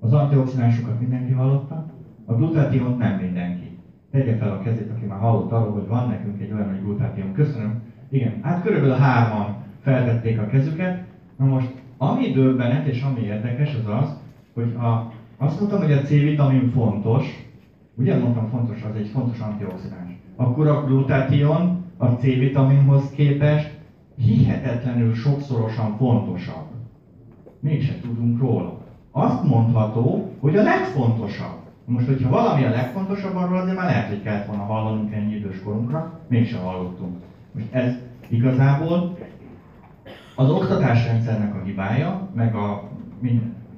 Az 0.00 0.12
antioxidánsokat 0.12 1.00
mindenki 1.00 1.32
hallotta, 1.32 1.94
a 2.24 2.34
glutátion 2.34 2.96
nem 2.98 3.18
mindenki. 3.18 3.78
Tegye 4.10 4.36
fel 4.36 4.50
a 4.50 4.60
kezét, 4.62 4.90
aki 4.90 5.04
már 5.04 5.18
hallott 5.18 5.52
arról, 5.52 5.72
hogy 5.72 5.86
van 5.86 6.08
nekünk 6.08 6.40
egy 6.40 6.52
olyan, 6.52 6.68
hogy 6.68 6.82
glutátion. 6.82 7.32
Köszönöm. 7.32 7.82
Igen, 8.08 8.40
hát 8.42 8.62
körülbelül 8.62 8.94
hárman 8.94 9.59
feltették 9.82 10.38
a 10.38 10.46
kezüket. 10.46 11.04
Na 11.36 11.44
most, 11.44 11.70
ami 11.96 12.30
döbbenet 12.30 12.86
és 12.86 13.02
ami 13.02 13.20
érdekes 13.20 13.74
az 13.74 13.92
az, 14.02 14.16
hogy 14.54 14.74
ha 14.76 15.12
azt 15.36 15.58
mondtam, 15.58 15.80
hogy 15.80 15.92
a 15.92 16.02
C-vitamin 16.02 16.70
fontos, 16.70 17.24
ugye 17.94 18.18
mondtam 18.18 18.48
fontos, 18.48 18.82
az 18.82 18.96
egy 18.96 19.08
fontos 19.08 19.38
antioxidáns, 19.38 20.12
akkor 20.36 20.66
a 20.66 20.84
glutátion 20.84 21.84
a 21.96 22.06
C-vitaminhoz 22.06 23.10
képest 23.10 23.70
hihetetlenül 24.16 25.14
sokszorosan 25.14 25.96
fontosabb. 25.96 26.66
Mégse 27.60 28.00
tudunk 28.00 28.38
róla. 28.38 28.78
Azt 29.10 29.44
mondható, 29.44 30.30
hogy 30.40 30.56
a 30.56 30.62
legfontosabb. 30.62 31.58
Most, 31.84 32.06
hogyha 32.06 32.30
valami 32.30 32.64
a 32.64 32.70
legfontosabb, 32.70 33.36
arról 33.36 33.58
azért 33.58 33.76
már 33.76 33.84
lehet, 33.84 34.08
hogy 34.08 34.22
kellett 34.22 34.46
volna 34.46 34.62
hallanunk 34.62 35.12
ennyi 35.12 35.34
idős 35.34 35.62
korunkra, 35.62 36.20
mégse 36.28 36.58
hallottunk. 36.58 37.16
Most 37.52 37.66
ez 37.70 37.94
igazából 38.28 39.18
az 40.40 40.50
oktatásrendszernek 40.50 41.54
a 41.54 41.64
hibája, 41.64 42.28
meg 42.34 42.54
a 42.54 42.88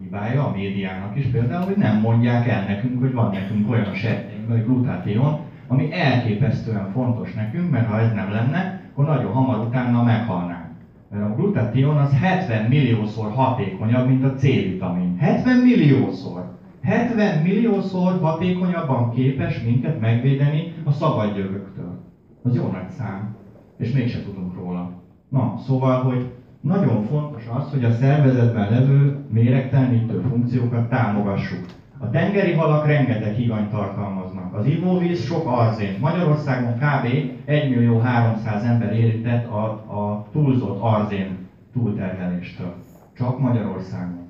hibája, 0.03 0.47
a 0.47 0.53
médiának 0.57 1.17
is 1.17 1.27
például, 1.27 1.65
hogy 1.65 1.77
nem 1.77 2.01
mondják 2.01 2.49
el 2.49 2.65
nekünk, 2.65 3.01
hogy 3.01 3.13
van 3.13 3.31
nekünk 3.31 3.71
olyan 3.71 3.85
a 3.85 3.95
sejtjeink, 3.95 4.49
vagy 4.49 4.65
glutátion, 4.65 5.39
ami 5.67 5.93
elképesztően 5.93 6.91
fontos 6.93 7.35
nekünk, 7.35 7.71
mert 7.71 7.87
ha 7.89 8.01
ez 8.01 8.13
nem 8.13 8.31
lenne, 8.31 8.81
akkor 8.93 9.05
nagyon 9.05 9.33
hamar 9.33 9.67
utána 9.67 10.03
meghalnánk. 10.03 10.71
Mert 11.11 11.25
a 11.25 11.35
glutation 11.35 11.97
az 11.97 12.13
70 12.21 12.65
milliószor 12.69 13.33
hatékonyabb, 13.33 14.09
mint 14.09 14.25
a 14.25 14.35
C-vitamin. 14.35 15.17
70 15.19 15.57
milliószor! 15.57 16.59
70 16.83 17.43
milliószor 17.43 18.19
hatékonyabban 18.21 19.11
képes 19.11 19.63
minket 19.63 20.01
megvédeni 20.01 20.75
a 20.85 20.91
szabadjövőktől. 20.91 22.01
Az 22.43 22.55
jó 22.55 22.63
nagy 22.63 22.89
szám. 22.89 23.37
És 23.79 23.93
mégse 23.93 24.23
tudunk 24.23 24.55
róla. 24.55 24.91
Na, 25.29 25.55
szóval, 25.67 26.03
hogy 26.03 26.31
nagyon 26.63 27.03
fontos 27.05 27.43
az, 27.55 27.71
hogy 27.71 27.85
a 27.85 27.91
szervezetben 27.91 28.71
levő 28.71 29.25
méregtelenítő 29.29 30.21
funkciókat 30.29 30.89
támogassuk. 30.89 31.65
A 31.99 32.11
tengeri 32.11 32.53
halak 32.53 32.87
rengeteg 32.87 33.35
higany 33.35 33.69
tartalmaznak. 33.69 34.55
Az 34.55 34.67
ivóvíz 34.67 35.25
sok 35.25 35.47
arzént. 35.47 36.01
Magyarországon 36.01 36.75
kb. 36.75 37.31
1 37.45 37.71
millió 37.71 37.99
300 37.99 38.65
ember 38.65 38.93
érintett 38.93 39.51
a, 39.51 39.65
a 39.73 40.27
túlzott 40.33 40.81
arzén 40.81 41.37
túlterheléstől. 41.73 42.75
Csak 43.17 43.39
Magyarországon. 43.39 44.27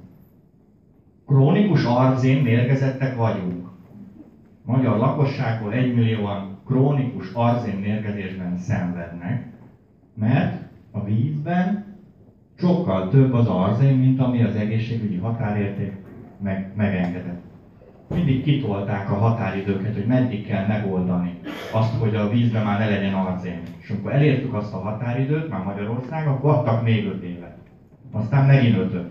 Krónikus 1.27 1.85
arzén 1.85 2.43
mérgezettek 2.43 3.17
vagyunk. 3.17 3.69
Magyar 4.65 4.97
lakosságból 4.97 5.73
1 5.73 5.95
millióan 5.95 6.59
krónikus 6.67 7.33
arzén 7.33 7.77
mérgezésben 7.77 8.57
szenvednek, 8.57 9.47
mert 10.15 10.63
a 10.91 11.05
vízben 11.05 11.92
sokkal 12.63 13.09
több 13.09 13.35
az 13.35 13.47
arzén, 13.47 13.97
mint 13.97 14.21
ami 14.21 14.43
az 14.43 14.55
egészségügyi 14.55 15.17
határérték 15.17 15.93
meg, 16.43 16.73
megengedett. 16.77 17.43
Mindig 18.15 18.43
kitolták 18.43 19.11
a 19.11 19.15
határidőket, 19.15 19.95
hogy 19.95 20.07
meddig 20.07 20.47
kell 20.47 20.67
megoldani 20.67 21.39
azt, 21.73 21.95
hogy 21.95 22.15
a 22.15 22.29
vízben 22.29 22.65
már 22.65 22.79
ne 22.79 22.89
legyen 22.89 23.15
arzén. 23.15 23.61
És 23.79 23.91
amikor 23.91 24.13
elértük 24.13 24.55
azt 24.55 24.75
a 24.75 24.79
határidőt, 24.79 25.49
már 25.49 25.65
Magyarország, 25.65 26.27
akkor 26.27 26.51
adtak 26.51 26.83
még 26.83 27.07
5 27.07 27.23
évet. 27.23 27.57
Aztán 28.11 28.47
megint 28.47 28.77
5 28.77 29.07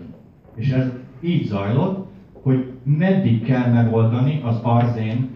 És 0.54 0.70
ez 0.70 0.90
így 1.20 1.44
zajlott, 1.44 2.10
hogy 2.42 2.72
meddig 2.84 3.44
kell 3.44 3.72
megoldani 3.72 4.40
az 4.44 4.60
arzén 4.62 5.30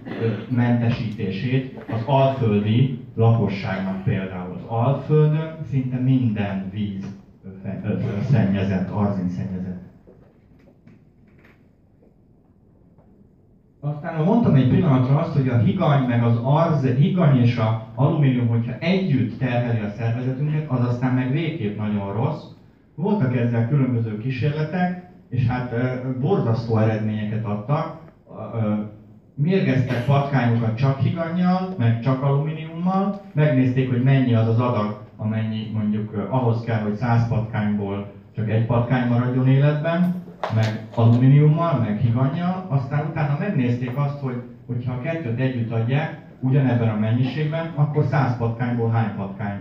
mentesítését 0.49 1.85
az 1.93 2.03
alföldi 2.07 2.99
lakosságnak 3.14 4.03
például. 4.05 4.55
Az 4.55 4.64
alföldön 4.69 5.57
szinte 5.71 5.97
minden 5.99 6.71
víz 6.73 7.16
szennyezett, 8.31 8.91
arzén 8.91 9.29
szennyezett. 9.29 9.85
Aztán 13.81 14.25
mondtam 14.25 14.55
egy 14.55 14.69
pillanatra 14.69 15.19
azt, 15.19 15.33
hogy 15.33 15.49
a 15.49 15.59
higany 15.59 16.07
meg 16.07 16.23
az 16.23 16.37
arz, 16.43 16.87
higany 16.87 17.41
és 17.41 17.57
a 17.57 17.87
alumínium, 17.95 18.49
hogyha 18.49 18.79
együtt 18.79 19.39
terheli 19.39 19.81
a 19.81 19.89
szervezetünket, 19.89 20.71
az 20.71 20.87
aztán 20.87 21.14
meg 21.14 21.31
végképp 21.31 21.79
nagyon 21.79 22.12
rossz. 22.12 22.43
Voltak 22.95 23.37
ezzel 23.37 23.69
különböző 23.69 24.19
kísérletek, 24.19 25.11
és 25.29 25.47
hát 25.47 25.73
borzasztó 26.21 26.79
eredményeket 26.79 27.45
adtak. 27.45 28.01
Mérgeztek 29.35 30.05
patkányokat 30.05 30.77
csak 30.77 30.99
higannyal, 30.99 31.75
meg 31.79 32.01
csak 32.01 32.23
alumíniummal, 32.23 33.21
megnézték, 33.33 33.91
hogy 33.91 34.03
mennyi 34.03 34.35
az 34.35 34.49
az 34.49 34.61
adag, 34.61 35.06
amennyi 35.17 35.71
mondjuk 35.73 36.27
ahhoz 36.31 36.61
kell, 36.64 36.81
hogy 36.81 36.95
100 36.95 37.29
patkányból 37.29 38.12
csak 38.35 38.51
egy 38.51 38.67
patkány 38.67 39.09
maradjon 39.09 39.49
életben, 39.49 40.14
meg 40.55 40.87
alumíniummal, 40.95 41.79
meg 41.79 41.99
higannyal, 41.99 42.67
aztán 42.69 43.07
utána 43.07 43.37
megnézték 43.39 43.97
azt, 43.97 44.21
hogy 44.21 44.43
hogyha 44.67 44.93
a 44.93 45.01
kettőt 45.01 45.41
együtt 45.41 45.71
adják, 45.71 46.25
ugyanebben 46.41 46.89
a 46.89 46.99
mennyiségben, 46.99 47.73
akkor 47.75 48.05
100 48.05 48.37
patkányból 48.37 48.91
hány 48.91 49.17
patkány 49.17 49.61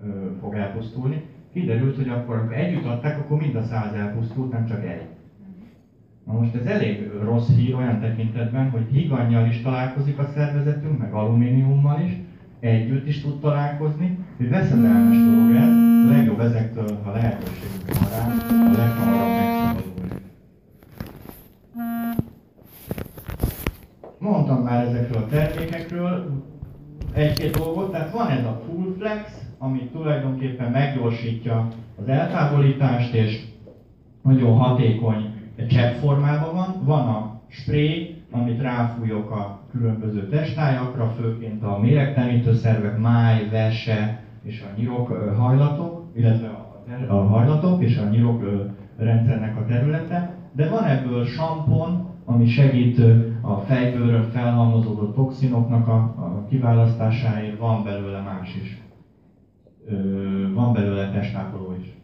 ö, 0.00 0.06
fog 0.40 0.54
elpusztulni. 0.54 1.24
Kiderült, 1.52 1.96
hogy 1.96 2.08
akkor, 2.08 2.36
amikor 2.36 2.56
együtt 2.56 2.84
adták, 2.84 3.18
akkor 3.18 3.38
mind 3.38 3.54
a 3.54 3.62
100 3.62 3.92
elpusztult, 3.94 4.52
nem 4.52 4.66
csak 4.66 4.84
egy. 4.84 5.06
Na 6.26 6.32
most 6.32 6.54
ez 6.54 6.66
elég 6.66 7.10
rossz 7.24 7.48
hír 7.48 7.74
olyan 7.74 8.00
tekintetben, 8.00 8.70
hogy 8.70 8.86
higannyal 8.90 9.46
is 9.46 9.62
találkozik 9.62 10.18
a 10.18 10.28
szervezetünk, 10.34 10.98
meg 10.98 11.12
alumíniummal 11.12 12.00
is, 12.00 12.12
együtt 12.60 13.06
is 13.06 13.22
tud 13.22 13.40
találkozni, 13.40 14.18
hogy 14.42 14.50
veszedelmes 14.50 15.16
dolog 15.16 15.54
ez, 15.54 15.68
a 16.06 16.16
legjobb 16.16 16.40
ezektől, 16.40 16.98
ha 17.04 17.12
lehetőségünk 17.12 17.98
van 17.98 18.08
rá, 18.10 18.26
a 18.50 18.76
leghamarabb 18.76 19.28
megszabadulni. 19.36 20.14
Mondtam 24.18 24.62
már 24.62 24.86
ezekről 24.86 25.22
a 25.22 25.26
termékekről 25.26 26.42
egy-két 27.12 27.56
dolgot, 27.56 27.90
tehát 27.90 28.12
van 28.12 28.28
ez 28.28 28.44
a 28.44 28.62
Full 28.66 28.94
Flex, 28.98 29.30
ami 29.58 29.88
tulajdonképpen 29.92 30.70
meggyorsítja 30.70 31.68
az 32.00 32.08
eltávolítást, 32.08 33.14
és 33.14 33.40
nagyon 34.22 34.56
hatékony 34.56 35.34
csepp 35.68 35.94
formában 35.94 36.54
van. 36.54 36.84
Van 36.84 37.08
a 37.08 37.40
spray, 37.48 38.22
amit 38.30 38.60
ráfújok 38.60 39.30
a 39.30 39.60
különböző 39.70 40.28
testájakra, 40.28 41.14
főként 41.20 41.62
a 41.62 41.78
méregtelenítő 41.78 42.54
szervek, 42.54 42.98
máj, 42.98 43.48
vese 43.50 44.20
és 44.42 44.60
a 44.60 44.76
nyirok 44.76 45.08
hajlatok, 45.36 46.04
illetve 46.14 46.48
a 47.08 47.14
hajlatok 47.14 47.82
és 47.82 47.96
a 47.96 48.08
nyirok 48.08 48.44
rendszernek 48.96 49.56
a 49.56 49.64
területe, 49.64 50.36
de 50.52 50.68
van 50.68 50.84
ebből 50.84 51.24
sampon, 51.24 52.10
ami 52.24 52.46
segít 52.46 53.02
a 53.40 53.56
fejbőrön 53.56 54.22
felhalmozódó 54.22 55.10
toxinoknak 55.10 55.88
a, 55.88 55.94
a 55.94 56.44
kiválasztásáért, 56.48 57.58
van 57.58 57.84
belőle 57.84 58.20
más 58.20 58.56
is. 58.56 58.82
Van 60.54 60.72
belőle 60.72 61.10
testápoló 61.10 61.74
is. 61.80 61.96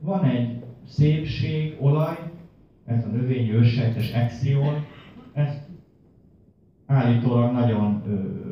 Van 0.00 0.24
egy 0.24 0.64
szépség, 0.86 1.76
olaj, 1.80 2.16
ez 2.86 3.04
a 3.04 3.08
növényi 3.08 3.52
őssejtes 3.52 4.12
Exion, 4.12 4.84
ezt 5.32 5.68
állítólag 6.86 7.52
nagyon 7.52 8.02
ö, 8.06 8.10
ö, 8.10 8.45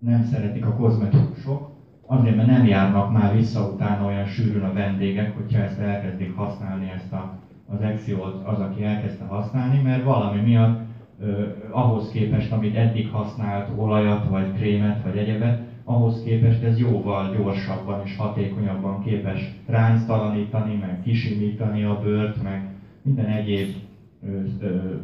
nem 0.00 0.22
szeretik 0.22 0.66
a 0.66 0.74
kozmetikusok, 0.74 1.70
azért, 2.06 2.36
mert 2.36 2.48
nem 2.48 2.64
járnak 2.64 3.12
már 3.12 3.34
vissza 3.34 3.68
utána 3.68 4.04
olyan 4.04 4.24
sűrűn 4.24 4.62
a 4.62 4.72
vendégek, 4.72 5.36
hogyha 5.36 5.62
ezt 5.62 5.78
elkezdik 5.78 6.36
használni, 6.36 6.88
ezt 6.94 7.12
a, 7.12 7.38
az 7.66 7.80
Exiolt 7.80 8.46
az, 8.46 8.58
aki 8.58 8.82
elkezdte 8.82 9.24
használni, 9.24 9.82
mert 9.82 10.04
valami 10.04 10.40
miatt 10.40 10.80
ö, 11.20 11.42
ahhoz 11.70 12.10
képest, 12.10 12.52
amit 12.52 12.76
eddig 12.76 13.10
használt 13.10 13.68
olajat, 13.76 14.28
vagy 14.28 14.52
krémet, 14.52 15.02
vagy 15.02 15.16
egyebet, 15.16 15.60
ahhoz 15.84 16.22
képest 16.22 16.62
ez 16.62 16.78
jóval 16.78 17.36
gyorsabban 17.36 18.00
és 18.04 18.16
hatékonyabban 18.16 19.02
képes 19.02 19.50
ránctalanítani, 19.66 20.74
meg 20.74 21.00
kisimítani 21.02 21.82
a 21.82 22.00
bőrt, 22.02 22.42
meg 22.42 22.68
minden 23.02 23.26
egyéb 23.26 23.74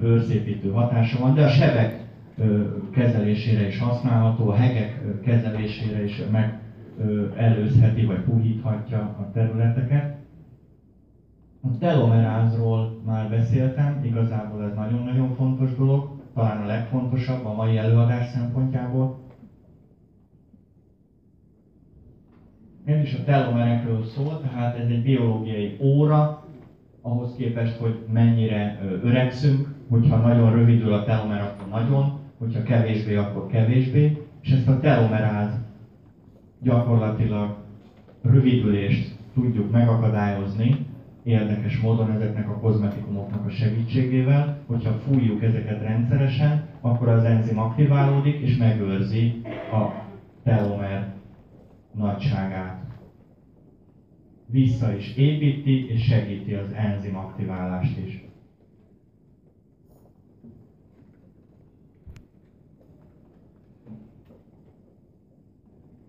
bőrszépítő 0.00 0.70
hatása 0.70 1.18
van, 1.18 1.34
de 1.34 1.44
a 1.44 1.48
sebek 1.48 2.05
kezelésére 2.90 3.64
is 3.64 3.76
használható, 3.76 4.48
a 4.48 4.52
hegek 4.52 4.98
kezelésére 5.20 6.00
is 6.00 6.20
meg 6.30 6.52
előzheti 7.34 8.02
vagy 8.02 8.18
puhíthatja 8.18 8.98
a 8.98 9.26
területeket. 9.30 10.14
A 11.60 11.76
telomerázról 11.78 12.88
már 13.04 13.26
beszéltem, 13.28 13.98
igazából 14.00 14.62
ez 14.62 14.72
nagyon-nagyon 14.72 15.28
fontos 15.28 15.72
dolog, 15.72 16.06
talán 16.32 16.58
a 16.58 16.64
legfontosabb 16.64 17.44
a 17.44 17.50
mai 17.50 17.76
előadás 17.76 18.24
szempontjából. 18.24 19.10
Ez 22.84 23.00
is 23.00 23.12
a 23.12 23.22
telomerekről 23.22 24.02
szól, 24.02 24.38
tehát 24.38 24.74
ez 24.74 24.86
egy 24.86 25.00
biológiai 25.02 25.72
óra, 25.78 26.36
ahhoz 27.00 27.32
képest, 27.34 27.74
hogy 27.74 27.98
mennyire 28.12 28.76
öregszünk, 29.02 29.68
hogyha 29.88 30.16
nagyon 30.16 30.50
rövidül 30.50 30.92
a 30.92 31.02
telomer, 31.02 31.40
akkor 31.40 31.68
nagyon, 31.68 32.15
hogyha 32.38 32.62
kevésbé, 32.62 33.14
akkor 33.14 33.46
kevésbé, 33.46 34.26
és 34.42 34.50
ezt 34.50 34.68
a 34.68 34.80
telomeráz 34.80 35.50
gyakorlatilag 36.62 37.56
rövidülést 38.22 39.16
tudjuk 39.34 39.70
megakadályozni, 39.70 40.86
érdekes 41.22 41.80
módon 41.80 42.10
ezeknek 42.10 42.48
a 42.48 42.58
kozmetikumoknak 42.58 43.46
a 43.46 43.50
segítségével, 43.50 44.58
hogyha 44.66 44.92
fújjuk 44.92 45.42
ezeket 45.42 45.82
rendszeresen, 45.82 46.68
akkor 46.80 47.08
az 47.08 47.24
enzim 47.24 47.58
aktiválódik 47.58 48.40
és 48.40 48.56
megőrzi 48.56 49.40
a 49.72 49.88
telomer 50.42 51.14
nagyságát. 51.94 52.84
Vissza 54.46 54.94
is 54.94 55.16
építi 55.16 55.90
és 55.90 56.04
segíti 56.04 56.54
az 56.54 56.72
enzim 56.72 57.16
aktiválást 57.16 57.98
is. 58.06 58.25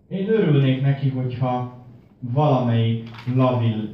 Én 0.08 0.28
örülnék 0.28 0.82
neki, 0.82 1.08
hogyha 1.08 1.78
valamelyik 2.20 3.10
lavil 3.34 3.88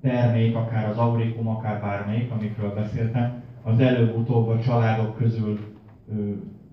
termék, 0.00 0.56
akár 0.56 0.88
az 0.88 0.98
aurikum, 0.98 1.48
akár 1.48 1.80
bármelyik, 1.80 2.30
amikről 2.30 2.74
beszéltem, 2.74 3.42
az 3.62 3.80
előbb-utóbb 3.80 4.48
a 4.48 4.58
családok 4.58 5.16
közül 5.16 5.58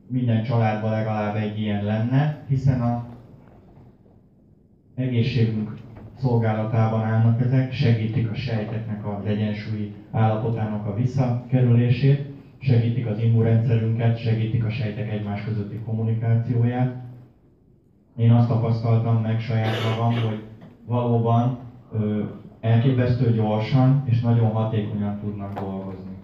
minden 0.08 0.44
családban 0.44 0.92
legalább 0.92 1.36
egy 1.36 1.60
ilyen 1.60 1.84
lenne, 1.84 2.44
hiszen 2.48 2.82
a 2.82 3.06
egészségünk 4.96 5.74
szolgálatában 6.18 7.04
állnak 7.04 7.42
ezek, 7.42 7.72
segítik 7.72 8.30
a 8.30 8.36
sejteknek 8.36 9.06
az 9.06 9.26
egyensúlyi 9.26 9.94
állapotának 10.12 10.86
a 10.86 10.94
visszakerülését, 10.94 12.26
segítik 12.58 13.06
az 13.06 13.20
immunrendszerünket, 13.20 14.18
segítik 14.18 14.66
a 14.66 14.70
sejtek 14.70 15.12
egymás 15.12 15.44
közötti 15.44 15.80
kommunikációját. 15.86 17.07
Én 18.18 18.32
azt 18.32 18.48
tapasztaltam 18.48 19.22
meg 19.22 19.40
saját 19.40 19.76
magam, 19.90 20.14
hogy 20.14 20.44
valóban 20.86 21.58
ö, 21.92 22.24
elképesztő 22.60 23.32
gyorsan 23.32 24.04
és 24.06 24.22
nagyon 24.22 24.52
hatékonyan 24.52 25.20
tudnak 25.20 25.60
dolgozni. 25.60 26.18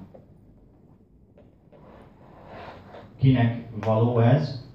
Kinek 3.20 3.68
való 3.86 4.20
ez? 4.20 4.66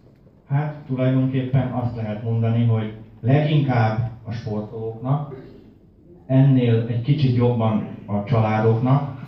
Hát 0.48 0.74
tulajdonképpen 0.86 1.72
azt 1.72 1.96
lehet 1.96 2.22
mondani, 2.22 2.64
hogy 2.64 2.94
leginkább 3.20 4.10
a 4.24 4.30
sportolóknak, 4.30 5.34
ennél 6.26 6.86
egy 6.88 7.02
kicsit 7.02 7.36
jobban 7.36 7.88
a 8.06 8.24
családoknak, 8.24 9.26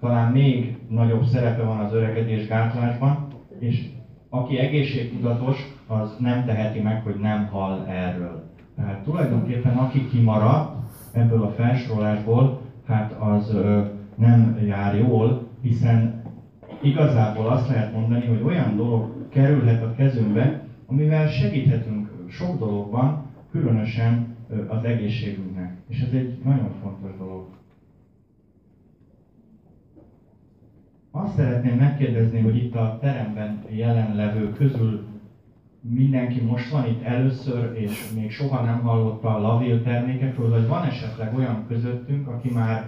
talán 0.00 0.32
még 0.32 0.78
nagyobb 0.88 1.24
szerepe 1.24 1.62
van 1.62 1.78
az 1.78 1.92
öregedés 1.92 2.46
gátlásban, 2.46 3.26
és 3.58 3.88
aki 4.28 4.58
egészségtudatos, 4.58 5.71
az 5.86 6.16
nem 6.18 6.44
teheti 6.44 6.80
meg, 6.80 7.02
hogy 7.02 7.16
nem 7.20 7.46
hall 7.46 7.84
erről. 7.86 8.50
Tehát 8.76 9.02
tulajdonképpen 9.02 9.76
aki 9.76 10.08
kimaradt 10.08 10.90
ebből 11.12 11.42
a 11.42 11.50
felsorolásból, 11.50 12.60
hát 12.86 13.12
az 13.12 13.56
nem 14.14 14.58
jár 14.66 14.98
jól, 14.98 15.48
hiszen 15.60 16.22
igazából 16.82 17.46
azt 17.46 17.68
lehet 17.68 17.92
mondani, 17.92 18.26
hogy 18.26 18.42
olyan 18.42 18.76
dolog 18.76 19.28
kerülhet 19.28 19.82
a 19.82 19.94
kezünkbe, 19.94 20.64
amivel 20.86 21.28
segíthetünk 21.28 22.10
sok 22.28 22.58
dologban, 22.58 23.24
különösen 23.50 24.36
az 24.68 24.84
egészségünknek. 24.84 25.76
És 25.88 26.00
ez 26.00 26.12
egy 26.12 26.38
nagyon 26.44 26.70
fontos 26.82 27.10
dolog. 27.18 27.46
Azt 31.10 31.34
szeretném 31.34 31.76
megkérdezni, 31.76 32.40
hogy 32.40 32.56
itt 32.56 32.74
a 32.74 32.98
teremben 33.00 33.64
jelenlevő 33.68 34.52
közül 34.52 35.11
mindenki 35.82 36.40
most 36.40 36.70
van 36.70 36.86
itt 36.86 37.02
először, 37.02 37.72
és 37.74 38.10
még 38.14 38.30
soha 38.30 38.64
nem 38.64 38.80
hallotta 38.80 39.36
a 39.36 39.40
lavil 39.40 39.82
termékekről, 39.82 40.50
vagy 40.50 40.66
van 40.66 40.84
esetleg 40.84 41.36
olyan 41.36 41.64
közöttünk, 41.68 42.28
aki 42.28 42.50
már 42.50 42.84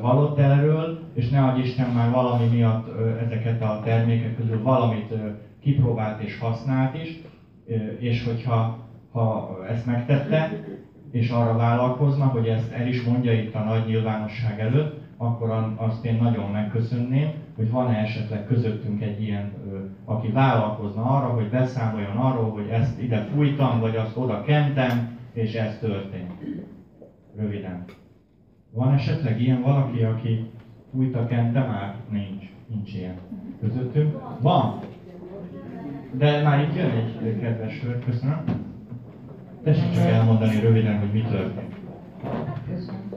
hallott 0.00 0.38
erről, 0.38 0.98
és 1.14 1.28
ne 1.28 1.44
adj 1.44 1.60
Isten 1.60 1.90
már 1.90 2.10
valami 2.10 2.46
miatt 2.46 2.88
ezeket 3.20 3.62
a 3.62 3.80
termékek 3.84 4.36
közül 4.36 4.62
valamit 4.62 5.14
kipróbált 5.62 6.22
és 6.22 6.38
használt 6.38 7.02
is, 7.02 7.20
és 7.98 8.24
hogyha 8.24 8.86
ha 9.12 9.56
ezt 9.68 9.86
megtette, 9.86 10.64
és 11.10 11.30
arra 11.30 11.56
vállalkozna, 11.56 12.24
hogy 12.24 12.46
ezt 12.46 12.72
el 12.72 12.86
is 12.86 13.02
mondja 13.02 13.32
itt 13.32 13.54
a 13.54 13.62
nagy 13.64 13.86
nyilvánosság 13.86 14.60
előtt, 14.60 15.00
akkor 15.16 15.74
azt 15.76 16.04
én 16.04 16.18
nagyon 16.22 16.50
megköszönném, 16.50 17.30
hogy 17.58 17.70
van-e 17.70 17.98
esetleg 17.98 18.46
közöttünk 18.46 19.02
egy 19.02 19.22
ilyen, 19.22 19.52
aki 20.04 20.30
vállalkozna 20.30 21.02
arra, 21.02 21.26
hogy 21.26 21.50
beszámoljon 21.50 22.16
arról, 22.16 22.50
hogy 22.50 22.68
ezt 22.68 23.02
ide 23.02 23.28
fújtam, 23.34 23.80
vagy 23.80 23.96
azt 23.96 24.16
oda 24.16 24.42
kentem, 24.42 25.18
és 25.32 25.54
ez 25.54 25.78
történt. 25.78 26.32
Röviden. 27.36 27.84
Van 28.70 28.92
esetleg 28.92 29.40
ilyen 29.40 29.62
valaki, 29.62 30.02
aki 30.02 30.50
fújta, 30.92 31.26
kente 31.26 31.60
már? 31.60 31.94
Nincs. 32.10 32.44
Nincs 32.66 32.94
ilyen. 32.94 33.16
Közöttünk? 33.60 34.40
Van. 34.40 34.80
De 36.12 36.42
már 36.42 36.62
itt 36.62 36.76
jön 36.76 36.90
egy 36.90 37.40
kedves 37.40 37.80
hölgy, 37.80 38.04
köszönöm. 38.04 38.44
Tessék 39.62 39.92
csak 39.94 40.04
elmondani 40.04 40.60
röviden, 40.60 40.98
hogy 40.98 41.12
mi 41.12 41.20
történt. 41.20 41.74
Köszönöm. 42.74 43.08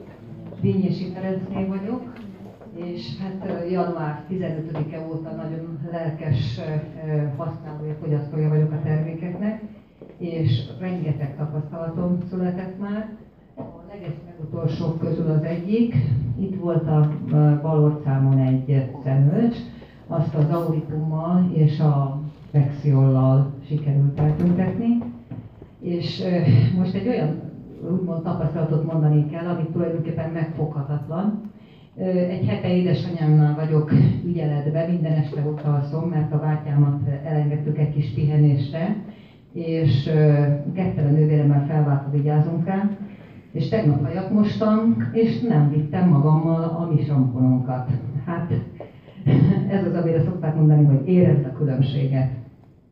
Bényési 0.60 1.12
Ferencné 1.14 1.64
vagyok, 1.64 2.12
és 2.74 3.18
hát 3.18 3.70
január 3.70 4.24
15-e 4.30 5.06
óta 5.10 5.30
nagyon 5.30 5.78
lelkes 5.90 6.60
használója, 7.36 7.94
fogyasztója 8.00 8.48
vagyok 8.48 8.72
a 8.72 8.82
termékeknek, 8.82 9.62
és 10.16 10.62
rengeteg 10.78 11.36
tapasztalatom 11.36 12.18
született 12.30 12.78
már. 12.78 13.08
A 13.56 13.62
legutolsók 14.26 14.98
közül 14.98 15.30
az 15.30 15.42
egyik, 15.42 15.94
itt 16.38 16.60
volt 16.60 16.86
a 16.86 17.12
bal 17.62 17.82
orcámon 17.82 18.38
egy 18.38 18.90
szemölcs, 19.04 19.56
azt 20.06 20.34
az 20.34 20.50
auritummal 20.50 21.50
és 21.52 21.80
a 21.80 22.20
vexiollal 22.50 23.52
sikerült 23.66 24.18
eltüntetni, 24.18 24.98
és 25.80 26.22
most 26.76 26.94
egy 26.94 27.08
olyan 27.08 27.40
úgymond 27.90 28.22
tapasztalatot 28.22 28.92
mondani 28.92 29.30
kell, 29.30 29.46
ami 29.46 29.66
tulajdonképpen 29.72 30.30
megfoghatatlan. 30.30 31.50
Egy 31.96 32.46
hete 32.46 32.76
édesanyámnál 32.76 33.54
vagyok 33.54 33.92
ügyeletben, 34.24 34.90
minden 34.90 35.12
este 35.12 35.40
ott 35.40 35.60
alszom, 35.60 36.08
mert 36.08 36.32
a 36.32 36.38
bátyámat 36.38 37.00
elengedtük 37.24 37.78
egy 37.78 37.94
kis 37.94 38.12
pihenésre, 38.14 38.96
és 39.52 40.10
kettő 40.74 41.10
nővéremmel 41.10 41.66
felváltva 41.66 42.10
vigyázunk 42.10 42.66
rá, 42.66 42.90
és 43.50 43.68
tegnap 43.68 44.04
hajat 44.04 44.30
mostam, 44.30 44.96
és 45.12 45.40
nem 45.40 45.70
vittem 45.70 46.08
magammal 46.08 46.62
a 46.62 46.92
mi 46.94 47.02
samponunkat. 47.02 47.90
Hát 48.26 48.50
ez 49.76 49.86
az, 49.86 49.94
amire 49.94 50.20
szokták 50.20 50.54
mondani, 50.54 50.84
hogy 50.84 51.08
érezd 51.08 51.44
a 51.44 51.52
különbséget. 51.52 52.30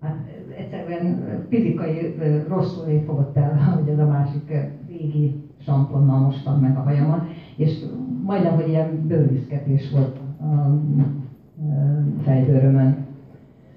Hát 0.01 0.16
egyszerűen 0.59 1.24
fizikai 1.48 2.14
rosszul 2.48 3.03
fogott 3.07 3.36
el, 3.36 3.55
hogy 3.78 3.88
ez 3.88 3.98
a 3.98 4.07
másik 4.07 4.53
régi 4.88 5.34
samponnal 5.64 6.18
mostam 6.18 6.61
meg 6.61 6.76
a 6.76 6.80
hajamat, 6.80 7.24
és 7.61 7.84
majdnem, 8.24 8.54
hogy 8.54 8.68
ilyen 8.68 9.06
bőrviszketés 9.06 9.90
volt 9.90 10.16
a 10.40 10.80
fejbőrömön. 12.22 12.96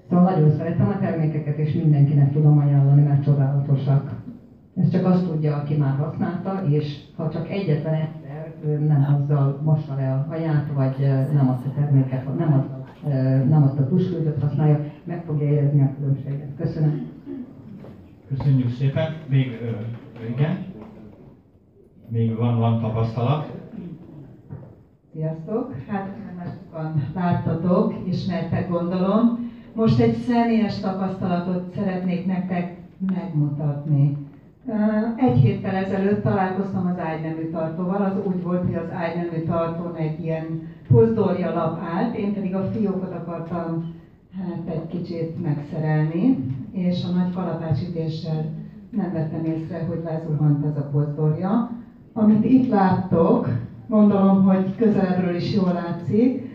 Szóval 0.10 0.24
nagyon 0.24 0.52
szeretem 0.52 0.88
a 0.88 1.00
termékeket, 1.00 1.58
és 1.58 1.74
mindenkinek 1.74 2.32
tudom 2.32 2.58
ajánlani, 2.58 3.02
mert 3.02 3.24
csodálatosak. 3.24 4.22
Ez 4.76 4.90
csak 4.90 5.06
azt 5.06 5.28
tudja, 5.28 5.56
aki 5.56 5.76
már 5.76 5.98
használta, 5.98 6.64
és 6.70 7.00
ha 7.16 7.30
csak 7.30 7.50
egyetlen 7.50 7.94
egyszer 7.94 8.80
nem 8.80 9.16
azzal 9.16 9.62
mossa 9.64 9.96
le 9.96 10.14
a 10.14 10.26
haját, 10.30 10.72
vagy 10.74 10.96
nem 11.34 11.50
azt 11.50 11.66
a 11.66 11.74
terméket, 11.76 12.38
nem 12.38 12.54
azzal 12.54 12.82
nem 13.50 13.64
azt 13.64 13.80
a 13.80 13.88
tusfőzőt 13.88 14.42
használja, 14.42 14.80
meg 15.04 15.24
fogja 15.26 15.48
érezni 15.48 15.82
a 15.82 15.92
különbséget. 15.98 16.50
Köszönöm. 16.58 17.08
Köszönjük 18.28 18.70
szépen. 18.70 19.14
Még, 19.30 19.60
igen? 20.30 20.58
Még 22.08 22.38
van, 22.38 22.60
van 22.60 22.82
tapasztalat? 22.82 23.52
Sziasztok! 25.14 25.76
Hát 25.88 26.16
már 26.38 26.54
sokan 26.64 27.04
láttatok, 27.16 27.94
ismertek 28.08 28.70
gondolom. 28.70 29.52
Most 29.74 30.00
egy 30.00 30.16
személyes 30.16 30.80
tapasztalatot 30.80 31.74
szeretnék 31.76 32.26
nektek 32.26 32.78
megmutatni. 33.14 34.18
Egy 35.18 35.38
héttel 35.38 35.76
ezelőtt 35.76 36.24
találkoztam 36.24 36.88
az 36.88 37.00
ágynemű 37.00 37.50
tartóval, 37.50 38.02
az 38.02 38.26
úgy 38.26 38.44
volt, 38.44 38.64
hogy 38.64 38.76
az 38.76 38.92
ágynemű 38.92 39.44
tartón 39.46 39.96
egy 39.96 40.24
ilyen 40.24 40.68
pozdorja 40.88 41.54
lap 41.54 41.80
állt, 41.94 42.16
én 42.16 42.34
pedig 42.34 42.56
a 42.56 42.64
fiókot 42.64 43.12
akartam 43.12 43.94
hát 44.38 44.76
egy 44.76 44.88
kicsit 44.88 45.42
megszerelni, 45.42 46.38
és 46.72 47.04
a 47.04 47.12
nagy 47.12 47.34
kalapácsítéssel 47.34 48.46
nem 48.90 49.12
vettem 49.12 49.46
észre, 49.46 49.86
hogy 49.86 50.02
lezuhant 50.04 50.66
ez 50.66 50.78
a 50.78 50.90
pozdorja. 50.92 51.72
Amit 52.16 52.46
itt 52.46 52.68
láttok, 52.68 53.50
gondolom, 53.90 54.44
hogy 54.44 54.76
közelebbről 54.78 55.36
is 55.36 55.54
jól 55.54 55.74
látszik, 55.74 56.54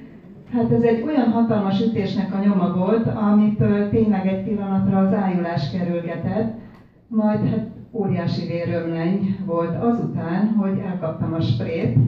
Hát 0.52 0.72
ez 0.72 0.84
egy 0.84 1.02
olyan 1.02 1.30
hatalmas 1.30 1.80
ütésnek 1.80 2.34
a 2.34 2.38
nyoma 2.38 2.70
volt, 2.70 3.08
amitől 3.08 3.90
tényleg 3.90 4.26
egy 4.26 4.42
pillanatra 4.42 4.98
az 4.98 5.14
ájulás 5.14 5.70
kerülgetett, 5.70 6.48
majd 7.08 7.42
hát 7.42 7.62
óriási 7.94 8.44
vérömleny 8.44 9.36
volt 9.46 9.76
azután, 9.76 10.48
hogy 10.48 10.78
elkaptam 10.78 11.34
a 11.34 11.40
sprét, 11.40 11.98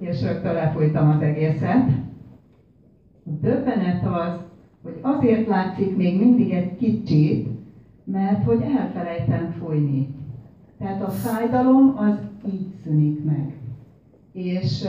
és 0.00 0.22
rögtön 0.22 0.54
lefújtam 0.54 1.08
az 1.08 1.22
egészet. 1.22 1.88
A 3.26 3.30
döbbenet 3.42 4.06
az, 4.06 4.44
hogy 4.84 4.98
azért 5.02 5.46
látszik 5.46 5.96
még 5.96 6.18
mindig 6.18 6.52
egy 6.52 6.76
kicsit, 6.76 7.48
mert 8.06 8.44
hogy 8.44 8.62
elfelejtem 8.62 9.48
fújni. 9.48 10.06
Tehát 10.78 11.02
a 11.02 11.10
fájdalom 11.10 11.94
az 11.96 12.14
így 12.52 12.66
szűnik 12.84 13.24
meg. 13.24 13.52
És 14.32 14.84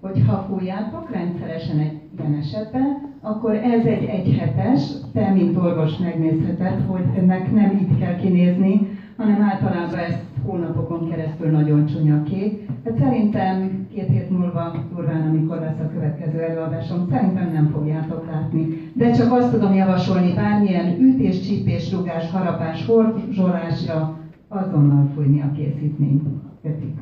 hogyha 0.00 0.46
fújjátok 0.48 1.10
rendszeresen 1.10 1.78
egy 1.78 2.00
ilyen 2.18 2.34
esetben, 2.34 3.14
akkor 3.20 3.54
ez 3.54 3.84
egy 3.84 4.04
egyhetes, 4.04 4.80
te 5.12 5.30
mint 5.30 5.56
orvos 5.56 5.96
megnézheted, 5.96 6.80
hogy 6.86 7.04
ennek 7.16 7.52
nem 7.52 7.70
így 7.70 7.98
kell 7.98 8.16
kinézni, 8.16 8.88
hanem 9.16 9.42
általában 9.42 9.98
ezt 9.98 10.22
hónapokon 10.44 11.08
keresztül 11.10 11.50
nagyon 11.50 11.86
csúnya 11.86 12.22
kék. 12.22 12.68
Hát 12.84 12.98
szerintem 12.98 13.86
két 13.94 14.08
hét 14.08 14.30
múlva, 14.30 14.74
durván, 14.94 15.28
amikor 15.28 15.58
lesz 15.58 15.80
a 15.80 15.90
következő 15.92 16.40
előadásom, 16.40 17.06
szerintem 17.10 17.50
nem 17.52 17.70
fogjátok 17.72 18.26
látni. 18.30 18.90
De 18.92 19.10
csak 19.10 19.32
azt 19.32 19.50
tudom 19.50 19.74
javasolni, 19.74 20.34
bármilyen 20.34 21.00
ütés, 21.00 21.40
csípés, 21.40 21.92
rugás, 21.92 22.30
harapás, 22.30 22.86
horzsolásra 22.86 24.18
azonnal 24.48 25.08
fújni 25.14 25.40
a 25.40 25.52
készítményt. 25.52 26.22
Köszönjük. 26.62 26.98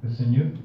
Köszönjük. 0.00 0.56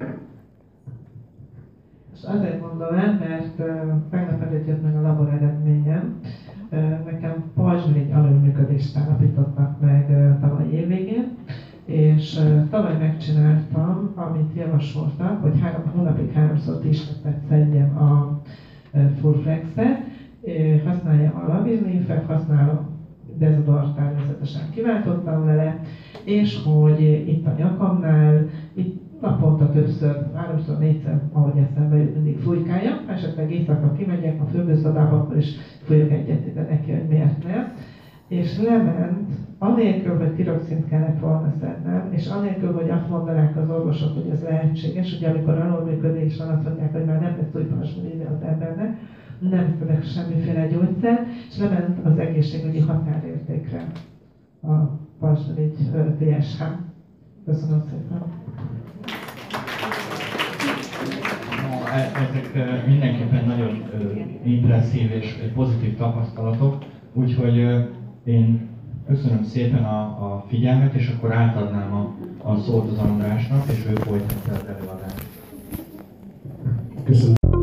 És 2.14 2.22
azért 2.22 2.60
mondom 2.60 2.94
el, 2.94 3.18
mert 3.18 3.58
uh, 3.58 3.92
tegnap 4.10 4.42
előtt 4.42 4.66
jött 4.66 4.82
meg 4.82 4.96
a 4.96 5.00
labor 5.00 5.28
eredményem. 5.28 6.20
Uh, 6.70 7.04
nekem 7.04 7.44
pajzsmirigy 7.54 8.10
alulműködést 8.12 8.96
állapítottak 8.96 9.80
meg 9.80 10.06
uh, 10.10 10.40
tavaly 10.40 10.68
évvégén, 10.70 11.28
és 11.84 12.38
uh, 12.38 12.68
tavaly 12.68 12.98
megcsináltam, 12.98 14.12
amit 14.14 14.54
javasoltak, 14.54 15.42
hogy 15.42 15.60
három 15.60 15.82
hónapig 15.94 16.32
háromszor 16.32 16.78
t-shirtet 16.78 17.40
szedjem 17.48 17.96
a 17.96 18.40
uh, 18.92 19.10
fullflex-et, 19.20 19.98
uh, 20.40 20.82
használjam 20.84 21.36
a 21.36 21.48
lavirlinfet, 21.48 22.24
használom 22.26 22.95
dezodort 23.38 23.94
természetesen 23.94 24.70
kiváltottam 24.70 25.44
vele, 25.44 25.80
és 26.24 26.62
hogy 26.64 27.00
itt 27.26 27.46
a 27.46 27.54
nyakamnál, 27.56 28.46
itt 28.74 29.06
naponta 29.20 29.70
többször, 29.70 30.16
háromszor, 30.34 30.78
négyszer, 30.78 31.20
ahogy 31.32 31.58
eszembe 31.58 31.96
jut, 31.96 32.14
mindig 32.14 32.38
fújkáljam, 32.38 32.98
esetleg 33.08 33.52
éjszaka 33.52 33.92
kimegyek 33.92 34.40
a 34.40 34.44
fürdőszodába, 34.44 35.16
akkor 35.16 35.36
is 35.36 35.54
fújok 35.82 36.10
egyet 36.10 36.52
de 36.54 36.62
neki, 36.62 36.92
hogy 36.92 37.06
miért 37.08 37.42
nem. 37.42 37.72
És 38.28 38.58
lement, 38.58 39.32
anélkül, 39.58 40.16
hogy 40.16 40.34
tiroxint 40.34 40.88
kellett 40.88 41.18
volna 41.18 41.50
szednem, 41.60 42.08
és 42.10 42.26
anélkül, 42.26 42.72
hogy 42.72 42.90
azt 42.90 43.08
mondanák 43.08 43.56
az 43.56 43.70
orvosok, 43.70 44.14
hogy 44.14 44.30
ez 44.30 44.42
lehetséges, 44.42 45.18
hogy 45.18 45.28
amikor 45.28 45.58
alulműködés 45.58 46.36
van, 46.36 46.48
azt 46.48 46.64
mondják, 46.64 46.92
hogy 46.92 47.04
már 47.04 47.20
nem 47.20 47.36
lesz 47.36 47.54
új 47.54 48.22
az 48.34 48.42
embernek, 48.42 48.98
nem 49.38 49.76
szedek 49.78 50.04
semmiféle 50.04 50.66
gyógyszer, 50.66 51.26
és 51.48 51.58
lement 51.58 52.06
az 52.06 52.18
egészségügyi 52.18 52.80
határértékre 52.80 53.86
a 54.62 54.74
pajzsmirigy 55.20 55.76
TSH. 56.18 56.62
Köszönöm 57.44 57.82
szépen! 57.90 58.22
E, 61.92 61.98
ezek 61.98 62.86
mindenképpen 62.86 63.44
nagyon 63.46 63.82
impresszív 64.44 65.10
és 65.10 65.38
pozitív 65.54 65.96
tapasztalatok, 65.96 66.84
úgyhogy 67.12 67.56
én 68.24 68.68
köszönöm 69.06 69.42
szépen 69.42 69.84
a, 69.84 70.00
a 70.00 70.44
figyelmet, 70.48 70.94
és 70.94 71.14
akkor 71.16 71.32
átadnám 71.32 71.92
a, 71.92 72.14
a 72.50 72.56
szót 72.56 72.90
az 72.90 72.98
Andrásnak, 72.98 73.68
és 73.68 73.86
ő 73.90 73.94
folytatja 73.94 74.52
az 74.52 74.66
előadást. 74.66 75.26
Köszönöm. 77.04 77.55